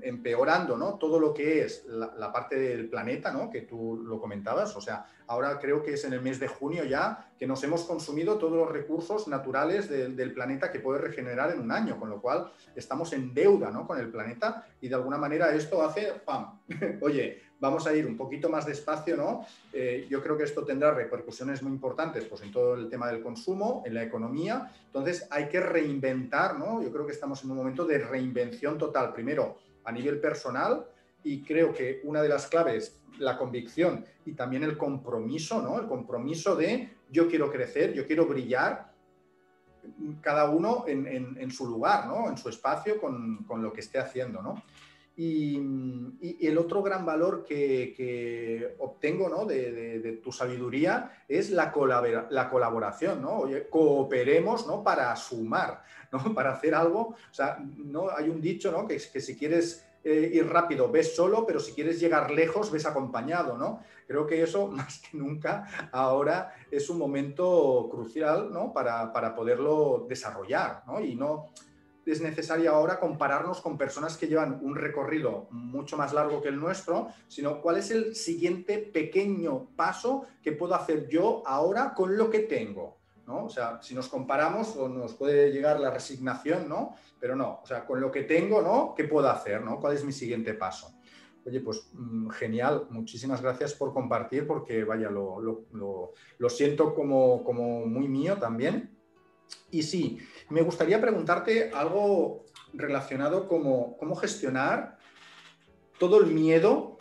empeorando 0.03 0.77
¿no? 0.77 0.95
todo 0.95 1.21
lo 1.21 1.35
que 1.35 1.63
es 1.63 1.85
la, 1.87 2.33
parte 2.33 2.57
del 2.59 2.89
planeta, 2.89 3.31
¿no? 3.31 3.51
que 3.51 3.63
tú 3.63 4.03
lo 4.03 4.21
comentabas. 4.21 4.75
O 4.77 4.81
sea, 4.81 5.07
ahora 5.27 5.59
creo 5.59 5.83
que 5.83 5.95
es 5.95 6.05
en 6.05 6.15
el 6.15 6.23
mes 6.23 6.41
de 6.41 6.49
junio 6.49 6.85
ya 6.85 7.31
que 7.39 7.47
nos 7.47 7.63
hemos 7.65 7.85
consumido 7.85 8.39
todos 8.39 8.57
los 8.57 8.71
recursos 8.71 9.29
naturales 9.29 9.89
del 9.89 10.33
planeta 10.33 10.73
que 10.73 10.81
puede 10.81 11.01
regenerar 11.01 11.53
en 11.53 11.61
un 11.61 11.71
año, 11.71 11.99
con 11.99 12.09
lo 12.11 12.21
cual 12.21 12.51
estamos 12.75 13.13
en 13.13 13.35
deuda 13.35 13.71
¿no? 13.71 13.87
con 13.87 13.99
el 13.99 14.11
planeta 14.11 14.67
y 14.81 14.89
de 14.89 14.95
alguna 14.95 15.19
manera 15.19 15.55
esto 15.55 15.83
hace, 15.83 16.15
¡pam! 16.25 16.61
Oye, 17.03 17.43
vamos 17.61 17.87
a 17.87 17.95
ir 17.95 18.07
un 18.07 18.17
poquito 18.17 18.49
más 18.49 18.67
despacio, 18.67 19.17
¿no? 19.17 19.45
Eh, 19.73 20.07
yo 20.09 20.23
creo 20.23 20.37
que 20.37 20.45
esto 20.45 20.65
tendrá 20.65 20.93
repercusiones 20.93 21.63
muy 21.63 21.73
importantes 21.73 22.25
pues, 22.25 22.43
en 22.43 22.53
todo 22.53 22.75
el 22.75 22.89
tema 22.89 23.09
del 23.09 23.23
consumo, 23.23 23.83
en 23.85 23.95
la 23.95 24.03
economía. 24.03 24.71
Entonces 24.87 25.27
hay 25.31 25.49
que 25.49 25.61
reinventar, 25.61 26.59
¿no? 26.59 26.83
Yo 26.83 26.93
creo 26.93 27.07
que 27.07 27.13
estamos 27.13 27.43
en 27.45 27.51
un 27.51 27.57
momento 27.57 27.85
de 27.85 27.99
reinvención 27.99 28.79
total. 28.79 29.13
Primero, 29.13 29.59
a 29.85 29.93
nivel 29.93 30.21
personal, 30.21 30.87
y 31.25 31.43
creo 31.43 31.73
que 31.73 32.01
una 32.05 32.23
de 32.23 32.29
las 32.29 32.47
claves, 32.47 33.01
la 33.19 33.37
convicción 33.37 34.05
y 34.25 34.33
también 34.33 34.63
el 34.63 34.79
compromiso, 34.79 35.61
¿no? 35.61 35.81
El 35.81 35.87
compromiso 35.87 36.55
de 36.55 36.97
yo 37.11 37.29
quiero 37.29 37.51
crecer, 37.51 37.93
yo 37.93 38.07
quiero 38.07 38.27
brillar, 38.27 38.93
cada 40.21 40.51
uno 40.51 40.85
en, 40.87 41.51
su 41.51 41.67
lugar, 41.67 42.07
¿no? 42.07 42.29
En 42.29 42.37
su 42.37 42.49
espacio 42.49 43.01
con, 43.01 43.45
con 43.45 43.63
lo 43.63 43.73
que 43.73 43.81
esté 43.81 43.99
haciendo, 43.99 44.43
¿no? 44.43 44.63
Y, 45.21 46.47
el 46.47 46.57
otro 46.59 46.81
gran 46.81 47.05
valor 47.05 47.45
que, 47.45 48.77
obtengo 48.79 49.29
¿no? 49.29 49.45
de, 49.47 50.21
tu 50.23 50.31
sabiduría 50.31 51.25
es 51.27 51.51
la, 51.51 51.73
la 52.31 52.49
colaboración, 52.49 53.21
¿no? 53.21 53.43
cooperemos 53.69 54.69
¿no? 54.69 54.85
para 54.85 55.15
sumar, 55.17 55.83
¿no? 56.13 56.23
para 56.35 56.53
hacer 56.53 56.73
algo. 56.73 57.17
O 57.31 57.35
sea, 57.35 57.59
¿no? 57.59 58.11
hay 58.11 58.29
un 58.29 58.41
dicho 58.41 58.71
¿no? 58.71 58.87
que, 58.87 59.01
si 59.01 59.37
quieres 59.37 59.85
eh, 60.05 60.31
ir 60.35 60.49
rápido 60.49 60.89
ves 60.89 61.17
solo, 61.17 61.45
pero 61.45 61.59
si 61.59 61.73
quieres 61.73 61.99
llegar 61.99 62.31
lejos 62.31 62.71
ves 62.71 62.87
acompañado. 62.87 63.59
¿no? 63.59 63.83
Creo 64.07 64.25
que 64.25 64.41
eso 64.41 64.69
más 64.73 65.01
que 65.01 65.17
nunca 65.17 65.91
ahora 65.91 66.55
es 66.71 66.89
un 66.91 66.99
momento 66.99 67.89
crucial 67.91 68.53
¿no? 68.53 68.73
para, 68.73 69.13
para 69.13 69.35
poderlo 69.35 70.07
desarrollar 70.09 70.85
¿no? 70.87 71.01
y 71.01 71.17
no 71.17 71.49
es 72.13 72.21
necesario 72.21 72.73
ahora 72.73 72.99
compararnos 72.99 73.61
con 73.61 73.77
personas 73.77 74.17
que 74.17 74.27
llevan 74.27 74.59
un 74.63 74.75
recorrido 74.75 75.49
mucho 75.51 75.97
más 75.97 76.13
largo 76.13 76.41
que 76.41 76.49
el 76.49 76.59
nuestro, 76.59 77.09
sino 77.29 77.61
cuál 77.61 77.77
es 77.77 77.91
el 77.91 78.15
siguiente 78.15 78.79
pequeño 78.79 79.69
paso 79.77 80.27
que 80.43 80.53
puedo 80.53 80.75
hacer 80.75 81.09
yo 81.09 81.43
ahora 81.47 81.93
con 81.95 82.17
lo 82.17 82.31
que 82.31 82.41
tengo. 82.41 82.99
¿no? 83.27 83.45
O 83.45 83.51
sea, 83.51 83.79
si 83.83 83.95
nos 83.95 84.09
comparamos 84.09 84.75
nos 84.77 85.13
puede 85.15 85.53
llegar 85.53 85.79
la 85.81 85.91
resignación, 85.91 86.67
¿no? 86.67 86.95
Pero 87.21 87.37
no, 87.37 87.61
o 87.63 87.67
sea, 87.67 87.85
con 87.85 88.01
lo 88.01 88.11
que 88.11 88.23
tengo, 88.23 88.63
¿no? 88.63 88.95
¿Qué 88.97 89.05
puedo 89.05 89.29
hacer, 89.29 89.61
¿no? 89.61 89.79
¿Cuál 89.79 89.95
es 89.95 90.05
mi 90.05 90.13
siguiente 90.13 90.55
paso? 90.55 90.95
Oye, 91.45 91.61
pues 91.61 91.91
mm, 91.93 92.31
genial, 92.31 92.87
muchísimas 92.89 93.43
gracias 93.43 93.75
por 93.75 93.93
compartir 93.93 94.47
porque, 94.47 94.83
vaya, 94.83 95.11
lo, 95.11 95.41
lo 95.41 96.49
siento 96.49 96.95
como, 96.95 97.45
como 97.45 97.85
muy 97.85 98.09
mío 98.09 98.39
también. 98.39 98.98
Y 99.71 99.83
sí, 99.83 100.19
me 100.51 100.63
gustaría 100.63 101.01
preguntarte 101.01 101.71
algo 101.73 102.47
relacionado 102.73 103.49
como 103.49 103.97
cómo 103.99 104.17
gestionar 104.17 104.99
todo 105.99 106.21
el 106.21 106.27
miedo 106.27 106.99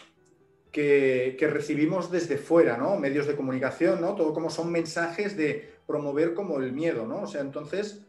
que, 0.72 1.38
recibimos 1.52 2.12
desde 2.12 2.38
fuera, 2.38 2.78
¿no? 2.78 2.98
Medios 2.98 3.26
de 3.26 3.36
comunicación, 3.36 4.02
¿no? 4.02 4.16
Todo 4.16 4.34
como 4.34 4.50
son 4.50 4.72
mensajes 4.72 5.36
de 5.36 5.74
promover 5.88 6.34
como 6.34 6.60
el 6.60 6.72
miedo, 6.72 7.08
¿no? 7.08 7.22
O 7.22 7.28
sea, 7.28 7.42
entonces, 7.42 8.06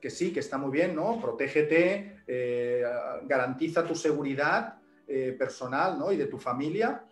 que 0.00 0.10
sí, 0.10 0.32
que 0.32 0.40
está 0.40 0.58
muy 0.58 0.70
bien, 0.70 0.94
¿no? 0.94 1.20
Protégete, 1.20 2.22
eh, 2.26 2.84
garantiza 3.24 3.84
tu 3.84 3.94
seguridad 3.94 4.78
eh, 5.08 5.34
personal, 5.36 5.98
¿no? 5.98 6.12
Y 6.12 6.16
de 6.16 6.26
tu 6.26 6.38
familia, 6.38 7.04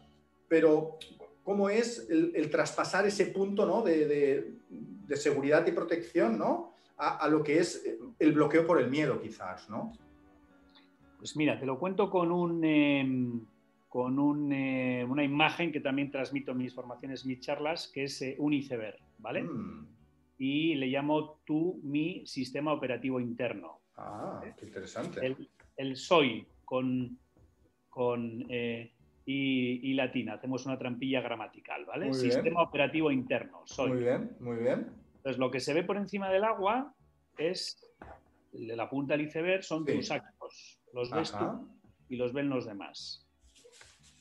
pero 0.47 0.99
¿cómo 1.43 1.69
es 1.71 2.07
el, 2.09 2.49
traspasar 2.51 3.07
ese 3.07 3.27
punto, 3.27 3.67
¿no? 3.67 3.83
de, 3.83 4.55
de 4.69 5.17
seguridad 5.17 5.67
y 5.67 5.73
protección, 5.73 6.39
¿no? 6.39 6.70
A, 7.03 7.27
lo 7.29 7.43
que 7.43 7.59
es 7.59 7.83
el 8.19 8.33
bloqueo 8.33 8.67
por 8.67 8.79
el 8.79 8.91
miedo, 8.91 9.23
quizás, 9.23 9.71
¿no? 9.71 9.93
Pues 11.19 11.35
mira, 11.35 11.59
te 11.59 11.65
lo 11.65 11.79
cuento 11.79 12.11
con 12.11 12.31
un, 12.31 12.63
em, 12.63 13.41
con 13.89 14.53
eh, 14.53 15.05
una 15.09 15.25
imagen 15.25 15.73
que 15.73 15.81
también 15.81 16.11
transmito 16.11 16.53
en 16.53 16.59
mis 16.59 16.75
formaciones, 16.75 17.25
mis 17.25 17.41
charlas, 17.41 17.89
que 17.89 18.05
es 18.05 18.21
eh, 18.21 18.37
un 18.39 18.53
iceberg, 18.53 18.99
¿vale? 19.19 19.43
Mm. 19.43 19.87
Y 20.39 20.75
le 20.75 20.89
llamo 20.89 21.41
tú 21.47 21.81
mi 21.83 22.27
sistema 22.27 22.73
operativo 22.73 23.19
interno. 23.19 23.81
Ah, 23.97 24.43
qué 24.59 24.67
interesante. 24.67 25.37
El, 25.77 25.97
soy 25.97 26.47
con, 26.67 27.19
con 27.89 28.45
eh, 28.51 28.93
y, 29.25 29.95
latina. 29.95 30.35
Hacemos 30.35 30.67
una 30.67 30.79
trampilla 30.79 31.21
gramatical, 31.21 31.85
¿vale? 31.87 32.13
Sistema 32.13 32.63
operativo 32.63 33.11
interno. 33.11 33.63
Soy. 33.65 33.91
Muy 33.91 34.01
bien, 34.01 34.37
muy 34.41 34.57
bien. 34.57 35.00
Entonces, 35.21 35.39
lo 35.39 35.51
que 35.51 35.61
se 35.61 35.75
ve 35.75 35.83
por 35.83 35.99
encima 35.99 36.31
del 36.31 36.45
agua 36.45 36.95
es 37.37 37.79
la 38.53 38.89
punta 38.89 39.15
del 39.15 39.27
iceberg, 39.27 39.63
son 39.63 39.85
tus 39.85 40.11
actos. 40.11 40.81
Los 40.95 41.11
ves 41.11 41.31
tú 41.33 41.69
y 42.09 42.17
los 42.17 42.33
ven 42.33 42.49
los 42.49 42.65
demás. 42.65 43.27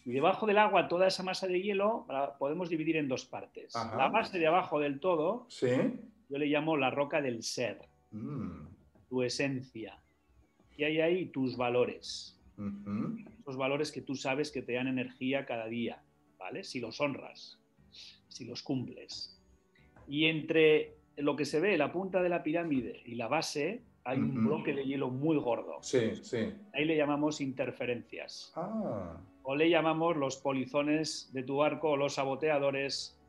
Y 0.03 0.12
debajo 0.12 0.45
del 0.45 0.57
agua, 0.57 0.89
toda 0.89 1.07
esa 1.07 1.23
masa 1.23 1.47
de 1.47 1.62
hielo 1.62 2.05
la 2.09 2.38
podemos 2.38 2.69
dividir 2.69 2.97
en 2.97 3.07
dos 3.07 3.25
partes. 3.25 3.73
La 3.75 4.09
base 4.09 4.39
de 4.39 4.47
abajo 4.47 4.77
del 4.79 4.99
todo, 4.99 5.47
yo 5.62 6.38
le 6.38 6.47
llamo 6.47 6.75
la 6.75 6.89
roca 6.89 7.21
del 7.21 7.43
ser, 7.43 7.79
mm. 8.12 8.67
tu 9.07 9.23
esencia. 9.23 10.03
Y 10.75 10.83
hay 10.83 10.99
ahí 10.99 11.27
tus 11.27 11.55
valores. 11.55 12.38
Los 13.45 13.55
valores 13.55 13.89
que 13.89 14.01
tú 14.01 14.15
sabes 14.15 14.51
que 14.51 14.62
te 14.62 14.73
dan 14.73 14.88
energía 14.88 15.45
cada 15.45 15.67
día, 15.67 16.03
¿vale? 16.38 16.65
Si 16.65 16.81
los 16.81 16.99
honras, 16.99 17.57
si 18.27 18.43
los 18.43 18.62
cumples. 18.63 19.38
Y 20.10 20.26
entre 20.26 20.95
lo 21.17 21.36
que 21.36 21.45
se 21.45 21.60
ve, 21.60 21.78
la 21.78 21.91
punta 21.91 22.22
de 22.22 22.30
la 22.30 22.41
pirámide 22.41 23.02
y 23.06 23.15
la 23.15 23.28
base, 23.28 23.84
hay 24.04 24.17
un 24.17 24.45
bloque 24.45 24.74
de 24.74 24.84
hielo 24.84 25.10
muy 25.10 25.38
gordo. 25.38 25.78
Sí, 25.82 26.15
sí. 26.24 26.52
Ahí 26.74 26.86
le 26.86 26.98
llamamos 26.98 27.41
interferencias. 27.41 28.52
Ah. 28.56 29.17
O 29.43 29.56
le 29.56 29.69
llamamos 29.69 30.17
los 30.17 30.38
polizones 30.38 31.30
de 31.32 31.43
tu 31.43 31.58
barco 31.58 31.91
o 31.91 31.98
los 31.98 32.15
saboteadores, 32.15 33.19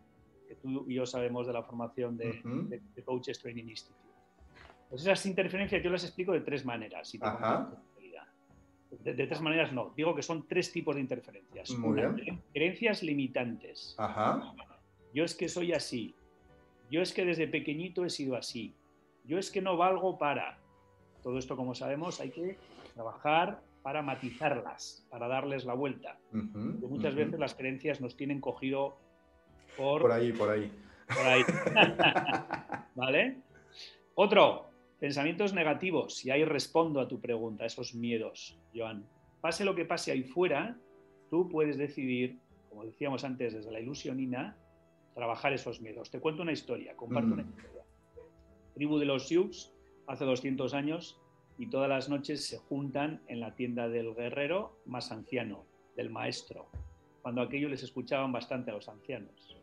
que 0.49 0.55
tú 0.55 0.87
y 0.89 0.95
yo 0.95 1.05
sabemos 1.05 1.47
de 1.47 1.53
la 1.53 1.63
formación 1.63 2.17
de, 2.17 2.81
Coaches 3.05 3.39
Training 3.41 3.69
Institute. 3.69 4.01
Pues 4.89 5.03
esas 5.03 5.25
interferencias 5.27 5.83
yo 5.83 5.91
las 5.91 6.05
explico 6.05 6.33
de 6.33 6.41
tres 6.41 6.65
maneras. 6.65 7.13
de, 7.13 9.15
de, 9.15 9.27
tres 9.27 9.41
maneras 9.41 9.73
no, 9.73 9.93
digo 9.95 10.15
que 10.15 10.23
son 10.23 10.49
tres 10.49 10.73
tipos 10.73 10.95
de 10.95 11.03
interferencias. 11.03 11.71
Muy 11.73 12.01
bien. 12.01 12.41
Creencias 12.53 13.03
limitantes. 13.03 13.95
Ajá. 13.99 14.55
Yo 15.13 15.25
es 15.25 15.35
que 15.35 15.49
soy 15.49 15.73
así, 15.73 16.15
yo 16.91 17.03
es 17.03 17.13
que 17.13 17.25
desde 17.25 17.49
pequeñito 17.49 18.05
he 18.05 18.11
sido 18.11 18.37
así, 18.37 18.75
yo 19.25 19.39
es 19.39 19.51
que 19.51 19.61
no 19.61 19.77
valgo 19.77 20.19
para. 20.19 20.59
Todo 21.23 21.39
esto, 21.39 21.57
como 21.57 21.75
sabemos, 21.75 22.21
hay 22.21 22.31
que 22.31 22.57
trabajar 22.95 23.61
para 23.83 24.03
matizarlas, 24.03 25.07
para 25.11 25.29
darles 25.29 25.65
la 25.65 25.75
vuelta. 25.75 26.19
muchas 26.33 27.15
veces 27.15 27.39
las 27.39 27.55
creencias 27.55 28.01
nos 28.01 28.17
tienen 28.17 28.41
cogido 28.41 28.99
por... 29.77 30.03
Por 30.03 30.13
ahí, 30.13 30.33
por 30.33 30.51
ahí. 30.51 30.71
Por 31.07 31.27
ahí. 31.27 31.43
¿Vale? 32.95 33.39
Otro, 34.15 34.71
pensamientos 34.99 35.55
negativos. 35.55 36.25
Y 36.25 36.31
ahí 36.31 36.45
respondo 36.45 37.01
a 37.01 37.09
tu 37.09 37.21
pregunta, 37.21 37.65
esos 37.65 37.95
miedos, 37.95 38.59
Joan. 38.75 39.07
Pase 39.41 39.65
lo 39.65 39.75
que 39.75 39.87
pase 39.87 40.13
ahí 40.13 40.23
fuera, 40.23 40.77
tú 41.31 41.49
puedes 41.49 41.79
decidir, 41.79 42.39
como 42.69 42.85
decíamos 42.85 43.25
antes, 43.25 43.55
desde 43.55 43.71
la 43.71 43.81
ilusionina, 43.81 44.57
trabajar 45.15 45.53
esos 45.53 45.81
miedos. 45.81 46.11
Te 46.11 46.21
cuento 46.21 46.43
una 46.43 46.53
historia, 46.53 46.97
comparto 46.97 47.35
una 47.35 47.43
mm. 47.43 47.49
historia. 47.49 47.83
Tribu 48.75 48.99
de 48.99 49.07
los 49.07 49.29
Sioux, 49.29 49.73
hace 50.07 50.25
200 50.25 50.75
años, 50.75 51.21
y 51.59 51.67
todas 51.69 51.89
las 51.89 52.09
noches 52.09 52.47
se 52.47 52.59
juntan 52.59 53.23
en 53.27 53.41
la 53.41 53.55
tienda 53.55 53.89
del 53.89 54.15
guerrero 54.15 54.81
más 54.87 55.13
anciano, 55.13 55.67
del 55.97 56.09
maestro, 56.09 56.71
cuando 57.21 57.43
aquello 57.43 57.69
les 57.69 57.83
escuchaban 57.83 58.33
bastante 58.33 58.71
a 58.71 58.75
los 58.75 58.89
ancianos. 58.89 59.59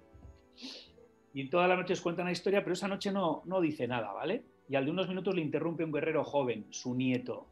Y 1.33 1.49
todas 1.49 1.67
las 1.67 1.77
noches 1.77 2.01
cuentan 2.01 2.25
la 2.25 2.31
historia, 2.31 2.61
pero 2.61 2.73
esa 2.73 2.87
noche 2.87 3.11
no, 3.11 3.41
no 3.45 3.61
dice 3.61 3.87
nada, 3.87 4.11
¿vale? 4.11 4.43
Y 4.69 4.75
al 4.75 4.85
de 4.85 4.91
unos 4.91 5.07
minutos 5.07 5.33
le 5.33 5.41
interrumpe 5.41 5.83
un 5.83 5.91
guerrero 5.91 6.23
joven, 6.23 6.67
su 6.69 6.93
nieto. 6.93 7.47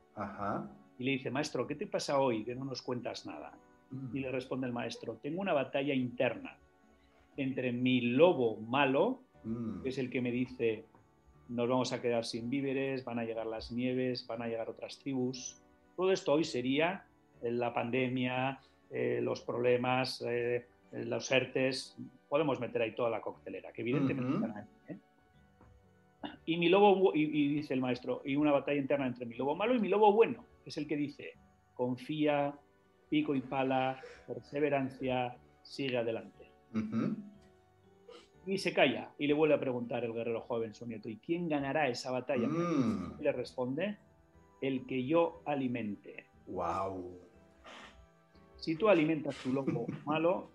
Y 0.98 1.04
le 1.04 1.12
dice, 1.12 1.32
maestro, 1.32 1.66
¿qué 1.66 1.76
te 1.76 1.88
pasa 1.88 2.20
hoy 2.20 2.44
que 2.44 2.56
no 2.56 2.66
nos 2.66 2.82
cuentas 2.82 3.26
nada? 3.26 3.58
Mm. 3.92 4.16
Y 4.16 4.20
le 4.20 4.32
responde 4.32 4.68
el 4.68 4.74
maestro, 4.74 5.18
tengo 5.22 5.42
una 5.42 5.54
batalla 5.54 5.94
interna 5.94 6.58
entre 7.38 7.72
mi 7.72 8.02
lobo 8.02 8.58
malo, 8.58 9.22
mm. 9.44 9.84
que 9.84 9.90
es 9.90 9.98
el 9.98 10.10
que 10.10 10.22
me 10.22 10.32
dice, 10.32 10.86
nos 11.50 11.70
vamos 11.70 11.94
a 11.94 12.02
quedar 12.02 12.26
sin 12.26 12.50
víveres, 12.50 13.04
van 13.06 13.20
a 13.20 13.24
llegar 13.24 13.46
las 13.46 13.72
nieves, 13.72 14.26
van 14.28 14.42
a 14.42 14.48
llegar 14.48 14.70
otras 14.70 15.00
tribus, 15.00 15.62
Todo 15.96 16.12
esto 16.12 16.34
hoy 16.34 16.44
sería 16.44 17.06
la 17.42 17.74
pandemia, 17.74 18.60
eh, 18.92 19.20
los 19.22 19.42
problemas, 19.42 20.24
eh, 20.28 20.66
los 20.92 21.32
ERTES, 21.32 21.98
podemos 22.30 22.60
meter 22.60 22.82
ahí 22.82 22.94
toda 22.94 23.10
la 23.10 23.22
coctelera, 23.22 23.72
que 23.72 23.82
evidentemente 23.82 24.34
están 24.34 24.58
ahí. 24.58 24.66
¿eh? 24.90 24.98
Y 26.46 26.58
mi 26.58 26.70
lobo, 26.70 27.12
y, 27.14 27.48
dice 27.48 27.74
el 27.74 27.82
maestro, 27.82 28.22
y 28.26 28.36
una 28.36 28.52
batalla 28.52 28.80
interna 28.80 29.08
entre 29.08 29.26
mi 29.26 29.36
lobo 29.36 29.56
malo 29.56 29.76
y 29.76 29.80
mi 29.80 29.90
lobo 29.90 30.12
bueno, 30.12 30.44
que 30.64 30.70
es 30.70 30.78
el 30.78 30.88
que 30.88 30.96
dice, 30.96 31.34
confía, 31.74 32.54
pico 33.10 33.36
y 33.36 33.42
pala, 33.42 34.00
perseverancia, 34.28 35.36
sigue 35.62 35.98
adelante. 35.98 36.45
Y 38.46 38.58
se 38.60 38.74
calla 38.74 39.14
y 39.18 39.28
le 39.28 39.34
vuelve 39.34 39.56
a 39.56 39.60
preguntar 39.60 40.04
el 40.04 40.14
guerrero 40.14 40.42
joven, 40.42 40.76
su 40.76 40.86
nieto, 40.86 41.10
¿y 41.10 41.18
quién 41.18 41.50
ganará 41.50 41.88
esa 41.88 42.12
batalla? 42.12 42.48
Mm. 42.48 43.18
Y 43.20 43.24
le 43.24 43.32
responde, 43.32 43.98
el 44.62 44.86
que 44.86 45.06
yo 45.06 45.42
alimente. 45.46 46.28
Wow. 46.48 47.20
Si 48.58 48.76
tú 48.76 48.90
alimentas 48.90 49.36
tu 49.38 49.52
lobo 49.52 49.88
malo, 50.06 50.52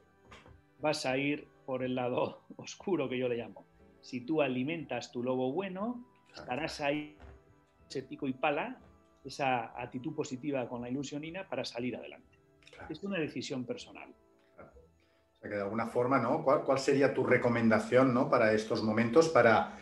vas 0.80 1.04
a 1.06 1.16
ir 1.16 1.48
por 1.66 1.82
el 1.82 1.94
lado 1.94 2.42
oscuro 2.56 3.08
que 3.08 3.18
yo 3.18 3.28
le 3.28 3.36
llamo. 3.36 3.66
Si 4.00 4.20
tú 4.22 4.40
alimentas 4.40 5.12
tu 5.12 5.22
lobo 5.22 5.52
bueno, 5.52 6.04
estarás 6.34 6.80
ahí, 6.80 7.16
ese 7.88 8.02
pico 8.04 8.26
y 8.28 8.32
pala, 8.32 8.80
esa 9.24 9.78
actitud 9.80 10.14
positiva 10.14 10.68
con 10.68 10.80
la 10.80 10.88
ilusionina 10.88 11.48
para 11.48 11.64
salir 11.64 11.96
adelante. 11.96 12.38
Es 12.88 13.02
una 13.02 13.18
decisión 13.18 13.64
personal. 13.66 14.14
O 15.40 15.42
sea 15.42 15.50
que 15.50 15.56
de 15.56 15.62
alguna 15.62 15.86
forma, 15.86 16.18
¿no? 16.18 16.44
¿Cuál, 16.44 16.78
sería 16.78 17.14
tu 17.14 17.24
recomendación 17.24 18.12
¿no? 18.12 18.28
para 18.28 18.52
estos 18.52 18.82
momentos 18.82 19.30
para 19.30 19.74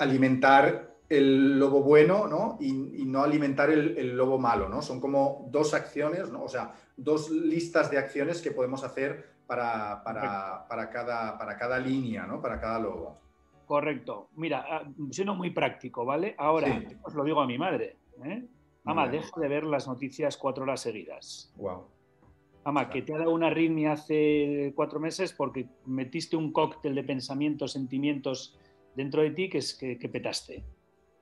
alimentar 0.00 0.96
el 1.08 1.56
lobo 1.56 1.82
bueno 1.82 2.26
¿no? 2.26 2.56
Y, 2.58 3.04
no 3.04 3.22
alimentar 3.22 3.70
el, 3.70 4.16
lobo 4.16 4.40
malo? 4.40 4.68
¿no? 4.68 4.82
Son 4.82 5.00
como 5.00 5.46
dos 5.52 5.72
acciones, 5.72 6.32
¿no? 6.32 6.42
o 6.42 6.48
sea, 6.48 6.72
dos 6.96 7.30
listas 7.30 7.92
de 7.92 7.98
acciones 7.98 8.42
que 8.42 8.50
podemos 8.50 8.82
hacer 8.82 9.34
para, 9.46 10.02
para, 10.02 10.90
cada, 10.90 11.38
para 11.38 11.56
cada 11.56 11.78
línea, 11.78 12.26
¿no? 12.26 12.42
para 12.42 12.60
cada 12.60 12.80
lobo. 12.80 13.20
Correcto. 13.66 14.30
Mira, 14.34 14.66
ah, 14.68 14.82
siendo 15.12 15.36
muy 15.36 15.50
práctico, 15.50 16.04
¿vale? 16.04 16.34
Ahora, 16.38 16.82
os 17.02 17.14
lo 17.14 17.22
digo 17.22 17.40
a 17.40 17.46
mi 17.46 17.56
madre. 17.56 17.98
¿eh? 18.24 18.44
Ama, 18.84 19.08
deja 19.08 19.40
de 19.40 19.48
ver 19.48 19.62
las 19.62 19.86
noticias 19.86 20.36
cuatro 20.36 20.64
horas 20.64 20.80
seguidas. 20.80 21.52
Wow. 21.56 21.93
Ama, 22.64 22.88
que 22.88 23.02
te 23.02 23.14
ha 23.14 23.18
dado 23.18 23.32
una 23.32 23.48
arritmia 23.48 23.92
hace 23.92 24.72
cuatro 24.74 24.98
meses 24.98 25.32
porque 25.32 25.68
metiste 25.84 26.36
un 26.36 26.50
cóctel 26.50 26.94
de 26.94 27.04
pensamientos, 27.04 27.72
sentimientos 27.72 28.58
dentro 28.94 29.22
de 29.22 29.30
ti 29.30 29.50
que, 29.50 29.58
es, 29.58 29.74
que, 29.74 30.08
petaste. 30.08 30.64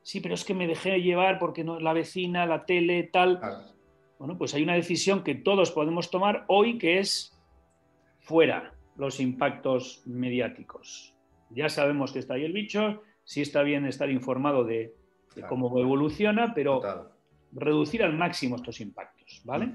Sí, 0.03 0.21
pero 0.21 0.35
es 0.35 0.45
que 0.45 0.55
me 0.55 0.69
dejé 0.69 1.01
llevar 1.01 1.39
porque 1.41 1.65
no, 1.65 1.81
la 1.81 1.93
vecina, 1.93 2.47
la 2.47 2.65
tele, 2.65 3.05
tal. 3.13 3.41
Bueno, 4.19 4.39
pues 4.39 4.55
hay 4.55 4.63
una 4.63 4.75
decisión 4.75 5.25
que 5.25 5.35
todos 5.35 5.73
podemos 5.73 6.11
tomar 6.11 6.45
hoy 6.47 6.79
que 6.79 7.01
es 7.01 7.37
fuera 8.21 8.75
los 8.97 9.19
impactos 9.19 10.03
mediáticos. 10.07 11.15
Ya 11.51 11.69
sabemos 11.69 12.13
que 12.13 12.21
está 12.21 12.35
ahí 12.35 12.45
el 12.45 12.53
bicho, 12.53 13.03
sí 13.25 13.43
está 13.43 13.63
bien 13.63 13.85
estar 13.87 14.11
informado 14.11 14.65
de, 14.65 14.95
cómo 15.49 15.77
evoluciona, 15.81 16.55
pero 16.55 16.83
reducir 17.53 18.03
al 18.03 18.17
máximo 18.17 18.57
estos 18.57 18.81
impactos, 18.81 19.43
¿vale? 19.45 19.73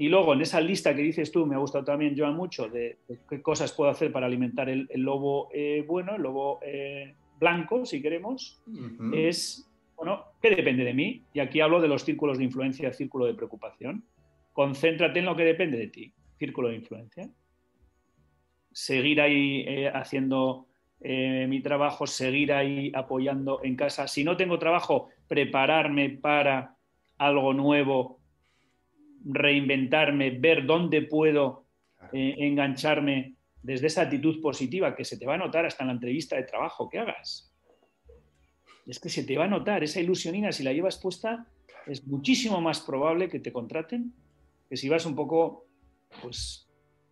Y 0.00 0.08
luego 0.08 0.32
en 0.32 0.40
esa 0.40 0.60
lista 0.60 0.94
que 0.94 1.02
dices 1.02 1.32
tú, 1.32 1.44
me 1.44 1.56
ha 1.56 1.58
gustado 1.58 1.84
también, 1.84 2.16
Joan, 2.16 2.36
mucho, 2.36 2.68
de, 2.68 2.98
qué 3.28 3.42
cosas 3.42 3.72
puedo 3.72 3.90
hacer 3.90 4.12
para 4.12 4.26
alimentar 4.26 4.68
el, 4.68 4.88
lobo 4.94 5.48
eh, 5.52 5.84
bueno, 5.86 6.14
el 6.14 6.22
lobo 6.22 6.60
eh, 6.62 7.16
blanco, 7.40 7.84
si 7.84 8.00
queremos, 8.00 8.62
es, 9.12 9.68
bueno, 9.96 10.26
¿qué 10.40 10.50
depende 10.50 10.84
de 10.84 10.94
mí? 10.94 11.24
Y 11.34 11.40
aquí 11.40 11.60
hablo 11.60 11.80
de 11.80 11.88
los 11.88 12.04
círculos 12.04 12.38
de 12.38 12.44
influencia, 12.44 12.92
círculo 12.92 13.26
de 13.26 13.34
preocupación. 13.34 14.04
Concéntrate 14.52 15.18
en 15.18 15.24
lo 15.24 15.34
que 15.34 15.42
depende 15.42 15.76
de 15.76 15.88
ti, 15.88 16.12
círculo 16.38 16.68
de 16.68 16.76
influencia 16.76 17.28
seguir 18.70 19.20
ahí 19.20 19.64
eh, 19.66 19.90
haciendo 19.92 20.66
mi 21.00 21.60
trabajo, 21.60 22.06
seguir 22.06 22.52
ahí 22.52 22.92
apoyando 22.94 23.60
en 23.62 23.76
casa. 23.76 24.08
Si 24.08 24.24
no 24.24 24.36
tengo 24.36 24.58
trabajo, 24.58 25.08
prepararme 25.28 26.10
para 26.10 26.76
algo 27.18 27.54
nuevo, 27.54 28.17
reinventarme, 29.24 30.30
ver 30.30 30.66
dónde 30.66 31.02
puedo 31.02 31.64
eh, 32.12 32.34
engancharme 32.38 33.34
desde 33.62 33.88
esa 33.88 34.02
actitud 34.02 34.40
positiva 34.40 34.94
que 34.94 35.04
se 35.04 35.18
te 35.18 35.26
va 35.26 35.34
a 35.34 35.38
notar 35.38 35.66
hasta 35.66 35.82
en 35.82 35.88
la 35.88 35.94
entrevista 35.94 36.36
de 36.36 36.44
trabajo 36.44 36.88
que 36.88 36.98
hagas. 36.98 37.52
Es 38.86 38.98
que 39.00 39.08
se 39.08 39.24
te 39.24 39.36
va 39.36 39.44
a 39.44 39.48
notar 39.48 39.82
esa 39.84 40.00
ilusionina, 40.00 40.52
si 40.52 40.62
la 40.62 40.72
llevas 40.72 40.98
puesta, 40.98 41.46
es 41.86 42.06
muchísimo 42.06 42.60
más 42.60 42.80
probable 42.80 43.28
que 43.28 43.40
te 43.40 43.52
contraten 43.52 44.14
que 44.68 44.76
si 44.76 44.88
vas 44.88 45.06
un 45.06 45.14
poco, 45.14 45.66
pues, 46.22 46.68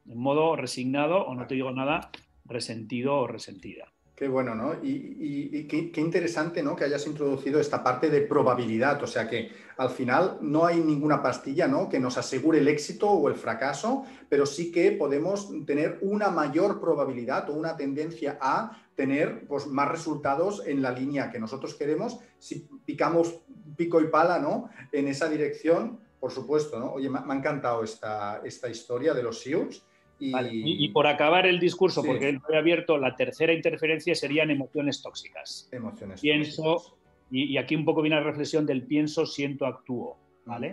en 0.06 0.18
modo 0.18 0.56
resignado 0.56 1.26
o 1.26 1.34
no 1.34 1.46
te 1.46 1.54
digo 1.54 1.70
nada, 1.72 2.10
resentido 2.44 3.16
o 3.16 3.26
resentida. 3.26 3.92
Qué 4.16 4.28
bueno, 4.28 4.54
¿no? 4.54 4.72
Y, 4.82 5.68
qué, 5.68 6.00
interesante, 6.00 6.62
¿no? 6.62 6.74
Que 6.74 6.84
hayas 6.84 7.06
introducido 7.06 7.60
esta 7.60 7.84
parte 7.84 8.08
de 8.08 8.22
probabilidad, 8.22 9.02
o 9.02 9.06
sea 9.06 9.28
que 9.28 9.50
al 9.76 9.90
final 9.90 10.38
no 10.40 10.64
hay 10.64 10.80
ninguna 10.80 11.22
pastilla, 11.22 11.68
¿no? 11.68 11.90
Que 11.90 12.00
nos 12.00 12.16
asegure 12.16 12.60
el 12.60 12.66
éxito 12.66 13.10
o 13.10 13.28
el 13.28 13.34
fracaso, 13.34 14.04
pero 14.30 14.46
sí 14.46 14.72
que 14.72 14.92
podemos 14.92 15.52
tener 15.66 15.98
una 16.00 16.30
mayor 16.30 16.80
probabilidad 16.80 17.50
o 17.50 17.52
una 17.52 17.76
tendencia 17.76 18.38
a 18.40 18.82
tener 18.94 19.46
pues, 19.46 19.66
más 19.66 19.90
resultados 19.90 20.62
en 20.66 20.80
la 20.80 20.92
línea 20.92 21.30
que 21.30 21.38
nosotros 21.38 21.74
queremos 21.74 22.18
si 22.38 22.66
picamos 22.86 23.40
pico 23.76 24.00
y 24.00 24.06
pala, 24.06 24.38
¿no? 24.38 24.70
En 24.92 25.08
esa 25.08 25.28
dirección, 25.28 26.00
por 26.18 26.32
supuesto, 26.32 26.80
¿no? 26.80 26.92
Oye, 26.92 27.10
me, 27.10 27.18
ha 27.18 27.36
encantado 27.36 27.84
esta, 27.84 28.40
esta 28.42 28.70
historia 28.70 29.12
de 29.12 29.22
los 29.22 29.42
SEALs 29.42 29.85
y... 30.18 30.88
por 30.88 31.06
acabar 31.06 31.46
el 31.46 31.60
discurso, 31.60 32.02
porque 32.02 32.32
no 32.32 32.40
he 32.50 32.56
abierto, 32.56 32.98
la 32.98 33.14
tercera 33.14 33.52
interferencia 33.52 34.14
serían 34.14 34.50
emociones 34.50 35.02
tóxicas. 35.02 35.68
Emociones 35.72 36.20
pienso, 36.20 36.96
Y, 37.30 37.56
aquí 37.58 37.74
un 37.74 37.84
poco 37.84 38.02
viene 38.02 38.16
la 38.16 38.22
reflexión 38.22 38.66
del 38.66 38.82
pienso, 38.82 39.26
siento, 39.26 39.66
actúo. 39.66 40.16
¿vale? 40.46 40.72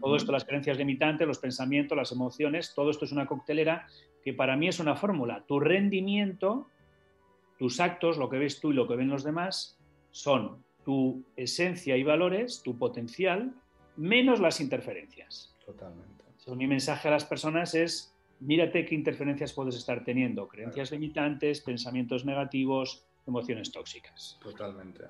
Todo 0.00 0.16
esto, 0.16 0.32
las 0.32 0.44
creencias 0.44 0.78
limitantes, 0.78 1.28
los 1.28 1.38
pensamientos, 1.38 1.96
las 1.96 2.10
emociones, 2.10 2.72
todo 2.74 2.90
esto 2.90 3.04
es 3.04 3.12
una 3.12 3.26
coctelera 3.26 3.86
que 4.24 4.32
para 4.32 4.56
mí 4.56 4.68
es 4.68 4.80
una 4.80 4.96
fórmula. 4.96 5.44
Tu 5.46 5.60
rendimiento, 5.60 6.66
tus 7.58 7.80
actos, 7.80 8.16
lo 8.16 8.30
que 8.30 8.38
ves 8.38 8.60
tú 8.60 8.70
y 8.70 8.74
lo 8.74 8.88
que 8.88 8.96
ven 8.96 9.08
los 9.08 9.22
demás, 9.22 9.78
son 10.10 10.64
tu 10.84 11.22
esencia 11.36 11.96
y 11.96 12.02
valores, 12.02 12.62
tu 12.62 12.76
potencial, 12.78 13.54
menos 13.96 14.40
las 14.40 14.60
interferencias. 14.60 15.54
Totalmente. 15.64 16.24
mi 16.56 16.66
mensaje 16.66 17.08
a 17.08 17.10
las 17.12 17.24
personas 17.24 17.74
es 17.74 18.09
mírate 18.40 18.84
qué 18.84 18.94
interferencias 18.94 19.52
puedes 19.52 19.76
estar 19.76 20.02
teniendo, 20.04 20.48
creencias 20.48 20.90
limitantes, 20.90 21.60
pensamientos 21.60 22.24
negativos, 22.24 23.04
emociones 23.26 23.70
tóxicas. 23.70 24.38
Totalmente. 24.42 25.04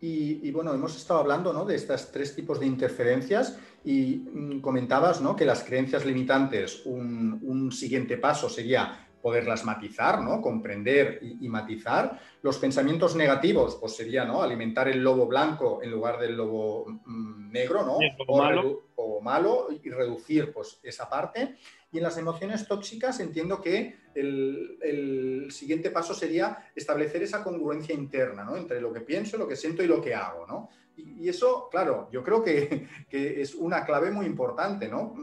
Y, 0.00 0.50
bueno, 0.52 0.72
hemos 0.72 0.96
estado 0.96 1.20
hablando 1.20 1.52
¿no? 1.52 1.64
de 1.64 1.74
estos 1.74 2.12
tres 2.12 2.34
tipos 2.34 2.60
de 2.60 2.66
interferencias 2.66 3.58
y 3.84 4.28
mm, 4.32 4.60
comentabas 4.60 5.20
¿no? 5.20 5.34
que 5.34 5.44
las 5.44 5.64
creencias 5.64 6.06
limitantes, 6.06 6.82
un, 6.86 7.72
siguiente 7.72 8.16
paso 8.16 8.48
sería 8.48 9.06
poderlas 9.20 9.64
matizar, 9.64 10.22
¿no? 10.22 10.40
comprender 10.40 11.18
y, 11.20 11.48
matizar. 11.48 12.20
Los 12.42 12.58
pensamientos 12.58 13.16
negativos, 13.16 13.76
pues 13.80 13.96
sería 13.96 14.24
¿no? 14.24 14.40
alimentar 14.40 14.88
el 14.88 15.02
lobo 15.02 15.26
blanco 15.26 15.80
en 15.82 15.90
lugar 15.90 16.20
del 16.20 16.36
lobo 16.36 16.86
mm, 17.04 17.50
negro, 17.50 17.84
¿no? 17.84 17.98
o, 18.28 18.38
malo. 18.38 18.82
o, 18.94 19.20
malo. 19.20 19.68
y 19.82 19.90
reducir 19.90 20.52
pues, 20.52 20.78
esa 20.84 21.10
parte. 21.10 21.56
Y 21.90 21.98
en 21.98 22.02
las 22.02 22.18
emociones 22.18 22.68
tóxicas 22.68 23.18
entiendo 23.20 23.62
que 23.62 23.96
el, 24.14 25.48
siguiente 25.50 25.90
paso 25.90 26.12
sería 26.12 26.70
establecer 26.74 27.22
esa 27.22 27.42
congruencia 27.42 27.94
interna, 27.94 28.44
¿no? 28.44 28.56
Entre 28.56 28.80
lo 28.80 28.92
que 28.92 29.00
pienso, 29.00 29.38
lo 29.38 29.48
que 29.48 29.56
siento 29.56 29.82
y 29.82 29.86
lo 29.86 30.00
que 30.00 30.14
hago, 30.14 30.46
¿no? 30.46 30.68
Y, 30.96 31.28
eso, 31.28 31.68
claro, 31.70 32.08
yo 32.12 32.22
creo 32.22 32.42
que, 32.44 32.88
es 33.10 33.54
una 33.54 33.84
clave 33.84 34.10
muy 34.10 34.26
importante, 34.26 34.88
¿no? 34.88 35.14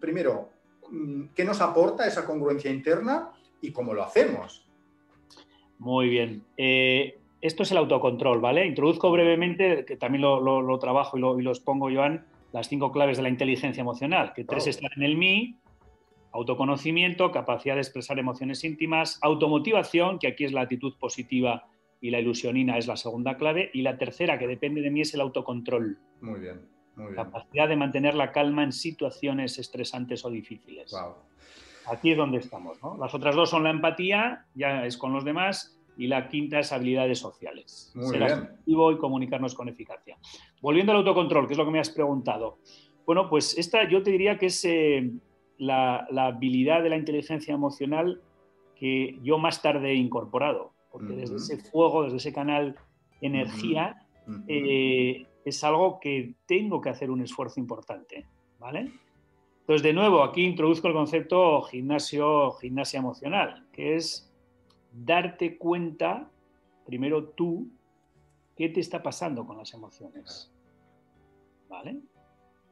primero, 0.00 0.48
¿qué 1.34 1.44
nos 1.44 1.60
aporta 1.60 2.06
esa 2.06 2.24
congruencia 2.24 2.70
interna 2.70 3.30
y 3.60 3.72
cómo 3.72 3.92
lo 3.92 4.02
hacemos? 4.02 4.66
Muy 5.78 6.08
bien. 6.08 6.44
Eh, 6.56 7.18
esto 7.40 7.62
es 7.62 7.70
el 7.70 7.78
autocontrol, 7.78 8.40
¿vale? 8.40 8.66
Introduzco 8.66 9.10
brevemente, 9.10 9.84
que 9.84 9.96
también 9.96 10.22
lo, 10.22 10.78
trabajo 10.78 11.18
y 11.18 11.20
lo, 11.20 11.38
y 11.38 11.46
expongo, 11.46 11.90
Joan, 11.92 12.26
las 12.52 12.68
cinco 12.68 12.92
claves 12.92 13.18
de 13.18 13.24
la 13.24 13.28
inteligencia 13.28 13.80
emocional, 13.80 14.32
que 14.34 14.44
tres 14.44 14.66
están 14.66 14.90
en 14.96 15.02
el 15.02 15.16
mí, 15.16 15.58
Autoconocimiento, 16.36 17.30
capacidad 17.32 17.76
de 17.76 17.80
expresar 17.80 18.18
emociones 18.18 18.62
íntimas, 18.62 19.18
automotivación, 19.22 20.18
que 20.18 20.28
aquí 20.28 20.44
es 20.44 20.52
la 20.52 20.60
actitud 20.60 20.92
positiva 20.98 21.66
y 21.98 22.10
la 22.10 22.20
ilusionina 22.20 22.76
es 22.76 22.86
la 22.86 22.98
segunda 22.98 23.38
clave, 23.38 23.70
y 23.72 23.80
la 23.80 23.96
tercera, 23.96 24.38
que 24.38 24.46
depende 24.46 24.82
de 24.82 24.90
mí, 24.90 25.00
es 25.00 25.14
el 25.14 25.22
autocontrol. 25.22 25.98
Muy 26.20 26.40
bien, 26.40 26.68
muy 26.94 27.06
bien. 27.06 27.16
Capacidad 27.16 27.68
de 27.68 27.76
mantener 27.76 28.14
la 28.14 28.32
calma 28.32 28.64
en 28.64 28.72
situaciones 28.72 29.58
estresantes 29.58 30.26
o 30.26 30.30
difíciles. 30.30 30.94
Aquí 31.86 32.10
es 32.10 32.18
donde 32.18 32.36
estamos. 32.36 32.76
Las 33.00 33.14
otras 33.14 33.34
dos 33.34 33.48
son 33.48 33.64
la 33.64 33.70
empatía, 33.70 34.44
ya 34.54 34.84
es 34.84 34.98
con 34.98 35.14
los 35.14 35.24
demás, 35.24 35.80
y 35.96 36.06
la 36.06 36.28
quinta 36.28 36.58
es 36.58 36.70
habilidades 36.70 37.18
sociales. 37.18 37.92
Muy 37.94 38.08
Ser 38.08 38.24
asertivo 38.24 38.92
y 38.92 38.98
comunicarnos 38.98 39.54
con 39.54 39.70
eficacia. 39.70 40.18
Volviendo 40.60 40.92
al 40.92 40.98
autocontrol, 40.98 41.46
que 41.46 41.54
es 41.54 41.58
lo 41.58 41.64
que 41.64 41.70
me 41.70 41.80
has 41.80 41.88
preguntado. 41.88 42.58
Bueno, 43.06 43.30
pues 43.30 43.56
esta 43.56 43.88
yo 43.88 44.02
te 44.02 44.10
diría 44.10 44.36
que 44.36 44.46
es 44.46 44.62
eh, 44.66 45.12
la, 45.58 46.06
la 46.10 46.26
habilidad 46.26 46.82
de 46.82 46.90
la 46.90 46.96
inteligencia 46.96 47.54
emocional 47.54 48.20
que 48.76 49.18
yo 49.22 49.38
más 49.38 49.62
tarde 49.62 49.90
he 49.90 49.94
incorporado, 49.94 50.72
porque 50.92 51.14
desde 51.14 51.36
ese 51.36 51.58
fuego, 51.58 52.04
desde 52.04 52.18
ese 52.18 52.32
canal 52.32 52.76
energía, 53.20 54.06
eh, 54.48 55.26
es 55.44 55.64
algo 55.64 55.98
que 56.00 56.34
tengo 56.46 56.80
que 56.80 56.90
hacer 56.90 57.10
un 57.10 57.20
esfuerzo 57.22 57.60
importante, 57.60 58.26
¿vale? 58.58 58.92
Entonces, 59.60 59.82
de 59.82 59.92
nuevo, 59.92 60.22
aquí 60.22 60.44
introduzco 60.44 60.88
el 60.88 60.94
concepto 60.94 61.62
gimnasio, 61.62 62.52
gimnasia 62.52 63.00
emocional, 63.00 63.66
que 63.72 63.96
es 63.96 64.32
darte 64.92 65.56
cuenta, 65.58 66.30
primero 66.84 67.30
tú, 67.30 67.68
qué 68.56 68.68
te 68.68 68.80
está 68.80 69.02
pasando 69.02 69.46
con 69.46 69.56
las 69.56 69.72
emociones, 69.74 70.52
¿vale? 71.68 72.00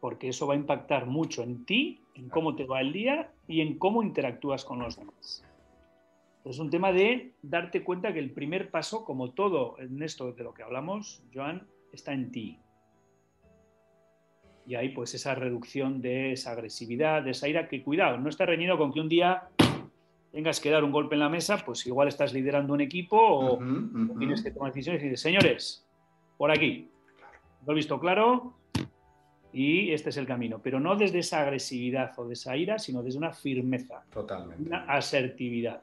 Porque 0.05 0.29
eso 0.29 0.47
va 0.47 0.53
a 0.53 0.59
impactar 0.59 1.07
mucho 1.07 1.43
en 1.43 1.65
ti, 1.65 2.03
en 2.15 2.29
cómo 2.29 2.55
te 2.55 2.67
va 2.67 2.83
el 2.83 2.93
día 2.93 3.31
y 3.49 3.63
en 3.63 3.79
cómo 3.79 4.03
interactúas 4.03 4.63
con 4.63 4.81
los 4.81 4.99
demás. 4.99 5.43
Es 6.45 6.59
un 6.59 6.69
tema 6.69 6.93
de 6.93 7.33
darte 7.41 7.83
cuenta 7.83 8.13
que 8.13 8.19
el 8.19 8.31
primer 8.31 8.71
paso, 8.71 9.03
como 9.03 9.31
todo 9.31 9.77
en 9.79 10.03
esto 10.03 10.31
de 10.33 10.45
lo 10.45 10.53
que 10.53 10.63
hablamos, 10.63 11.23
Joan, 11.33 11.67
está 11.91 12.13
en 12.13 12.31
ti. 12.31 12.59
Y 14.67 14.75
ahí 14.75 14.91
pues 14.91 15.15
esa 15.15 15.35
reducción 15.35 16.03
de 16.03 16.33
esa 16.33 16.53
agresividad, 16.53 17.23
de 17.23 17.31
esa 17.31 17.49
ira, 17.49 17.67
que 17.67 17.83
cuidado, 17.83 18.19
no 18.19 18.29
está 18.29 18.45
reñido 18.45 18.77
con 18.77 18.93
que 18.93 19.01
un 19.01 19.09
día 19.09 19.49
tengas 20.33 20.61
que 20.61 20.69
dar 20.69 20.85
un 20.85 20.93
golpe 20.93 21.15
en 21.15 21.21
la 21.21 21.31
mesa, 21.31 21.65
pues 21.65 21.87
igual 21.87 22.09
estás 22.09 22.35
liderando 22.35 22.75
un 22.75 22.83
equipo 22.83 23.17
o, 23.19 23.59
tienes 24.19 24.43
que 24.43 24.51
tomar 24.51 24.71
decisiones 24.71 25.01
y 25.01 25.07
dices, 25.07 25.23
señores, 25.23 25.89
por 26.37 26.51
aquí, 26.51 26.91
lo 27.65 27.73
he 27.73 27.77
visto 27.77 27.99
claro 27.99 28.53
y 29.55 29.93
este 29.93 30.11
es 30.11 30.17
el 30.17 30.27
camino, 30.27 30.61
pero 30.63 30.81
no 30.81 30.97
desde 30.97 31.21
esa 31.21 31.41
agresividad 31.41 32.13
o 32.19 32.27
de 32.27 32.35
esa 32.35 32.57
ira, 32.57 32.79
sino 32.79 33.03
desde 33.03 33.19
una 33.19 33.33
firmeza, 33.33 34.03
Totalmente. 34.13 34.65
una 34.69 34.85
asertividad. 34.85 35.81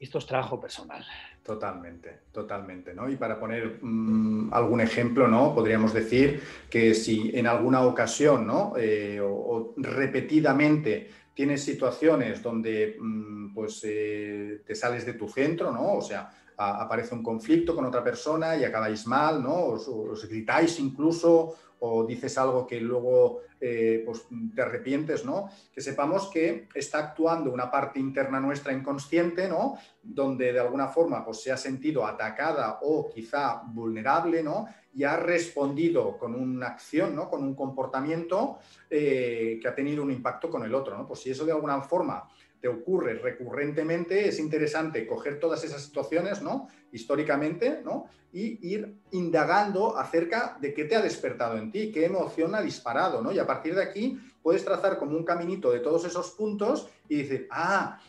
Esto 0.00 0.18
es 0.18 0.26
trabajo 0.26 0.60
personal. 0.60 1.04
Totalmente, 1.42 2.18
totalmente, 2.32 2.92
¿no? 2.92 3.08
Y 3.08 3.16
para 3.16 3.38
poner 3.38 3.78
mm, 3.80 4.52
algún 4.52 4.80
ejemplo, 4.80 5.28
¿no? 5.28 5.54
Podríamos 5.54 5.92
decir 5.94 6.42
que 6.68 6.92
si 6.94 7.30
en 7.34 7.46
alguna 7.46 7.82
ocasión, 7.82 8.46
¿no? 8.46 8.72
Eh, 8.76 9.20
o, 9.20 9.28
o 9.28 9.74
repetidamente 9.76 11.08
tienes 11.34 11.62
situaciones 11.62 12.42
donde 12.42 12.96
mm, 13.00 13.54
pues 13.54 13.80
eh, 13.84 14.62
te 14.66 14.74
sales 14.74 15.06
de 15.06 15.12
tu 15.14 15.28
centro, 15.28 15.70
¿no? 15.70 15.94
O 15.94 16.00
sea, 16.02 16.30
a- 16.56 16.82
aparece 16.82 17.14
un 17.14 17.22
conflicto 17.22 17.74
con 17.74 17.84
otra 17.86 18.02
persona 18.02 18.56
y 18.56 18.64
acabáis 18.64 19.06
mal, 19.06 19.42
¿no? 19.42 19.54
Os, 19.66 19.86
os 19.88 20.28
gritáis 20.28 20.80
incluso 20.80 21.54
o 21.80 22.04
dices 22.04 22.36
algo 22.38 22.66
que 22.66 22.80
luego 22.80 23.40
eh, 23.60 24.02
pues, 24.04 24.26
te 24.54 24.62
arrepientes, 24.62 25.24
¿no? 25.24 25.48
Que 25.72 25.80
sepamos 25.80 26.28
que 26.28 26.68
está 26.74 26.98
actuando 26.98 27.52
una 27.52 27.70
parte 27.70 27.98
interna 27.98 28.38
nuestra 28.38 28.72
inconsciente, 28.72 29.48
¿no? 29.48 29.78
Donde 30.02 30.52
de 30.52 30.60
alguna 30.60 30.88
forma 30.88 31.24
pues, 31.24 31.42
se 31.42 31.52
ha 31.52 31.56
sentido 31.56 32.06
atacada 32.06 32.80
o 32.82 33.08
quizá 33.08 33.62
vulnerable, 33.66 34.42
¿no? 34.42 34.66
Y 34.94 35.04
ha 35.04 35.16
respondido 35.16 36.18
con 36.18 36.34
una 36.34 36.68
acción, 36.68 37.14
¿no? 37.14 37.28
Con 37.30 37.42
un 37.42 37.54
comportamiento 37.54 38.58
eh, 38.90 39.58
que 39.60 39.68
ha 39.68 39.74
tenido 39.74 40.02
un 40.02 40.10
impacto 40.10 40.50
con 40.50 40.62
el 40.62 40.74
otro, 40.74 40.96
¿no? 40.96 41.06
Pues 41.06 41.20
si 41.20 41.30
eso 41.30 41.44
de 41.44 41.52
alguna 41.52 41.80
forma 41.80 42.28
te 42.60 42.68
ocurre 42.68 43.14
recurrentemente, 43.14 44.28
es 44.28 44.38
interesante 44.38 45.06
coger 45.06 45.38
todas 45.38 45.62
esas 45.64 45.82
situaciones, 45.82 46.42
¿no? 46.42 46.68
Históricamente, 46.92 47.80
¿no? 47.84 48.06
Y 48.32 48.58
ir 48.74 48.96
indagando 49.12 49.96
acerca 49.96 50.56
de 50.60 50.72
qué 50.74 50.84
te 50.84 50.96
ha 50.96 51.02
despertado 51.02 51.58
en 51.58 51.70
ti, 51.70 51.92
qué 51.92 52.06
emoción 52.06 52.54
ha 52.54 52.62
disparado, 52.62 53.22
¿no? 53.22 53.32
Y 53.32 53.38
a 53.38 53.46
partir 53.46 53.74
de 53.74 53.82
aquí 53.82 54.18
puedes 54.42 54.64
trazar 54.64 54.98
como 54.98 55.16
un 55.16 55.24
caminito 55.24 55.70
de 55.70 55.80
todos 55.80 56.04
esos 56.04 56.30
puntos 56.32 56.88
y 57.08 57.18
decir, 57.22 57.46
ah, 57.50 58.00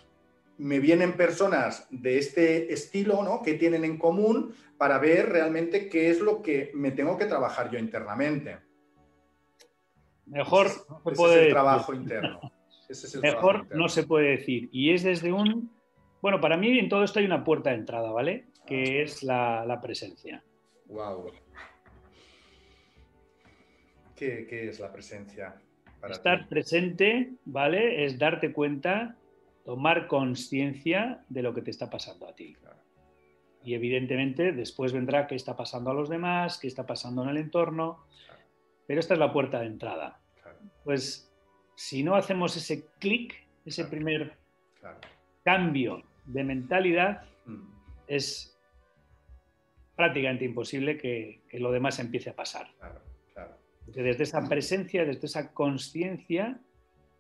me 0.57 0.79
vienen 0.79 1.15
personas 1.15 1.87
de 1.91 2.17
este 2.17 2.73
estilo, 2.73 3.23
¿no? 3.23 3.41
¿Qué 3.43 3.53
tienen 3.55 3.83
en 3.85 3.97
común 3.97 4.55
para 4.77 4.97
ver 4.97 5.29
realmente 5.29 5.87
qué 5.87 6.09
es 6.09 6.19
lo 6.19 6.41
que 6.41 6.71
me 6.73 6.91
tengo 6.91 7.17
que 7.17 7.25
trabajar 7.25 7.69
yo 7.69 7.77
internamente? 7.77 8.57
Mejor 10.25 10.67
Ese- 10.67 11.15
puede 11.15 11.35
es 11.35 11.41
el 11.47 11.49
trabajo 11.51 11.93
interno. 11.93 12.39
Ese 12.89 13.07
es 13.07 13.15
el 13.15 13.21
trabajo 13.21 13.47
Mejor 13.53 13.75
no 13.75 13.89
se 13.89 14.03
puede 14.05 14.29
decir. 14.38 14.69
Y 14.71 14.91
es 14.91 15.03
desde 15.03 15.31
un... 15.31 15.71
Bueno, 16.21 16.39
para 16.41 16.57
mí 16.57 16.79
en 16.79 16.89
todo 16.89 17.03
esto 17.03 17.19
hay 17.19 17.25
una 17.25 17.43
puerta 17.43 17.69
de 17.71 17.77
entrada, 17.77 18.11
¿vale? 18.11 18.45
Que 18.65 19.01
es 19.03 19.23
la, 19.23 19.65
la 19.65 19.79
presencia. 19.81 20.43
Wow. 20.88 21.31
¿Qué, 24.15 24.47
qué 24.49 24.69
es 24.69 24.79
la 24.79 24.91
presencia 24.91 25.55
para 26.01 26.13
Estar 26.13 26.39
ti? 26.39 26.45
presente, 26.49 27.33
¿vale? 27.45 28.05
Es 28.05 28.17
darte 28.17 28.51
cuenta, 28.51 29.15
tomar 29.63 30.07
conciencia 30.07 31.23
de 31.29 31.43
lo 31.43 31.53
que 31.53 31.61
te 31.61 31.71
está 31.71 31.89
pasando 31.89 32.27
a 32.27 32.35
ti. 32.35 32.55
Claro. 32.55 32.77
Y 33.63 33.73
evidentemente 33.75 34.53
después 34.53 34.93
vendrá 34.93 35.27
qué 35.27 35.35
está 35.35 35.55
pasando 35.55 35.91
a 35.91 35.93
los 35.93 36.09
demás, 36.09 36.57
qué 36.57 36.67
está 36.67 36.85
pasando 36.85 37.23
en 37.23 37.29
el 37.29 37.38
entorno. 37.38 38.05
Pero 38.88 38.99
esta 38.99 39.13
es 39.13 39.19
la 39.19 39.33
puerta 39.33 39.59
de 39.59 39.67
entrada. 39.67 40.21
Claro, 40.41 40.59
Pues 40.83 41.26
si 41.78 42.01
no 42.01 42.15
hacemos 42.15 42.57
ese 42.57 42.88
clic, 42.99 43.36
ese 43.63 43.84
Claro. 43.84 43.91
primer 43.91 44.38
claro. 44.80 44.99
cambio 45.43 46.01
de 46.25 46.43
mentalidad, 46.43 47.23
Mm, 47.45 47.61
es 48.07 48.57
prácticamente 49.95 50.45
imposible 50.45 50.97
que, 50.97 51.41
que 51.49 51.59
lo 51.59 51.71
demás 51.71 51.99
empiece 51.99 52.30
a 52.32 52.36
pasar. 52.36 52.67
Claro, 52.80 53.01
desde 53.88 54.23
esa 54.23 54.47
presencia, 54.49 55.05
desde 55.05 55.28
esa 55.28 55.53
conciencia, 55.53 56.59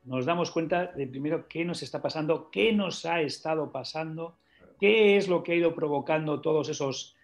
nos 0.03 0.25
damos 0.25 0.51
cuenta 0.51 0.87
de 0.87 1.07
primero 1.07 1.47
qué 1.47 1.63
nos 1.63 1.81
está 1.81 2.01
pasando, 2.01 2.49
qué 2.51 2.73
nos 2.73 3.05
ha 3.05 3.21
estado 3.21 3.71
pasando, 3.71 4.37
qué 4.79 5.15
es 5.15 5.29
lo 5.29 5.43
que 5.43 5.53
ha 5.53 5.55
ido 5.55 5.73
provocando 5.73 6.41
todos 6.41 6.67
esos 6.69 7.15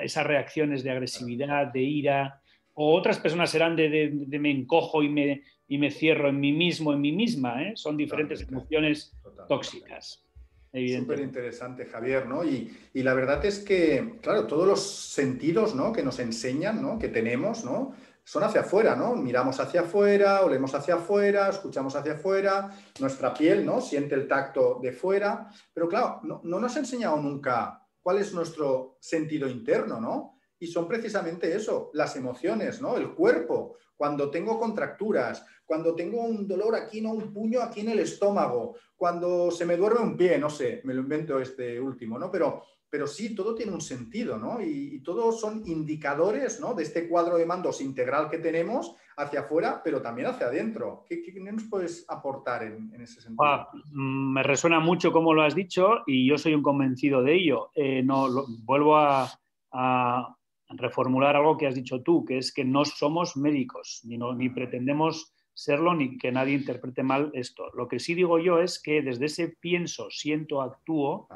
esas 0.00 0.26
reacciones 0.26 0.82
de 0.82 0.90
agresividad, 0.90 1.66
de 1.68 1.82
ira, 1.82 2.40
o 2.80 2.94
otras 2.94 3.18
personas 3.18 3.50
serán 3.50 3.74
de, 3.74 3.88
de- 3.88 4.10
de 4.14 4.38
me 4.38 4.52
encojo 4.52 5.02
y 5.02 5.08
me, 5.08 5.42
y 5.66 5.78
me 5.78 5.90
cierro 5.90 6.28
en 6.28 6.38
mí 6.38 6.52
mismo, 6.52 6.92
en 6.92 7.00
mí 7.00 7.10
misma, 7.10 7.60
¿eh? 7.64 7.72
son 7.74 7.96
diferentes 7.96 8.38
Totalmente. 8.38 8.76
emociones 8.76 9.12
Totalmente. 9.22 9.48
tóxicas. 9.48 10.24
Súper 10.72 11.20
interesante, 11.20 11.86
Javier, 11.86 12.26
¿no? 12.26 12.44
Y, 12.44 12.70
y 12.94 13.02
la 13.02 13.14
verdad 13.14 13.44
es 13.44 13.58
que, 13.58 14.18
claro, 14.22 14.46
todos 14.46 14.66
los 14.68 14.80
sentidos, 14.80 15.74
¿no? 15.74 15.92
Que 15.92 16.04
nos 16.04 16.20
enseñan, 16.20 16.80
¿no? 16.80 16.98
Que 17.00 17.08
tenemos, 17.08 17.64
¿no? 17.64 17.94
Son 18.22 18.44
hacia 18.44 18.60
afuera, 18.60 18.94
¿no? 18.94 19.16
Miramos 19.16 19.58
hacia 19.58 19.80
afuera, 19.80 20.42
olemos 20.44 20.72
hacia 20.74 20.94
afuera, 20.96 21.48
escuchamos 21.48 21.96
hacia 21.96 22.12
afuera, 22.12 22.70
nuestra 23.00 23.34
piel, 23.34 23.64
¿no? 23.66 23.80
Siente 23.80 24.14
el 24.14 24.28
tacto 24.28 24.78
de 24.80 24.92
fuera, 24.92 25.48
pero 25.74 25.88
claro, 25.88 26.20
no, 26.22 26.42
no 26.44 26.60
nos 26.60 26.76
ha 26.76 26.80
enseñado 26.80 27.16
nunca 27.16 27.82
cuál 28.02 28.18
es 28.18 28.32
nuestro 28.32 28.98
sentido 29.00 29.48
interno, 29.48 30.00
¿no? 30.00 30.37
Y 30.60 30.66
son 30.66 30.88
precisamente 30.88 31.54
eso, 31.54 31.90
las 31.94 32.16
emociones, 32.16 32.80
¿no? 32.80 32.96
El 32.96 33.14
cuerpo, 33.14 33.76
cuando 33.96 34.30
tengo 34.30 34.58
contracturas, 34.58 35.44
cuando 35.64 35.94
tengo 35.94 36.22
un 36.22 36.48
dolor 36.48 36.74
aquí, 36.74 37.00
¿no? 37.00 37.12
Un 37.12 37.32
puño 37.32 37.60
aquí 37.60 37.80
en 37.80 37.90
el 37.90 37.98
estómago, 37.98 38.76
cuando 38.96 39.50
se 39.50 39.66
me 39.66 39.76
duerme 39.76 40.00
un 40.00 40.16
pie, 40.16 40.38
no 40.38 40.48
sé, 40.48 40.80
me 40.84 40.94
lo 40.94 41.02
invento 41.02 41.38
este 41.38 41.80
último, 41.80 42.18
¿no? 42.18 42.30
Pero, 42.30 42.62
pero 42.88 43.06
sí, 43.06 43.34
todo 43.34 43.54
tiene 43.54 43.72
un 43.72 43.80
sentido, 43.80 44.38
¿no? 44.38 44.60
Y, 44.60 44.96
y 44.96 45.00
todos 45.00 45.40
son 45.40 45.62
indicadores, 45.66 46.60
¿no? 46.60 46.74
De 46.74 46.84
este 46.84 47.08
cuadro 47.08 47.36
de 47.36 47.44
mandos 47.44 47.80
integral 47.80 48.30
que 48.30 48.38
tenemos 48.38 48.96
hacia 49.18 49.40
afuera, 49.40 49.80
pero 49.82 50.00
también 50.00 50.28
hacia 50.28 50.46
adentro. 50.46 51.04
¿Qué, 51.06 51.22
qué 51.22 51.32
nos 51.40 51.64
puedes 51.64 52.06
aportar 52.08 52.62
en, 52.62 52.94
ese 53.00 53.20
sentido? 53.20 53.44
Ah, 53.44 53.68
mm, 53.92 54.32
me 54.32 54.42
resuena 54.42 54.80
mucho 54.80 55.12
como 55.12 55.34
lo 55.34 55.42
has 55.42 55.54
dicho 55.54 56.02
y 56.06 56.28
yo 56.28 56.38
soy 56.38 56.54
un 56.54 56.62
convencido 56.62 57.22
de 57.22 57.34
ello. 57.34 57.70
Eh, 57.74 58.02
no, 58.02 58.28
vuelvo 58.64 58.96
a 58.96 59.28
reformular 60.70 61.36
algo 61.36 61.56
que 61.56 61.66
has 61.66 61.74
dicho 61.74 62.02
tú, 62.02 62.24
que 62.24 62.38
es 62.38 62.52
que 62.52 62.64
no 62.64 62.84
somos 62.84 63.36
médicos, 63.36 64.00
ni, 64.04 64.18
no- 64.18 64.34
ni 64.34 64.48
pretendemos 64.48 65.32
serlo, 65.54 65.94
ni 65.94 66.18
que 66.18 66.30
nadie 66.30 66.54
interprete 66.54 67.02
mal 67.02 67.30
esto. 67.34 67.70
Lo 67.74 67.88
que 67.88 67.98
sí 67.98 68.14
digo 68.14 68.38
yo 68.38 68.60
es 68.60 68.80
que 68.80 69.02
desde 69.02 69.26
ese 69.26 69.48
pienso, 69.60 70.08
siento, 70.10 70.62
actúo, 70.62 71.26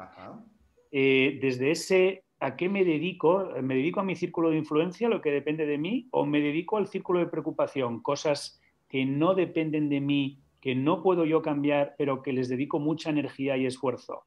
eh, 0.91 1.39
desde 1.41 1.71
ese 1.71 2.23
a 2.39 2.55
qué 2.55 2.67
me 2.69 2.83
dedico, 2.83 3.49
me 3.61 3.75
dedico 3.75 4.01
a 4.01 4.03
mi 4.03 4.15
círculo 4.15 4.49
de 4.49 4.57
influencia, 4.57 5.07
lo 5.09 5.21
que 5.21 5.31
depende 5.31 5.65
de 5.65 5.77
mí, 5.77 6.07
o 6.11 6.25
me 6.25 6.39
dedico 6.41 6.77
al 6.77 6.87
círculo 6.87 7.19
de 7.19 7.27
preocupación, 7.27 8.01
cosas 8.01 8.61
que 8.89 9.05
no 9.05 9.33
dependen 9.33 9.87
de 9.89 10.01
mí, 10.01 10.39
que 10.61 10.75
no 10.75 11.01
puedo 11.01 11.25
yo 11.25 11.41
cambiar, 11.41 11.95
pero 11.97 12.21
que 12.21 12.33
les 12.33 12.49
dedico 12.49 12.79
mucha 12.79 13.09
energía 13.09 13.57
y 13.57 13.65
esfuerzo. 13.65 14.25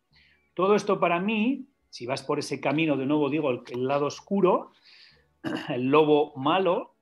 Todo 0.55 0.75
esto 0.75 0.99
para 0.99 1.21
mí, 1.21 1.67
si 1.91 2.07
vas 2.07 2.23
por 2.23 2.39
ese 2.39 2.59
camino, 2.61 2.97
de 2.97 3.07
nuevo 3.07 3.29
digo, 3.31 3.51
el, 3.51 3.61
el 3.71 3.87
lado 3.87 4.07
oscuro, 4.07 4.73
el 5.69 5.89
lobo 5.89 6.33
malo, 6.37 6.95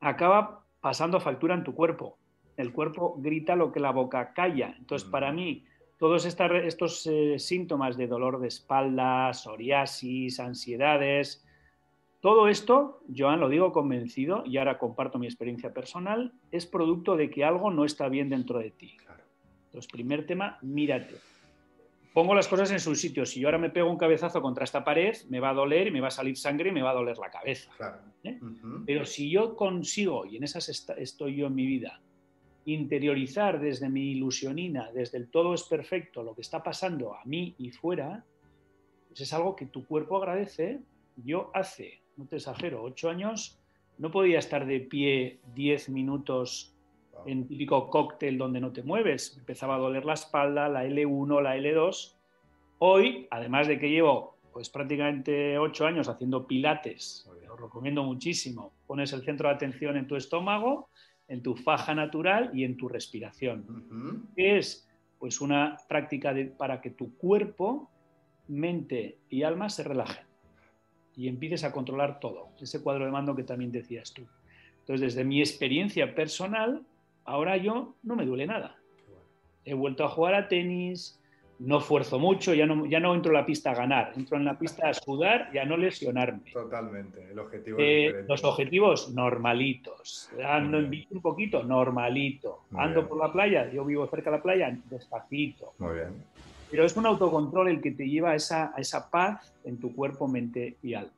acaba 0.00 0.64
pasando 0.80 1.20
factura 1.20 1.54
en 1.54 1.64
tu 1.64 1.74
cuerpo. 1.74 2.18
El 2.56 2.72
cuerpo 2.72 3.16
grita 3.18 3.56
lo 3.56 3.72
que 3.72 3.80
la 3.80 3.92
boca 3.92 4.32
calla. 4.32 4.74
Entonces, 4.78 5.08
para 5.08 5.32
mí, 5.32 5.64
todos 5.98 6.24
estos 6.24 7.06
eh, 7.06 7.38
síntomas 7.38 7.96
de 7.96 8.06
dolor 8.06 8.40
de 8.40 8.48
espalda, 8.48 9.32
psoriasis, 9.32 10.40
ansiedades, 10.40 11.44
todo 12.20 12.48
esto, 12.48 13.00
Joan, 13.16 13.38
lo 13.38 13.48
digo 13.48 13.72
convencido 13.72 14.42
y 14.44 14.56
ahora 14.56 14.78
comparto 14.78 15.20
mi 15.20 15.26
experiencia 15.26 15.72
personal, 15.72 16.32
es 16.50 16.66
producto 16.66 17.16
de 17.16 17.30
que 17.30 17.44
algo 17.44 17.70
no 17.70 17.84
está 17.84 18.08
bien 18.08 18.28
dentro 18.28 18.58
de 18.58 18.70
ti. 18.70 18.96
Entonces, 19.66 19.90
primer 19.90 20.26
tema, 20.26 20.58
mírate. 20.62 21.14
Pongo 22.18 22.34
las 22.34 22.48
cosas 22.48 22.72
en 22.72 22.80
su 22.80 22.96
sitio. 22.96 23.24
Si 23.24 23.38
yo 23.38 23.46
ahora 23.46 23.58
me 23.58 23.70
pego 23.70 23.88
un 23.88 23.96
cabezazo 23.96 24.42
contra 24.42 24.64
esta 24.64 24.82
pared, 24.82 25.14
me 25.28 25.38
va 25.38 25.50
a 25.50 25.54
doler 25.54 25.86
y 25.86 25.92
me 25.92 26.00
va 26.00 26.08
a 26.08 26.10
salir 26.10 26.36
sangre 26.36 26.70
y 26.70 26.72
me 26.72 26.82
va 26.82 26.90
a 26.90 26.94
doler 26.94 27.16
la 27.16 27.30
cabeza. 27.30 27.70
¿eh? 28.24 28.40
Pero 28.84 29.04
si 29.04 29.30
yo 29.30 29.54
consigo, 29.54 30.26
y 30.26 30.36
en 30.36 30.42
esas 30.42 30.68
estoy 30.68 31.36
yo 31.36 31.46
en 31.46 31.54
mi 31.54 31.64
vida, 31.64 32.00
interiorizar 32.64 33.60
desde 33.60 33.88
mi 33.88 34.10
ilusionina, 34.10 34.90
desde 34.90 35.16
el 35.16 35.28
todo 35.28 35.54
es 35.54 35.62
perfecto, 35.62 36.24
lo 36.24 36.34
que 36.34 36.40
está 36.40 36.60
pasando 36.60 37.14
a 37.14 37.24
mí 37.24 37.54
y 37.56 37.70
fuera, 37.70 38.24
pues 39.06 39.20
es 39.20 39.32
algo 39.32 39.54
que 39.54 39.66
tu 39.66 39.86
cuerpo 39.86 40.16
agradece. 40.16 40.80
Yo 41.14 41.52
hace 41.54 42.02
no 42.16 42.26
te 42.26 42.38
exagero, 42.38 42.82
ocho 42.82 43.10
años, 43.10 43.60
no 43.96 44.10
podía 44.10 44.40
estar 44.40 44.66
de 44.66 44.80
pie 44.80 45.38
diez 45.54 45.88
minutos 45.88 46.74
en 47.26 47.46
típico 47.46 47.88
cóctel 47.88 48.38
donde 48.38 48.60
no 48.60 48.72
te 48.72 48.82
mueves. 48.82 49.36
empezaba 49.38 49.76
a 49.76 49.78
doler 49.78 50.04
la 50.04 50.14
espalda, 50.14 50.68
la 50.68 50.84
L1, 50.84 51.42
la 51.42 51.56
L2. 51.56 52.14
Hoy, 52.78 53.26
además 53.30 53.68
de 53.68 53.78
que 53.78 53.90
llevo 53.90 54.38
pues 54.52 54.70
prácticamente 54.70 55.58
ocho 55.58 55.86
años 55.86 56.08
haciendo 56.08 56.46
pilates, 56.46 57.30
lo 57.46 57.56
recomiendo 57.56 58.02
muchísimo. 58.02 58.72
Pones 58.86 59.12
el 59.12 59.22
centro 59.22 59.48
de 59.48 59.54
atención 59.54 59.96
en 59.96 60.06
tu 60.06 60.16
estómago, 60.16 60.88
en 61.28 61.42
tu 61.42 61.54
faja 61.54 61.94
natural 61.94 62.50
y 62.54 62.64
en 62.64 62.76
tu 62.76 62.88
respiración. 62.88 64.26
es 64.36 64.88
pues 65.18 65.40
una 65.40 65.76
práctica 65.88 66.34
para 66.56 66.80
que 66.80 66.90
tu 66.90 67.16
cuerpo, 67.16 67.90
mente 68.48 69.18
y 69.28 69.42
alma 69.42 69.68
se 69.68 69.84
relajen 69.84 70.28
y 71.18 71.26
empieces 71.26 71.64
a 71.64 71.72
controlar 71.72 72.20
todo, 72.20 72.50
ese 72.60 72.80
cuadro 72.80 73.04
de 73.04 73.10
mando 73.10 73.34
que 73.34 73.42
también 73.42 73.72
decías 73.72 74.14
tú. 74.14 74.22
Entonces, 74.78 75.14
desde 75.14 75.24
mi 75.24 75.40
experiencia 75.40 76.14
personal, 76.14 76.86
ahora 77.28 77.56
yo 77.56 77.94
no 78.02 78.16
me 78.16 78.24
duele 78.24 78.46
nada. 78.46 78.76
He 79.64 79.74
vuelto 79.74 80.04
a 80.04 80.08
jugar 80.08 80.34
a 80.34 80.48
tenis, 80.48 81.20
no 81.58 81.78
esfuerzo 81.78 82.18
mucho, 82.18 82.54
ya 82.54 82.66
no, 82.66 82.86
ya 82.86 83.00
no 83.00 83.14
entro 83.14 83.32
en 83.32 83.38
la 83.38 83.44
pista 83.44 83.72
a 83.72 83.74
ganar, 83.74 84.12
entro 84.16 84.38
en 84.38 84.44
la 84.46 84.58
pista 84.58 84.88
a 84.88 84.94
sudar 84.94 85.50
y 85.52 85.58
a 85.58 85.64
no 85.64 85.76
lesionarme. 85.76 86.50
Totalmente, 86.52 87.30
el 87.30 87.38
objetivo 87.38 87.76
eh, 87.80 88.24
Los 88.26 88.42
objetivos 88.44 89.12
normalitos. 89.12 90.30
Ando 90.42 90.78
en 90.78 90.88
bici 90.88 91.14
un 91.14 91.20
poquito, 91.20 91.62
normalito. 91.62 92.64
Ando 92.74 93.06
por 93.06 93.18
la 93.18 93.30
playa, 93.30 93.70
yo 93.70 93.84
vivo 93.84 94.06
cerca 94.06 94.30
de 94.30 94.36
la 94.38 94.42
playa, 94.42 94.78
despacito. 94.88 95.74
Muy 95.78 95.94
bien. 95.94 96.24
Pero 96.70 96.84
es 96.84 96.96
un 96.96 97.06
autocontrol 97.06 97.68
el 97.68 97.80
que 97.80 97.92
te 97.92 98.08
lleva 98.08 98.30
a 98.30 98.34
esa, 98.36 98.72
esa 98.76 99.10
paz 99.10 99.54
en 99.64 99.78
tu 99.78 99.94
cuerpo, 99.94 100.28
mente 100.28 100.76
y 100.82 100.94
alma. 100.94 101.12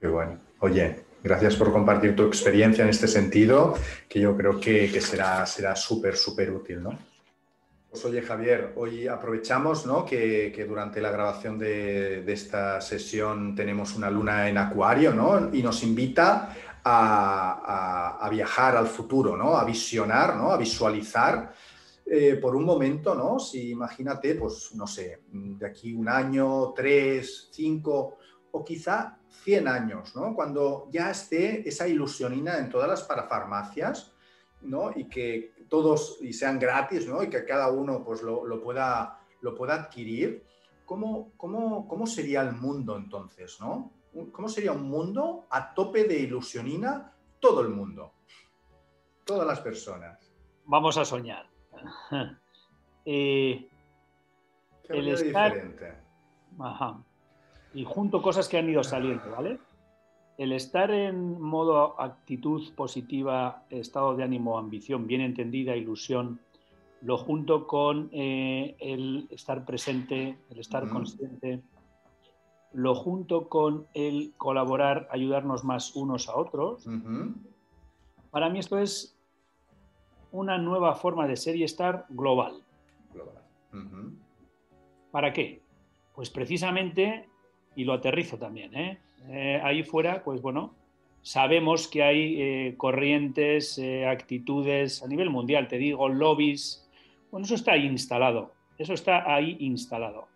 Qué 0.00 0.08
bueno. 0.08 0.38
Oye, 0.60 1.04
gracias 1.22 1.56
por 1.56 1.72
compartir 1.72 2.14
tu 2.14 2.24
experiencia 2.24 2.84
en 2.84 2.90
este 2.90 3.08
sentido, 3.08 3.74
que 4.08 4.20
yo 4.20 4.36
creo 4.36 4.60
que, 4.60 4.90
que 4.90 5.00
será 5.00 5.46
súper, 5.76 6.16
súper 6.16 6.50
útil, 6.50 6.82
¿no? 6.82 6.98
Pues 7.90 8.04
oye, 8.04 8.20
Javier, 8.20 8.74
hoy 8.76 9.08
aprovechamos 9.08 9.86
¿no? 9.86 10.04
que, 10.04 10.66
durante 10.68 11.00
la 11.00 11.10
grabación 11.10 11.58
de, 11.58 12.30
esta 12.30 12.78
sesión 12.82 13.54
tenemos 13.54 13.96
una 13.96 14.10
luna 14.10 14.50
en 14.50 14.58
acuario 14.58 15.14
¿no? 15.14 15.48
y 15.54 15.62
nos 15.62 15.82
invita 15.82 16.54
a 16.84 18.28
viajar 18.30 18.76
al 18.76 18.86
futuro, 18.86 19.34
¿no? 19.34 19.56
a 19.56 19.64
visionar, 19.64 20.36
¿no? 20.36 20.50
a 20.50 20.58
visualizar 20.58 21.54
eh, 22.08 22.38
por 22.40 22.54
un 22.54 22.64
momento, 22.64 23.16
¿no? 23.16 23.40
Si 23.40 23.70
imagínate, 23.70 24.36
pues 24.36 24.70
no 24.76 24.86
sé, 24.86 25.22
de 25.28 25.66
aquí 25.66 25.92
un 25.92 26.08
año, 26.08 26.72
tres, 26.72 27.48
cinco 27.50 28.18
o 28.52 28.64
quizá 28.64 29.18
cien 29.46 29.68
años, 29.68 30.16
¿no? 30.16 30.34
Cuando 30.34 30.88
ya 30.90 31.08
esté 31.08 31.68
esa 31.68 31.86
ilusionina 31.86 32.58
en 32.58 32.68
todas 32.68 32.88
las 32.88 33.04
parafarmacias, 33.04 34.12
¿no? 34.62 34.90
Y 34.92 35.04
que 35.04 35.54
todos 35.68 36.18
y 36.20 36.32
sean 36.32 36.58
gratis, 36.58 37.06
¿no? 37.06 37.22
Y 37.22 37.30
que 37.30 37.44
cada 37.44 37.70
uno 37.70 38.02
pues 38.04 38.22
lo, 38.22 38.60
pueda, 38.60 39.20
lo 39.42 39.54
pueda 39.54 39.74
adquirir. 39.74 40.44
¿Cómo, 40.84 41.30
cómo, 41.36 41.86
cómo 41.86 42.08
sería 42.08 42.42
el 42.42 42.54
mundo 42.54 42.96
entonces, 42.96 43.60
¿no? 43.60 43.92
¿Cómo 44.32 44.48
sería 44.48 44.72
un 44.72 44.90
mundo 44.90 45.46
a 45.48 45.72
tope 45.72 46.02
de 46.02 46.18
ilusionina 46.18 47.12
todo 47.38 47.60
el 47.60 47.68
mundo? 47.68 48.14
Todas 49.24 49.46
las 49.46 49.60
personas. 49.60 50.28
Vamos 50.64 50.98
a 50.98 51.04
soñar. 51.04 51.46
Eh, 53.08 53.70
el 54.88 55.08
estar, 55.10 55.54
Y 57.76 57.84
junto 57.84 58.22
cosas 58.22 58.48
que 58.48 58.56
han 58.56 58.70
ido 58.70 58.82
saliendo, 58.82 59.30
¿vale? 59.30 59.58
El 60.38 60.52
estar 60.52 60.90
en 60.90 61.38
modo 61.38 62.00
actitud 62.00 62.74
positiva, 62.74 63.64
estado 63.68 64.16
de 64.16 64.24
ánimo, 64.24 64.58
ambición, 64.58 65.06
bien 65.06 65.20
entendida, 65.20 65.76
ilusión, 65.76 66.40
lo 67.02 67.18
junto 67.18 67.66
con 67.66 68.08
eh, 68.12 68.76
el 68.80 69.28
estar 69.30 69.66
presente, 69.66 70.38
el 70.48 70.58
estar 70.58 70.88
consciente, 70.88 71.62
lo 72.72 72.94
junto 72.94 73.50
con 73.50 73.86
el 73.92 74.32
colaborar, 74.38 75.06
ayudarnos 75.10 75.62
más 75.62 75.94
unos 75.94 76.30
a 76.30 76.36
otros. 76.36 76.88
Para 78.30 78.48
mí 78.48 78.58
esto 78.58 78.78
es 78.78 79.18
una 80.32 80.56
nueva 80.56 80.94
forma 80.94 81.26
de 81.26 81.36
ser 81.36 81.56
y 81.56 81.64
estar 81.64 82.06
global. 82.08 82.54
¿Para 85.10 85.34
qué? 85.34 85.60
Pues 86.14 86.30
precisamente, 86.30 87.28
y 87.76 87.84
lo 87.84 87.92
aterrizo 87.92 88.38
también, 88.38 88.74
¿eh? 88.74 88.98
Eh, 89.28 89.60
ahí 89.62 89.82
fuera, 89.84 90.24
pues 90.24 90.42
bueno, 90.42 90.74
sabemos 91.22 91.88
que 91.88 92.02
hay 92.02 92.42
eh, 92.42 92.74
corrientes, 92.76 93.80
actitudes 94.08 95.02
a 95.02 95.08
nivel 95.08 95.30
mundial, 95.30 95.68
te 95.68 95.78
digo, 95.78 96.08
lobbies, 96.08 96.88
bueno, 97.30 97.44
eso 97.44 97.54
está 97.54 97.72
ahí 97.72 97.86
instalado, 97.86 98.52
eso 98.78 98.94
está 98.94 99.32
ahí 99.32 99.56
instalado. 99.60 100.26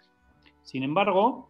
Sin 0.62 0.82
embargo, 0.82 1.49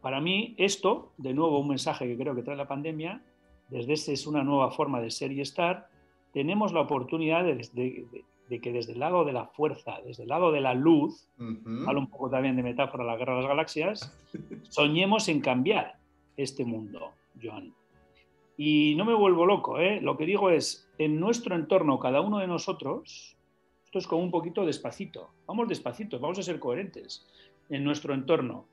para 0.00 0.20
mí 0.20 0.54
esto, 0.58 1.12
de 1.16 1.34
nuevo 1.34 1.58
un 1.58 1.68
mensaje 1.68 2.06
que 2.06 2.16
creo 2.16 2.34
que 2.34 2.42
trae 2.42 2.56
la 2.56 2.68
pandemia, 2.68 3.22
desde 3.68 3.92
ese 3.94 4.12
es 4.12 4.26
una 4.26 4.42
nueva 4.42 4.70
forma 4.70 5.00
de 5.00 5.10
ser 5.10 5.32
y 5.32 5.40
estar, 5.40 5.88
tenemos 6.32 6.72
la 6.72 6.80
oportunidad 6.80 7.44
de, 7.44 8.24
que 8.48 8.72
desde 8.72 8.92
el 8.92 9.00
lado 9.00 9.24
de 9.24 9.32
la 9.32 9.46
fuerza, 9.46 10.00
desde 10.04 10.22
el 10.22 10.30
lado 10.30 10.50
de 10.50 10.60
la 10.60 10.74
luz, 10.74 11.28
hablo 11.86 12.00
un 12.00 12.08
poco 12.08 12.30
también 12.30 12.56
de 12.56 12.62
metáfora 12.62 13.04
la 13.04 13.16
guerra 13.16 13.34
de 13.34 13.42
las 13.42 13.48
galaxias, 13.48 14.16
soñemos 14.70 15.28
en 15.28 15.40
cambiar 15.40 15.98
este 16.36 16.64
mundo, 16.64 17.12
Joan. 17.40 17.74
Y 18.56 18.94
no 18.96 19.04
me 19.04 19.14
vuelvo 19.14 19.46
loco, 19.46 19.78
¿eh? 19.78 20.00
lo 20.00 20.16
que 20.16 20.24
digo 20.24 20.50
es, 20.50 20.90
en 20.96 21.20
nuestro 21.20 21.54
entorno, 21.54 21.98
cada 21.98 22.22
uno 22.22 22.38
de 22.38 22.46
nosotros, 22.46 23.36
esto 23.84 23.98
es 23.98 24.06
como 24.06 24.22
un 24.22 24.30
poquito 24.30 24.64
despacito, 24.64 25.30
vamos 25.46 25.68
despacito, 25.68 26.18
vamos 26.18 26.38
a 26.38 26.42
ser 26.42 26.58
coherentes, 26.58 27.26
en 27.68 27.84
nuestro 27.84 28.14
entorno, 28.14 28.66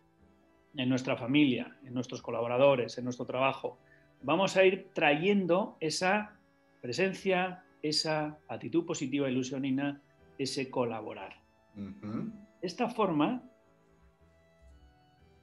en 0.75 0.89
nuestra 0.89 1.17
familia, 1.17 1.77
en 1.83 1.93
nuestros 1.93 2.21
colaboradores, 2.21 2.97
en 2.97 3.03
nuestro 3.03 3.25
trabajo, 3.25 3.77
vamos 4.23 4.55
a 4.57 4.63
ir 4.63 4.89
trayendo 4.93 5.77
esa 5.79 6.39
presencia, 6.81 7.64
esa 7.89 8.39
actitud 8.47 8.85
positiva 8.85 9.29
ilusionina, 9.29 10.01
ese 10.37 10.69
colaborar. 10.69 11.35
De 11.75 12.67
esta 12.67 12.89
forma, 12.89 13.43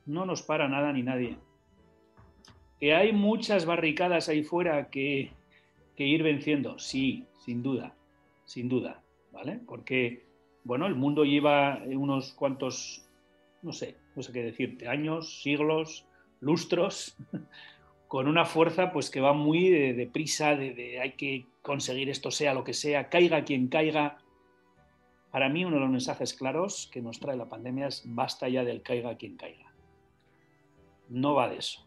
no 0.07 0.27
nos 0.27 0.43
para 0.43 0.69
nada 0.69 0.93
ni 0.93 1.03
nadie. 1.03 1.39
Que 2.81 2.95
hay 2.95 3.13
muchas 3.13 3.65
barricadas 3.65 4.29
ahí 4.29 4.43
fuera 4.43 4.91
que, 4.91 5.33
que 5.97 6.05
ir 6.05 6.23
venciendo, 6.23 6.79
sí, 6.79 7.27
sin 7.45 7.63
duda, 7.63 7.95
sin 8.45 8.69
duda, 8.69 9.03
¿vale? 9.31 9.61
Porque, 9.67 10.27
bueno, 10.65 10.87
el 10.87 10.97
mundo 10.97 11.25
lleva 11.25 11.81
unos 11.87 12.33
cuantos, 12.33 13.09
no 13.63 13.73
sé, 13.73 13.97
no 14.17 14.23
sé 14.23 14.33
qué 14.33 14.43
decirte, 14.43 14.89
años, 14.89 15.43
siglos, 15.43 16.07
lustros, 16.41 17.17
con 18.13 18.29
una 18.29 18.45
fuerza 18.45 18.93
pues 18.93 19.09
que 19.09 19.23
va 19.23 19.33
muy 19.33 19.71
deprisa, 19.71 20.55
de, 20.55 21.01
hay 21.01 21.13
que 21.13 21.47
conseguir 21.63 22.11
esto 22.11 22.31
sea 22.31 22.53
lo 22.53 22.63
que 22.63 22.75
sea, 22.75 23.09
caiga 23.09 23.43
quien 23.43 23.69
caiga. 23.69 24.19
Para 25.31 25.49
mí 25.49 25.65
uno 25.65 25.77
de 25.77 25.81
los 25.81 25.89
mensajes 25.89 26.35
claros 26.35 26.91
que 26.93 27.01
nos 27.01 27.21
trae 27.21 27.39
la 27.39 27.49
pandemia 27.49 27.87
es 27.87 28.03
basta 28.05 28.51
ya 28.51 28.65
del 28.65 28.83
caiga 28.83 29.17
quien 29.17 29.39
caiga. 29.39 29.73
No 31.09 31.33
va 31.33 31.49
de 31.49 31.57
eso. 31.57 31.87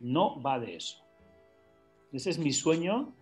No 0.00 0.42
va 0.42 0.58
de 0.58 0.74
eso. 0.74 1.04
Ese 2.12 2.30
es 2.30 2.40
mi 2.40 2.52
sueño 2.52 3.12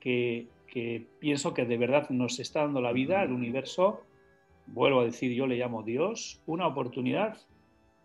que, 0.00 0.48
que 0.66 1.06
pienso 1.18 1.52
que 1.52 1.66
de 1.66 1.76
verdad 1.76 2.08
nos 2.08 2.40
está 2.40 2.62
dando 2.62 2.80
la 2.80 2.92
vida, 2.92 3.22
el 3.22 3.32
universo, 3.32 4.00
vuelvo 4.68 5.00
a 5.00 5.04
decir, 5.04 5.34
yo 5.34 5.46
le 5.46 5.58
llamo 5.58 5.82
Dios, 5.82 6.40
una 6.46 6.66
oportunidad 6.66 7.36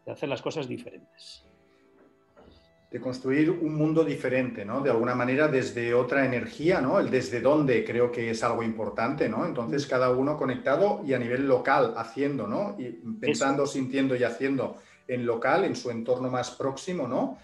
de 0.06 0.12
hacer 0.12 0.28
las 0.28 0.42
cosas 0.42 0.68
diferentes. 0.68 1.49
De 2.92 3.00
construir 3.00 3.52
un 3.52 3.76
mundo 3.76 4.04
diferente, 4.04 4.66
¿no? 4.66 4.82
De 4.82 4.90
alguna 4.90 5.14
manera 5.14 5.48
desde 5.48 5.94
otra 5.94 6.26
energía, 6.26 6.82
¿no? 6.82 7.00
El 7.00 7.12
desde 7.12 7.40
dónde 7.40 7.86
creo 7.86 8.12
que 8.12 8.32
es 8.32 8.44
algo 8.44 8.64
importante, 8.64 9.30
¿no? 9.30 9.46
Entonces 9.46 9.86
mm. 9.86 9.90
cada 9.90 10.10
uno 10.10 10.38
conectado 10.38 11.02
y 11.06 11.14
a 11.14 11.20
nivel 11.20 11.48
local 11.48 11.94
haciendo, 11.98 12.48
¿no? 12.48 12.76
Y 12.80 12.90
pensando, 13.20 13.68
sintiendo 13.68 14.16
y 14.16 14.24
haciendo 14.24 14.78
en 15.08 15.26
local, 15.26 15.66
en 15.66 15.76
su 15.76 15.92
entorno 15.92 16.30
más 16.30 16.52
próximo, 16.52 17.08
¿no? 17.08 17.38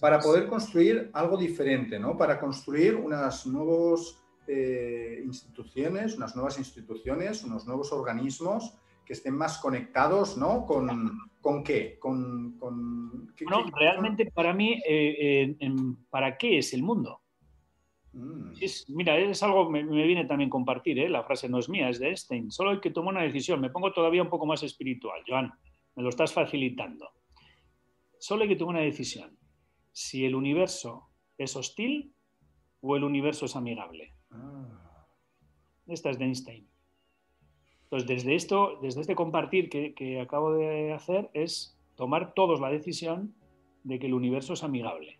Para 0.00 0.20
poder 0.20 0.46
construir 0.46 1.10
algo 1.12 1.36
diferente, 1.36 1.98
¿no? 1.98 2.16
Para 2.16 2.38
construir 2.38 2.94
unas 2.94 3.44
nuevas 3.46 4.18
eh, 4.46 5.20
instituciones, 5.24 6.16
unas 6.16 6.36
nuevas 6.36 6.58
instituciones, 6.58 7.42
unos 7.42 7.66
nuevos 7.66 7.92
organismos 7.92 8.74
que 9.04 9.12
estén 9.12 9.36
más 9.36 9.58
conectados, 9.58 10.36
¿no? 10.36 10.64
¿Con, 10.64 11.30
¿con 11.46 11.62
qué? 11.62 11.96
Con, 12.00 12.58
no, 12.58 13.70
realmente 13.78 14.32
para 14.32 14.52
mí, 14.52 14.82
eh, 14.84 15.54
¿para 16.10 16.36
qué 16.36 16.58
es 16.58 16.74
el 16.74 16.82
mundo? 16.82 17.20
Mm. 18.12 18.54
mira, 18.88 19.16
es 19.16 19.44
algo, 19.44 19.70
me, 19.70 19.84
me 19.84 20.04
viene 20.08 20.24
también 20.24 20.50
compartir, 20.50 20.98
¿eh? 20.98 21.08
la 21.08 21.22
frase 21.22 21.48
no 21.48 21.60
es 21.60 21.68
mía, 21.68 21.88
es 21.88 22.00
de 22.00 22.08
Einstein. 22.08 22.50
Solo 22.50 22.70
hay 22.70 22.80
que 22.80 22.90
tomar 22.90 23.14
una 23.14 23.22
decisión. 23.22 23.60
Me 23.60 23.70
pongo 23.70 23.92
todavía 23.92 24.24
un 24.24 24.28
poco 24.28 24.44
más 24.44 24.64
espiritual, 24.64 25.22
Joan, 25.24 25.52
me 25.94 26.02
lo 26.02 26.08
estás 26.08 26.32
facilitando. 26.32 27.10
Solo 28.18 28.42
hay 28.42 28.48
que 28.48 28.56
tomar 28.56 28.74
una 28.74 28.84
decisión. 28.84 29.38
Si 29.92 30.24
el 30.24 30.34
universo 30.34 31.10
es 31.38 31.54
hostil 31.54 32.12
o 32.80 32.96
el 32.96 33.04
universo 33.04 33.46
es 33.46 33.54
amigable. 33.54 34.12
Ah. 34.32 35.06
Esta 35.86 36.10
es 36.10 36.18
de 36.18 36.24
Einstein. 36.24 36.66
Entonces, 37.86 38.08
desde 38.08 38.34
esto, 38.34 38.78
desde 38.82 39.00
este 39.00 39.14
compartir 39.14 39.70
que, 39.70 40.20
acabo 40.20 40.54
de 40.54 40.92
hacer, 40.92 41.30
es 41.34 41.78
tomar 41.94 42.34
todos 42.34 42.60
la 42.60 42.68
decisión 42.68 43.32
de 43.84 44.00
que 44.00 44.06
el 44.06 44.14
universo 44.14 44.54
es 44.54 44.64
amigable. 44.64 45.18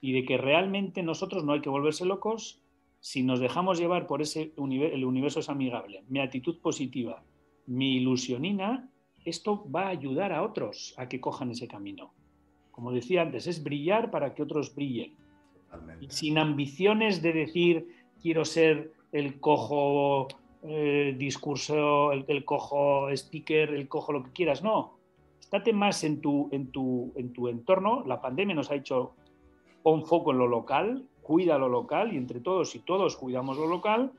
Y 0.00 0.12
de 0.12 0.24
que 0.24 0.36
realmente 0.36 1.02
nosotros 1.02 1.44
no 1.44 1.52
hay 1.52 1.60
que 1.60 1.68
volverse 1.68 2.04
locos 2.04 2.60
si 3.00 3.24
nos 3.24 3.40
dejamos 3.40 3.80
llevar 3.80 4.06
por 4.06 4.22
ese 4.22 4.52
universo, 4.56 4.94
el 4.94 5.04
universo 5.04 5.40
es 5.40 5.48
amigable. 5.48 6.04
Mi 6.08 6.20
actitud 6.20 6.60
positiva, 6.60 7.24
mi 7.66 7.96
ilusionina, 7.96 8.88
esto 9.24 9.68
va 9.68 9.86
a 9.86 9.88
ayudar 9.88 10.32
a 10.32 10.44
otros 10.44 10.94
a 10.96 11.08
que 11.08 11.20
cojan 11.20 11.50
ese 11.50 11.66
camino. 11.66 12.12
Como 12.70 12.92
decía 12.92 13.22
antes, 13.22 13.48
es 13.48 13.64
brillar 13.64 14.12
para 14.12 14.34
que 14.34 14.42
otros 14.44 14.74
brillen. 14.76 15.16
sin 16.08 16.38
ambiciones 16.38 17.20
de 17.20 17.32
decir 17.32 17.88
quiero 18.22 18.44
ser 18.44 18.92
el 19.10 19.40
cojo 19.40 20.28
el 20.62 21.18
discurso, 21.18 22.12
el, 22.12 22.44
cojo 22.44 23.10
speaker, 23.10 23.74
el 23.74 23.88
cojo 23.88 24.12
lo 24.12 24.22
que 24.22 24.30
quieras, 24.30 24.62
no. 24.62 24.98
Estate 25.40 25.72
más 25.72 26.04
en 26.04 26.20
tu, 26.20 26.48
en, 26.52 26.70
tu, 26.70 27.12
en 27.16 27.32
tu 27.32 27.48
entorno. 27.48 28.04
La 28.06 28.20
pandemia 28.20 28.54
nos 28.54 28.70
ha 28.70 28.76
hecho 28.76 29.14
pon 29.82 30.06
foco 30.06 30.32
en 30.32 30.38
lo 30.38 30.46
local, 30.46 31.04
cuida 31.22 31.58
lo 31.58 31.68
local 31.68 32.12
y 32.12 32.16
entre 32.16 32.40
todos, 32.40 32.74
y 32.74 32.78
todos 32.78 33.16
cuidamos 33.16 33.56
lo 33.56 33.66
local, 33.66 34.12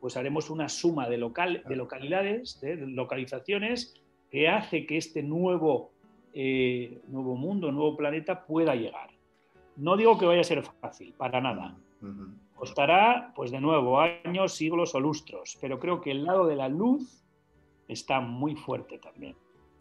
pues 0.00 0.16
haremos 0.16 0.50
una 0.50 0.68
suma 0.68 1.08
de, 1.08 1.18
local, 1.18 1.62
de 1.68 1.76
localidades, 1.76 2.60
de 2.60 2.76
localizaciones, 2.76 3.94
que 4.30 4.48
hace 4.48 4.86
que 4.86 4.96
este 4.96 5.22
nuevo, 5.22 5.90
eh, 6.32 7.00
nuevo 7.08 7.36
mundo, 7.36 7.70
nuevo 7.70 7.96
planeta 7.96 8.46
pueda 8.46 8.74
llegar. 8.74 9.10
No 9.76 9.96
digo 9.96 10.18
que 10.18 10.26
vaya 10.26 10.40
a 10.40 10.44
ser 10.44 10.62
fácil, 10.62 11.12
para 11.16 11.40
nada. 11.40 11.76
Costará, 12.60 13.32
pues 13.34 13.50
de 13.50 13.58
nuevo, 13.58 13.98
años, 13.98 14.54
siglos 14.54 14.94
o 14.94 15.00
lustros, 15.00 15.56
pero 15.62 15.80
creo 15.80 16.02
que 16.02 16.10
el 16.10 16.26
lado 16.26 16.46
de 16.46 16.56
la 16.56 16.68
luz 16.68 17.24
está 17.88 18.20
muy 18.20 18.54
fuerte 18.54 18.98
también. 18.98 19.34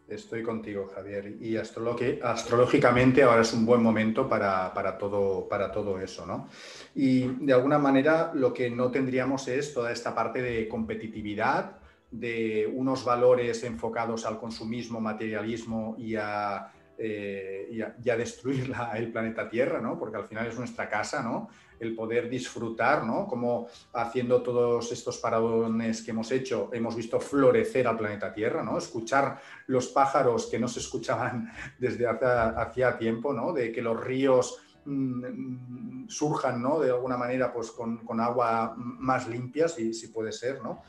Estoy 0.07 0.43
contigo, 0.43 0.89
Javier. 0.95 1.35
Y 1.41 1.57
astrológicamente 1.57 3.21
ahora 3.21 3.41
es 3.41 3.51
un 3.51 3.65
buen 3.65 3.83
momento 3.83 4.29
para, 4.29 4.97
todo, 4.97 5.49
para 5.49 5.73
todo 5.73 5.99
eso, 5.99 6.25
¿no? 6.25 6.47
Y 6.95 7.27
de 7.45 7.51
alguna 7.51 7.77
manera 7.79 8.31
lo 8.33 8.53
que 8.53 8.69
no 8.69 8.89
tendríamos 8.91 9.49
es 9.49 9.73
toda 9.73 9.91
esta 9.91 10.15
parte 10.15 10.41
de 10.41 10.69
competitividad, 10.69 11.79
de 12.09 12.65
unos 12.73 13.03
valores 13.03 13.61
enfocados 13.65 14.25
al 14.25 14.39
consumismo, 14.39 15.01
materialismo 15.01 15.95
y 15.99 16.15
a, 16.15 16.71
eh, 16.97 17.93
destruir 18.01 18.73
el 18.95 19.11
planeta 19.11 19.49
Tierra, 19.49 19.81
¿no? 19.81 19.99
Porque 19.99 20.15
al 20.15 20.29
final 20.29 20.47
es 20.47 20.57
nuestra 20.57 20.87
casa, 20.87 21.21
¿no? 21.21 21.49
El 21.79 21.95
poder 21.95 22.29
disfrutar, 22.29 23.05
¿no? 23.05 23.27
Como 23.27 23.67
haciendo 23.93 24.41
todos 24.41 24.91
estos 24.91 25.17
paradones 25.17 26.01
que 26.01 26.11
hemos 26.11 26.31
hecho, 26.31 26.69
hemos 26.73 26.95
visto 26.95 27.19
florecer 27.19 27.87
al 27.87 27.97
planeta 27.97 28.33
Tierra, 28.33 28.63
¿no? 28.63 28.77
Escuchar 28.77 29.39
los 29.67 29.87
pájaros 29.87 30.47
que 30.47 30.59
no 30.59 30.67
se 30.67 30.79
escuchaban 30.79 31.51
desde 31.79 32.07
hacía 32.07 32.97
tiempo, 32.97 33.33
¿no? 33.33 33.53
De 33.53 33.71
que 33.71 33.81
los 33.81 33.99
ríos 33.99 34.61
mm, 34.85 36.07
surjan, 36.07 36.61
¿no? 36.61 36.79
De 36.79 36.89
alguna 36.89 37.17
manera, 37.17 37.51
pues 37.51 37.71
con, 37.71 38.19
agua 38.19 38.75
más 38.77 39.27
limpia, 39.27 39.67
si, 39.67 39.93
si 39.93 40.07
puede 40.07 40.31
ser, 40.31 40.61
¿no? 40.61 40.83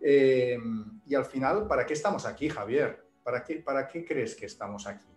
Eh, 0.00 0.58
y 1.06 1.14
al 1.14 1.24
final, 1.24 1.66
¿para 1.66 1.86
qué 1.86 1.94
estamos 1.94 2.26
aquí, 2.26 2.48
Javier? 2.48 3.04
¿Para 3.22 3.42
qué, 3.42 3.56
¿Para 3.56 3.88
qué 3.88 4.04
crees 4.04 4.34
que 4.34 4.44
estamos 4.44 4.86
aquí? 4.86 5.13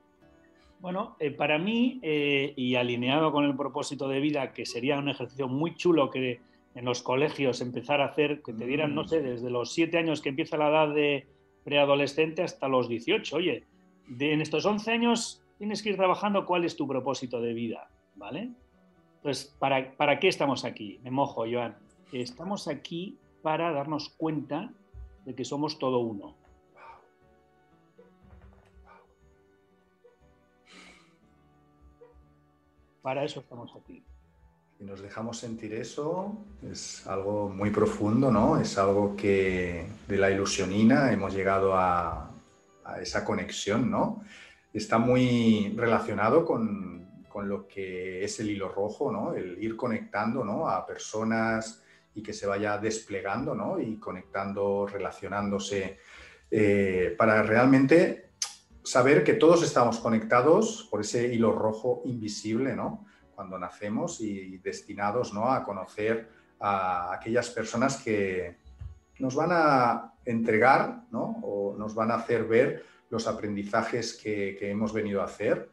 Bueno, 0.79 1.15
eh, 1.19 1.31
para 1.31 1.57
mí, 1.57 1.99
eh, 2.03 2.53
y 2.55 2.75
alineado 2.75 3.31
con 3.31 3.45
el 3.45 3.55
propósito 3.55 4.07
de 4.07 4.19
vida, 4.19 4.53
que 4.53 4.65
sería 4.65 4.99
un 4.99 5.09
ejercicio 5.09 5.47
muy 5.47 5.75
chulo 5.75 6.11
que 6.11 6.39
en 6.75 6.85
los 6.85 7.01
colegios 7.01 7.61
empezar 7.61 8.01
a 8.01 8.05
hacer, 8.05 8.43
que 8.43 8.53
te 8.53 8.65
dieran, 8.65 8.93
no 8.93 9.07
sé, 9.07 9.21
desde 9.21 9.49
los 9.49 9.73
siete 9.73 9.97
años 9.97 10.21
que 10.21 10.29
empieza 10.29 10.57
la 10.57 10.69
edad 10.69 10.93
de 10.93 11.25
preadolescente 11.63 12.43
hasta 12.43 12.67
los 12.67 12.87
18. 12.87 13.35
Oye, 13.35 13.63
de, 14.07 14.33
en 14.33 14.41
estos 14.41 14.65
11 14.65 14.91
años 14.91 15.41
tienes 15.57 15.81
que 15.81 15.89
ir 15.89 15.95
trabajando 15.95 16.45
cuál 16.45 16.63
es 16.63 16.75
tu 16.75 16.87
propósito 16.87 17.41
de 17.41 17.53
vida, 17.53 17.89
¿vale? 18.15 18.51
Entonces, 19.15 19.55
¿para, 19.57 19.91
¿para 19.97 20.19
qué 20.19 20.27
estamos 20.27 20.63
aquí? 20.63 20.99
Me 21.03 21.09
mojo, 21.09 21.45
Joan. 21.51 21.75
Estamos 22.11 22.67
aquí 22.67 23.17
para 23.41 23.71
darnos 23.71 24.09
cuenta 24.09 24.71
de 25.25 25.33
que 25.33 25.43
somos 25.43 25.79
todo 25.79 25.99
uno 25.99 26.35
Para 33.07 33.23
eso 33.23 33.39
estamos 33.39 33.73
aquí. 33.73 34.03
Si 34.77 34.83
nos 34.83 35.01
dejamos 35.01 35.37
sentir 35.37 35.73
eso, 35.73 36.35
es 36.69 37.07
algo 37.07 37.47
muy 37.47 37.69
profundo, 37.69 38.29
¿no? 38.29 38.59
Es 38.59 38.77
algo 38.77 39.15
que 39.15 39.85
de 40.09 40.17
la 40.17 40.29
ilusionina 40.29 41.13
hemos 41.13 41.33
llegado 41.33 41.73
a, 41.73 42.29
esa 43.01 43.23
conexión, 43.23 43.89
¿no? 43.89 44.25
Está 44.73 44.97
muy 44.97 45.73
relacionado 45.77 46.43
con, 46.43 47.07
lo 47.43 47.65
que 47.65 48.25
es 48.25 48.41
el 48.41 48.49
hilo 48.49 48.67
rojo, 48.67 49.09
¿no? 49.09 49.33
El 49.33 49.57
ir 49.63 49.77
conectando, 49.77 50.43
¿no? 50.43 50.67
A 50.67 50.85
personas 50.85 51.81
y 52.13 52.21
que 52.21 52.33
se 52.33 52.45
vaya 52.45 52.77
desplegando, 52.77 53.55
¿no? 53.55 53.79
Y 53.79 53.95
conectando, 53.95 54.85
relacionándose, 54.85 55.97
eh, 56.51 57.15
para 57.17 57.41
realmente 57.41 58.26
saber 58.87 59.25
que 59.25 59.33
todos 59.33 59.63
estamos 59.63 59.99
conectados 59.99 60.87
por 60.89 61.01
ese 61.01 61.33
hilo 61.33 61.51
rojo 61.51 62.01
invisible, 62.05 62.73
¿no? 62.73 63.05
Cuando 63.35 63.59
nacemos 63.59 64.21
y 64.21 64.59
destinados, 64.59 65.33
¿no? 65.33 65.51
A 65.51 65.63
conocer 65.63 66.29
a 66.59 67.13
aquellas 67.13 67.49
personas 67.49 67.97
que 67.97 68.57
nos 69.19 69.35
van 69.35 69.49
a 69.51 70.13
entregar, 70.23 71.03
¿no? 71.11 71.39
O 71.43 71.75
nos 71.77 71.95
van 71.95 72.11
a 72.11 72.15
hacer 72.15 72.45
ver 72.45 72.85
los 73.09 73.27
aprendizajes 73.27 74.13
que, 74.15 74.57
hemos 74.61 74.93
venido 74.93 75.21
a 75.21 75.25
hacer 75.25 75.69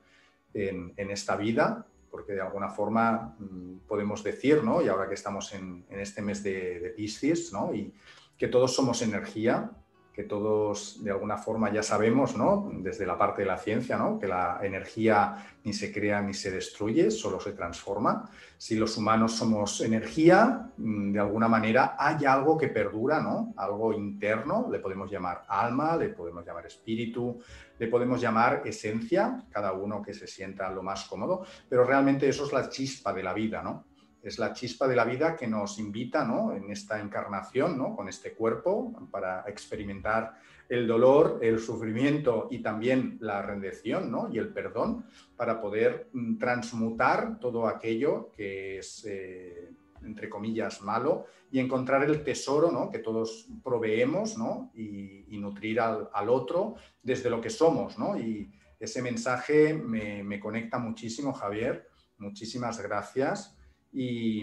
en, 0.53 0.93
esta 0.97 1.37
vida, 1.37 1.87
porque 2.11 2.33
de 2.33 2.41
alguna 2.41 2.69
forma 2.69 3.37
mm, 3.39 3.87
podemos 3.87 4.25
decir, 4.25 4.65
¿no? 4.65 4.83
Y 4.83 4.89
ahora 4.89 5.09
que 5.09 5.15
estamos 5.15 5.53
en, 5.55 5.87
este 5.89 6.21
mes 6.21 6.43
de, 6.43 6.81
de 6.81 6.91
Piscis, 6.91 7.53
¿no? 7.53 7.73
Y 7.73 7.95
que 8.37 8.49
todos 8.49 8.75
somos 8.75 9.03
energía, 9.03 9.71
que 10.15 10.23
todos 10.23 11.03
de 11.03 11.11
alguna 11.11 11.37
forma 11.37 11.73
ya 11.73 11.83
sabemos, 11.83 12.37
¿no? 12.37 12.71
Desde 12.73 13.05
la 13.05 13.19
parte 13.19 13.43
de 13.43 13.49
la 13.49 13.59
ciencia, 13.59 13.97
¿no? 13.97 14.17
Que 14.17 14.29
la 14.29 14.61
energía 14.63 15.45
ni 15.65 15.73
se 15.73 15.93
crea 15.93 16.23
ni 16.23 16.33
se 16.33 16.53
destruye, 16.53 17.11
solo 17.11 17.41
se 17.41 17.53
transforma. 17.53 18.31
Si 18.57 18.77
los 18.77 18.97
humanos 18.97 19.33
somos 19.33 19.81
energía, 19.81 20.71
mm, 20.77 21.13
de 21.13 21.19
alguna 21.19 21.49
manera 21.49 21.97
hay 21.99 22.25
algo 22.27 22.57
que 22.57 22.69
perdura, 22.69 23.21
¿no? 23.21 23.55
Algo 23.57 23.93
interno, 23.93 24.69
le 24.71 24.79
podemos 24.79 25.11
llamar 25.11 25.43
alma, 25.49 25.97
le 25.97 26.11
podemos 26.11 26.47
llamar 26.47 26.67
espíritu, 26.67 27.41
le 27.77 27.89
podemos 27.89 28.21
llamar 28.21 28.63
esencia, 28.65 29.43
cada 29.51 29.73
uno 29.73 30.01
que 30.01 30.15
se 30.15 30.29
sienta 30.29 30.71
lo 30.71 30.85
más 30.85 31.07
cómodo, 31.07 31.45
pero 31.69 31.85
realmente 31.85 32.29
eso 32.29 32.47
es 32.47 32.53
la 32.53 32.69
chispa 32.69 33.13
de 33.13 33.23
la 33.25 33.35
vida, 33.35 33.65
¿no? 33.65 33.85
Es 34.25 34.39
la 34.39 34.53
chispa 34.53 34.89
de 34.89 34.97
la 34.97 35.05
vida 35.05 35.37
que 35.37 35.47
nos 35.47 35.79
invita 35.79 36.25
¿no? 36.25 36.55
en 36.55 36.71
esta 36.71 36.99
encarnación, 37.01 37.77
¿no? 37.77 37.95
con 37.95 38.09
este 38.09 38.33
cuerpo, 38.33 39.09
para 39.11 39.45
experimentar 39.47 40.35
el 40.69 40.87
dolor, 40.87 41.41
el 41.43 41.61
sufrimiento 41.61 42.49
y 42.51 42.61
también 42.61 43.19
la 43.21 43.43
rendición 43.43 44.11
¿no? 44.11 44.31
y 44.33 44.39
el 44.39 44.49
perdón, 44.49 45.05
para 45.37 45.61
poder 45.61 46.09
mm, 46.13 46.39
transmutar 46.39 47.39
todo 47.39 47.69
aquello 47.69 48.31
que 48.33 48.79
es, 48.79 49.05
eh, 49.07 49.71
entre 50.03 50.31
comillas, 50.31 50.81
malo 50.81 51.27
y 51.51 51.61
encontrar 51.61 52.03
el 52.05 52.25
tesoro 52.25 52.73
¿no? 52.73 52.91
que 52.91 53.01
todos 53.01 53.47
proveemos 53.63 54.39
¿no? 54.39 54.73
y, 54.75 55.23
nutrir 55.39 55.79
al, 55.79 56.29
otro 56.31 56.77
desde 57.03 57.29
lo 57.29 57.39
que 57.39 57.51
somos. 57.51 57.97
Y, 58.19 58.51
ese 58.81 59.01
mensaje 59.01 59.73
me, 59.73 60.39
conecta 60.41 60.79
muchísimo, 60.79 61.33
Javier. 61.33 61.89
Muchísimas 62.19 62.81
gracias. 62.83 63.57
Y, 63.95 64.43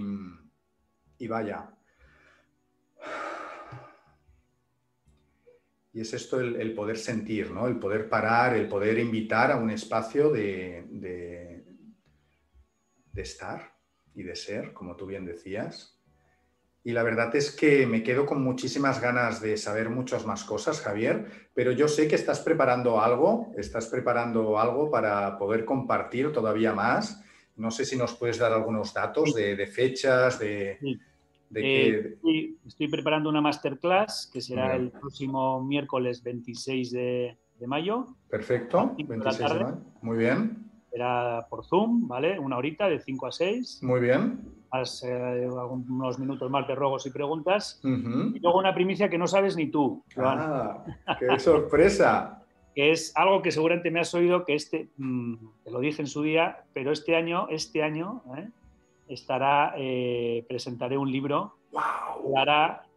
vaya. 1.28 1.70
Y 5.94 6.00
es 6.00 6.14
esto 6.14 6.40
el, 6.40 6.74
poder 6.74 6.98
sentir, 6.98 7.52
¿no? 7.52 7.68
El 7.68 7.78
poder 7.78 8.08
parar, 8.08 8.56
el 8.56 8.70
poder 8.70 8.98
invitar 8.98 9.52
a 9.52 9.58
un 9.58 9.70
espacio 9.70 10.32
de, 10.32 10.86
de, 10.90 11.66
de 13.12 13.22
estar 13.22 13.74
y 14.16 14.24
de 14.24 14.36
ser, 14.38 14.72
como 14.72 14.96
tú 14.96 15.06
bien 15.06 15.26
decías. 15.26 16.02
Y 16.84 16.94
la 16.94 17.04
verdad 17.04 17.36
es 17.36 17.52
que 17.52 17.86
me 17.86 18.04
quedo 18.04 18.26
con 18.26 18.42
muchísimas 18.42 19.02
ganas 19.02 19.42
de 19.42 19.58
saber 19.58 19.90
muchas 19.90 20.26
más 20.26 20.46
cosas, 20.46 20.82
Javier, 20.82 21.50
pero 21.54 21.72
yo 21.72 21.88
sé 21.88 22.08
que 22.08 22.16
estás 22.16 22.40
preparando 22.40 23.02
algo, 23.02 23.54
estás 23.58 23.88
preparando 23.88 24.58
algo 24.58 24.90
para 24.90 25.38
poder 25.38 25.66
compartir 25.66 26.32
todavía 26.32 26.74
más. 26.74 27.22
No 27.58 27.72
sé 27.72 27.86
si 27.86 27.96
nos 27.96 28.14
puedes 28.16 28.38
dar 28.38 28.54
algunos 28.54 28.94
datos 28.94 29.34
de, 29.34 29.68
fechas, 29.68 30.40
de... 30.40 30.78
Eh, 31.54 32.18
estoy, 32.66 32.88
preparando 32.88 33.30
una 33.30 33.42
masterclass 33.42 34.30
que 34.32 34.40
será 34.40 34.76
el 34.76 34.90
próximo 34.90 35.62
miércoles 35.62 36.24
26 36.24 36.92
de, 36.92 37.38
mayo. 37.68 38.16
Perfecto, 38.30 38.96
26 38.98 39.38
de 39.38 39.64
mayo. 39.64 39.78
Muy 40.02 40.18
bien. 40.18 40.72
Será 40.90 41.46
por 41.50 41.66
Zoom, 41.66 42.08
¿vale? 42.08 42.40
Una 42.40 42.58
horita 42.58 42.88
de 42.88 43.00
5 43.00 43.28
a 43.28 43.32
6. 43.32 43.80
Muy 43.84 44.00
bien 44.00 44.62
eh, 45.04 45.50
unos 45.50 46.18
minutos 46.18 46.50
más 46.50 46.68
de 46.68 46.76
ruegos 46.76 47.06
y 47.06 47.10
preguntas. 47.10 47.80
Y 47.84 48.40
luego 48.40 48.60
una 48.60 48.74
primicia 48.74 49.10
que 49.10 49.18
no 49.18 49.28
sabes 49.28 49.56
ni 49.56 49.70
tú. 49.70 50.04
Ah, 50.18 50.84
¡Qué 51.20 51.38
sorpresa! 51.40 52.41
Que 52.76 52.92
es 52.92 53.12
algo 53.16 53.42
que 53.42 53.52
seguramente 53.52 53.92
me 53.92 54.00
has 54.00 54.14
oído, 54.14 54.46
que 54.46 54.56
este, 54.56 54.90
mm, 54.98 55.36
te 55.64 55.72
lo 55.72 55.80
dije 55.80 56.02
en 56.02 56.08
su 56.08 56.24
día, 56.24 56.64
pero 56.74 56.92
este 56.92 57.16
año, 57.16 57.48
este 57.50 57.84
año 57.84 58.24
¿eh? 58.38 58.48
estará, 59.08 59.74
eh, 59.78 60.46
presentaré 60.48 60.98
un 60.98 61.12
libro 61.12 61.56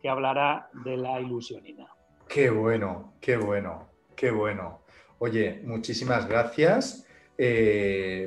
que, 0.00 0.08
hablará, 0.08 0.68
de 0.84 0.96
la 0.96 1.20
ilusionina. 1.20 1.88
Qué 2.28 2.50
bueno, 2.50 3.14
qué 3.20 3.36
bueno, 3.36 3.88
qué 4.16 4.30
bueno. 4.30 4.80
Oye, 5.18 5.60
muchísimas 5.64 6.28
gracias 6.28 7.06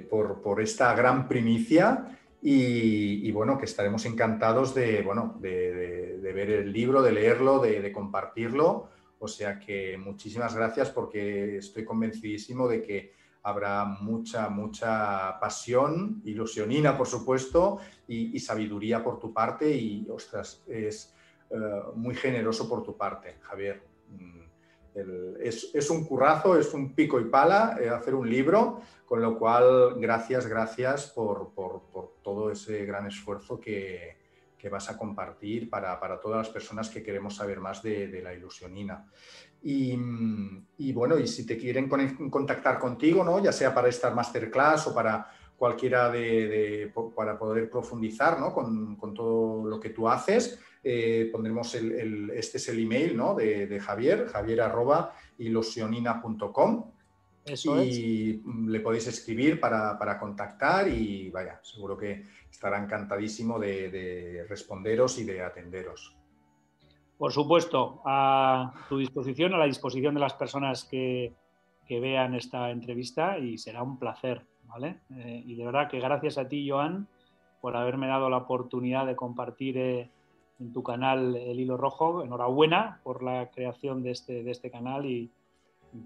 por, 0.10 0.41
por, 0.41 0.62
esta 0.62 0.93
gran 0.95 1.28
primicia 1.28 2.18
y, 2.41 3.32
bueno, 3.32 3.58
que 3.58 3.66
estaremos 3.66 4.06
encantados 4.06 4.76
de, 4.76 5.02
bueno, 5.02 5.36
de, 5.39 6.20
ver 6.34 6.50
el 6.52 6.72
libro, 6.72 7.02
de 7.02 7.12
leerlo, 7.12 7.60
de, 7.60 7.91
compartirlo. 7.91 8.89
O 9.20 9.28
sea 9.28 9.59
que 9.59 9.97
muchísimas 9.97 10.55
gracias 10.55 10.89
porque 10.89 11.57
estoy 11.57 11.84
convencidísimo 11.84 12.68
de 12.68 12.82
que 12.82 13.13
habrá 13.43 13.86
mucha, 13.86 14.49
mucha 14.49 15.39
pasión, 15.39 16.22
ilusionina, 16.26 16.97
por 16.97 17.07
supuesto, 17.07 17.80
y, 18.07 18.38
sabiduría 18.39 19.03
por 19.03 19.20
tu 19.20 19.34
parte. 19.34 19.72
Y, 19.72 20.07
ostras, 20.09 20.63
es 20.68 21.15
eh, 21.49 21.55
muy 21.95 22.13
generoso 22.15 22.68
por 22.68 22.84
tu 22.84 22.97
parte, 22.97 23.38
Javier. 23.41 23.82
Mm, 24.09 24.47
es, 25.39 25.89
un 25.89 26.05
currazo, 26.05 26.57
es 26.57 26.74
un 26.74 26.93
pico 26.93 27.20
y 27.20 27.26
pala 27.26 27.78
eh, 27.80 27.89
hacer 27.89 28.15
un 28.15 28.30
libro, 28.30 28.82
con 29.05 29.22
lo 29.22 29.38
cual 29.38 29.95
gracias, 29.97 30.47
gracias 30.47 31.11
por, 31.11 31.51
todo 32.24 32.51
ese 32.51 32.86
gran 32.86 33.07
esfuerzo 33.07 33.59
que, 33.59 34.18
vas 34.70 34.89
a 34.89 34.97
compartir 34.97 35.70
para, 35.70 35.99
todas 36.20 36.38
las 36.38 36.49
personas 36.49 36.89
que 36.89 37.03
queremos 37.03 37.36
saber 37.36 37.59
más 37.59 37.82
de, 37.84 38.22
la 38.22 38.34
ilusionina. 38.34 39.05
Y, 39.61 39.95
bueno, 40.93 41.18
y 41.18 41.28
si 41.28 41.45
te 41.45 41.57
quieren 41.57 41.89
contactar 42.30 42.80
contigo, 42.80 43.24
¿no? 43.24 43.43
ya 43.43 43.51
sea 43.51 43.74
para 43.74 43.89
esta 43.89 44.11
masterclass 44.11 44.88
o 44.88 44.93
para 44.93 45.28
cualquiera 45.57 46.11
de, 46.11 46.91
para 47.15 47.38
poder 47.38 47.70
profundizar 47.70 48.38
con, 48.53 48.95
con, 48.95 49.13
todo 49.13 49.68
lo 49.68 49.80
que 49.80 49.89
tú 49.89 50.07
haces, 50.07 50.59
eh, 50.84 51.30
pondremos 51.32 51.76
el, 51.76 52.30
este 52.30 52.57
es 52.57 52.70
el 52.70 52.80
email 52.80 53.18
¿no? 53.18 53.36
de, 53.36 53.80
Javier, 53.80 54.28
javier 54.28 54.61
arroba 54.61 55.13
ilusionina.com. 55.38 56.91
y 57.84 58.41
le 58.68 58.80
podéis 58.80 59.08
escribir 59.08 59.60
para, 59.60 60.20
contactar 60.20 60.88
y 60.88 61.30
vaya, 61.30 61.60
seguro 61.64 61.98
que 61.98 62.26
estará 62.50 62.82
encantadísimo 62.82 63.60
de, 63.60 64.45
responderos 64.50 65.20
y 65.20 65.24
de 65.24 65.41
atenderos. 65.41 66.16
Por 67.18 67.32
supuesto, 67.32 68.02
a 68.06 68.74
tu 68.89 68.98
disposición, 69.00 69.54
a 69.54 69.58
la 69.58 69.66
disposición 69.66 70.14
de 70.14 70.20
las 70.20 70.34
personas 70.34 70.84
que, 70.84 71.34
vean 71.89 72.36
esta 72.36 72.70
entrevista 72.70 73.38
y 73.39 73.58
será 73.58 73.82
un 73.82 73.98
placer, 73.98 74.45
¿vale? 74.66 75.00
Eh, 75.16 75.41
y 75.45 75.56
de 75.56 75.66
verdad 75.66 75.89
que 75.89 76.02
gracias 76.02 76.38
a 76.38 76.48
ti, 76.48 76.70
Joan, 76.70 77.08
por 77.62 77.78
haberme 77.78 78.08
dado 78.08 78.30
la 78.30 78.38
oportunidad 78.38 79.06
de 79.06 79.16
compartir 79.16 79.78
eh, 79.78 80.10
en 80.60 80.74
tu 80.74 80.84
canal 80.84 81.36
El 81.36 81.60
Hilo 81.60 81.78
Rojo. 81.78 82.24
Enhorabuena 82.24 83.00
por 83.04 83.24
la 83.24 83.50
creación 83.52 84.04
de 84.04 84.12
este, 84.12 84.43
de 84.43 84.52
este 84.52 84.70
canal 84.70 85.06
y 85.06 85.32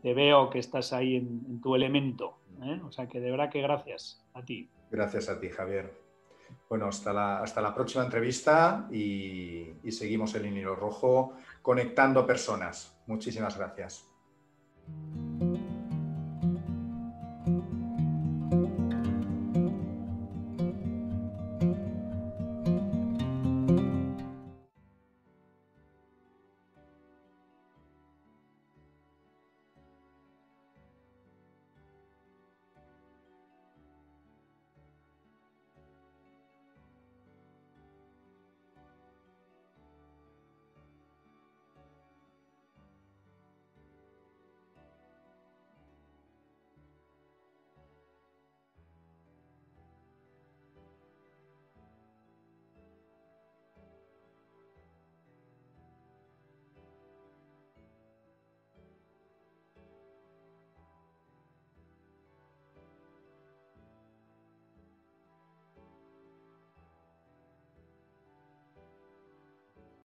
te 0.02 0.14
veo 0.14 0.50
que 0.50 0.60
estás 0.60 0.94
ahí 0.94 1.16
en, 1.16 1.62
tu 1.62 1.76
elemento. 1.76 2.40
¿eh? 2.64 2.80
O 2.86 2.92
sea 2.92 3.08
que 3.08 3.20
de 3.20 3.32
verdad 3.32 3.50
que 3.50 3.62
gracias 3.62 4.24
a 4.34 4.44
ti. 4.44 4.70
Gracias 4.90 5.30
a 5.30 5.40
ti, 5.40 5.50
Javier. 5.50 6.02
Bueno, 6.70 6.88
hasta 6.88 7.14
la, 7.14 7.40
hasta 7.42 7.62
la 7.62 7.74
próxima 7.74 8.04
entrevista 8.04 8.88
y, 8.92 9.74
seguimos 9.90 10.34
el 10.36 10.46
Hilo 10.46 10.76
Rojo 10.76 11.34
conectando 11.62 12.26
personas. 12.26 12.98
Muchísimas 13.08 13.58
gracias. 13.58 14.06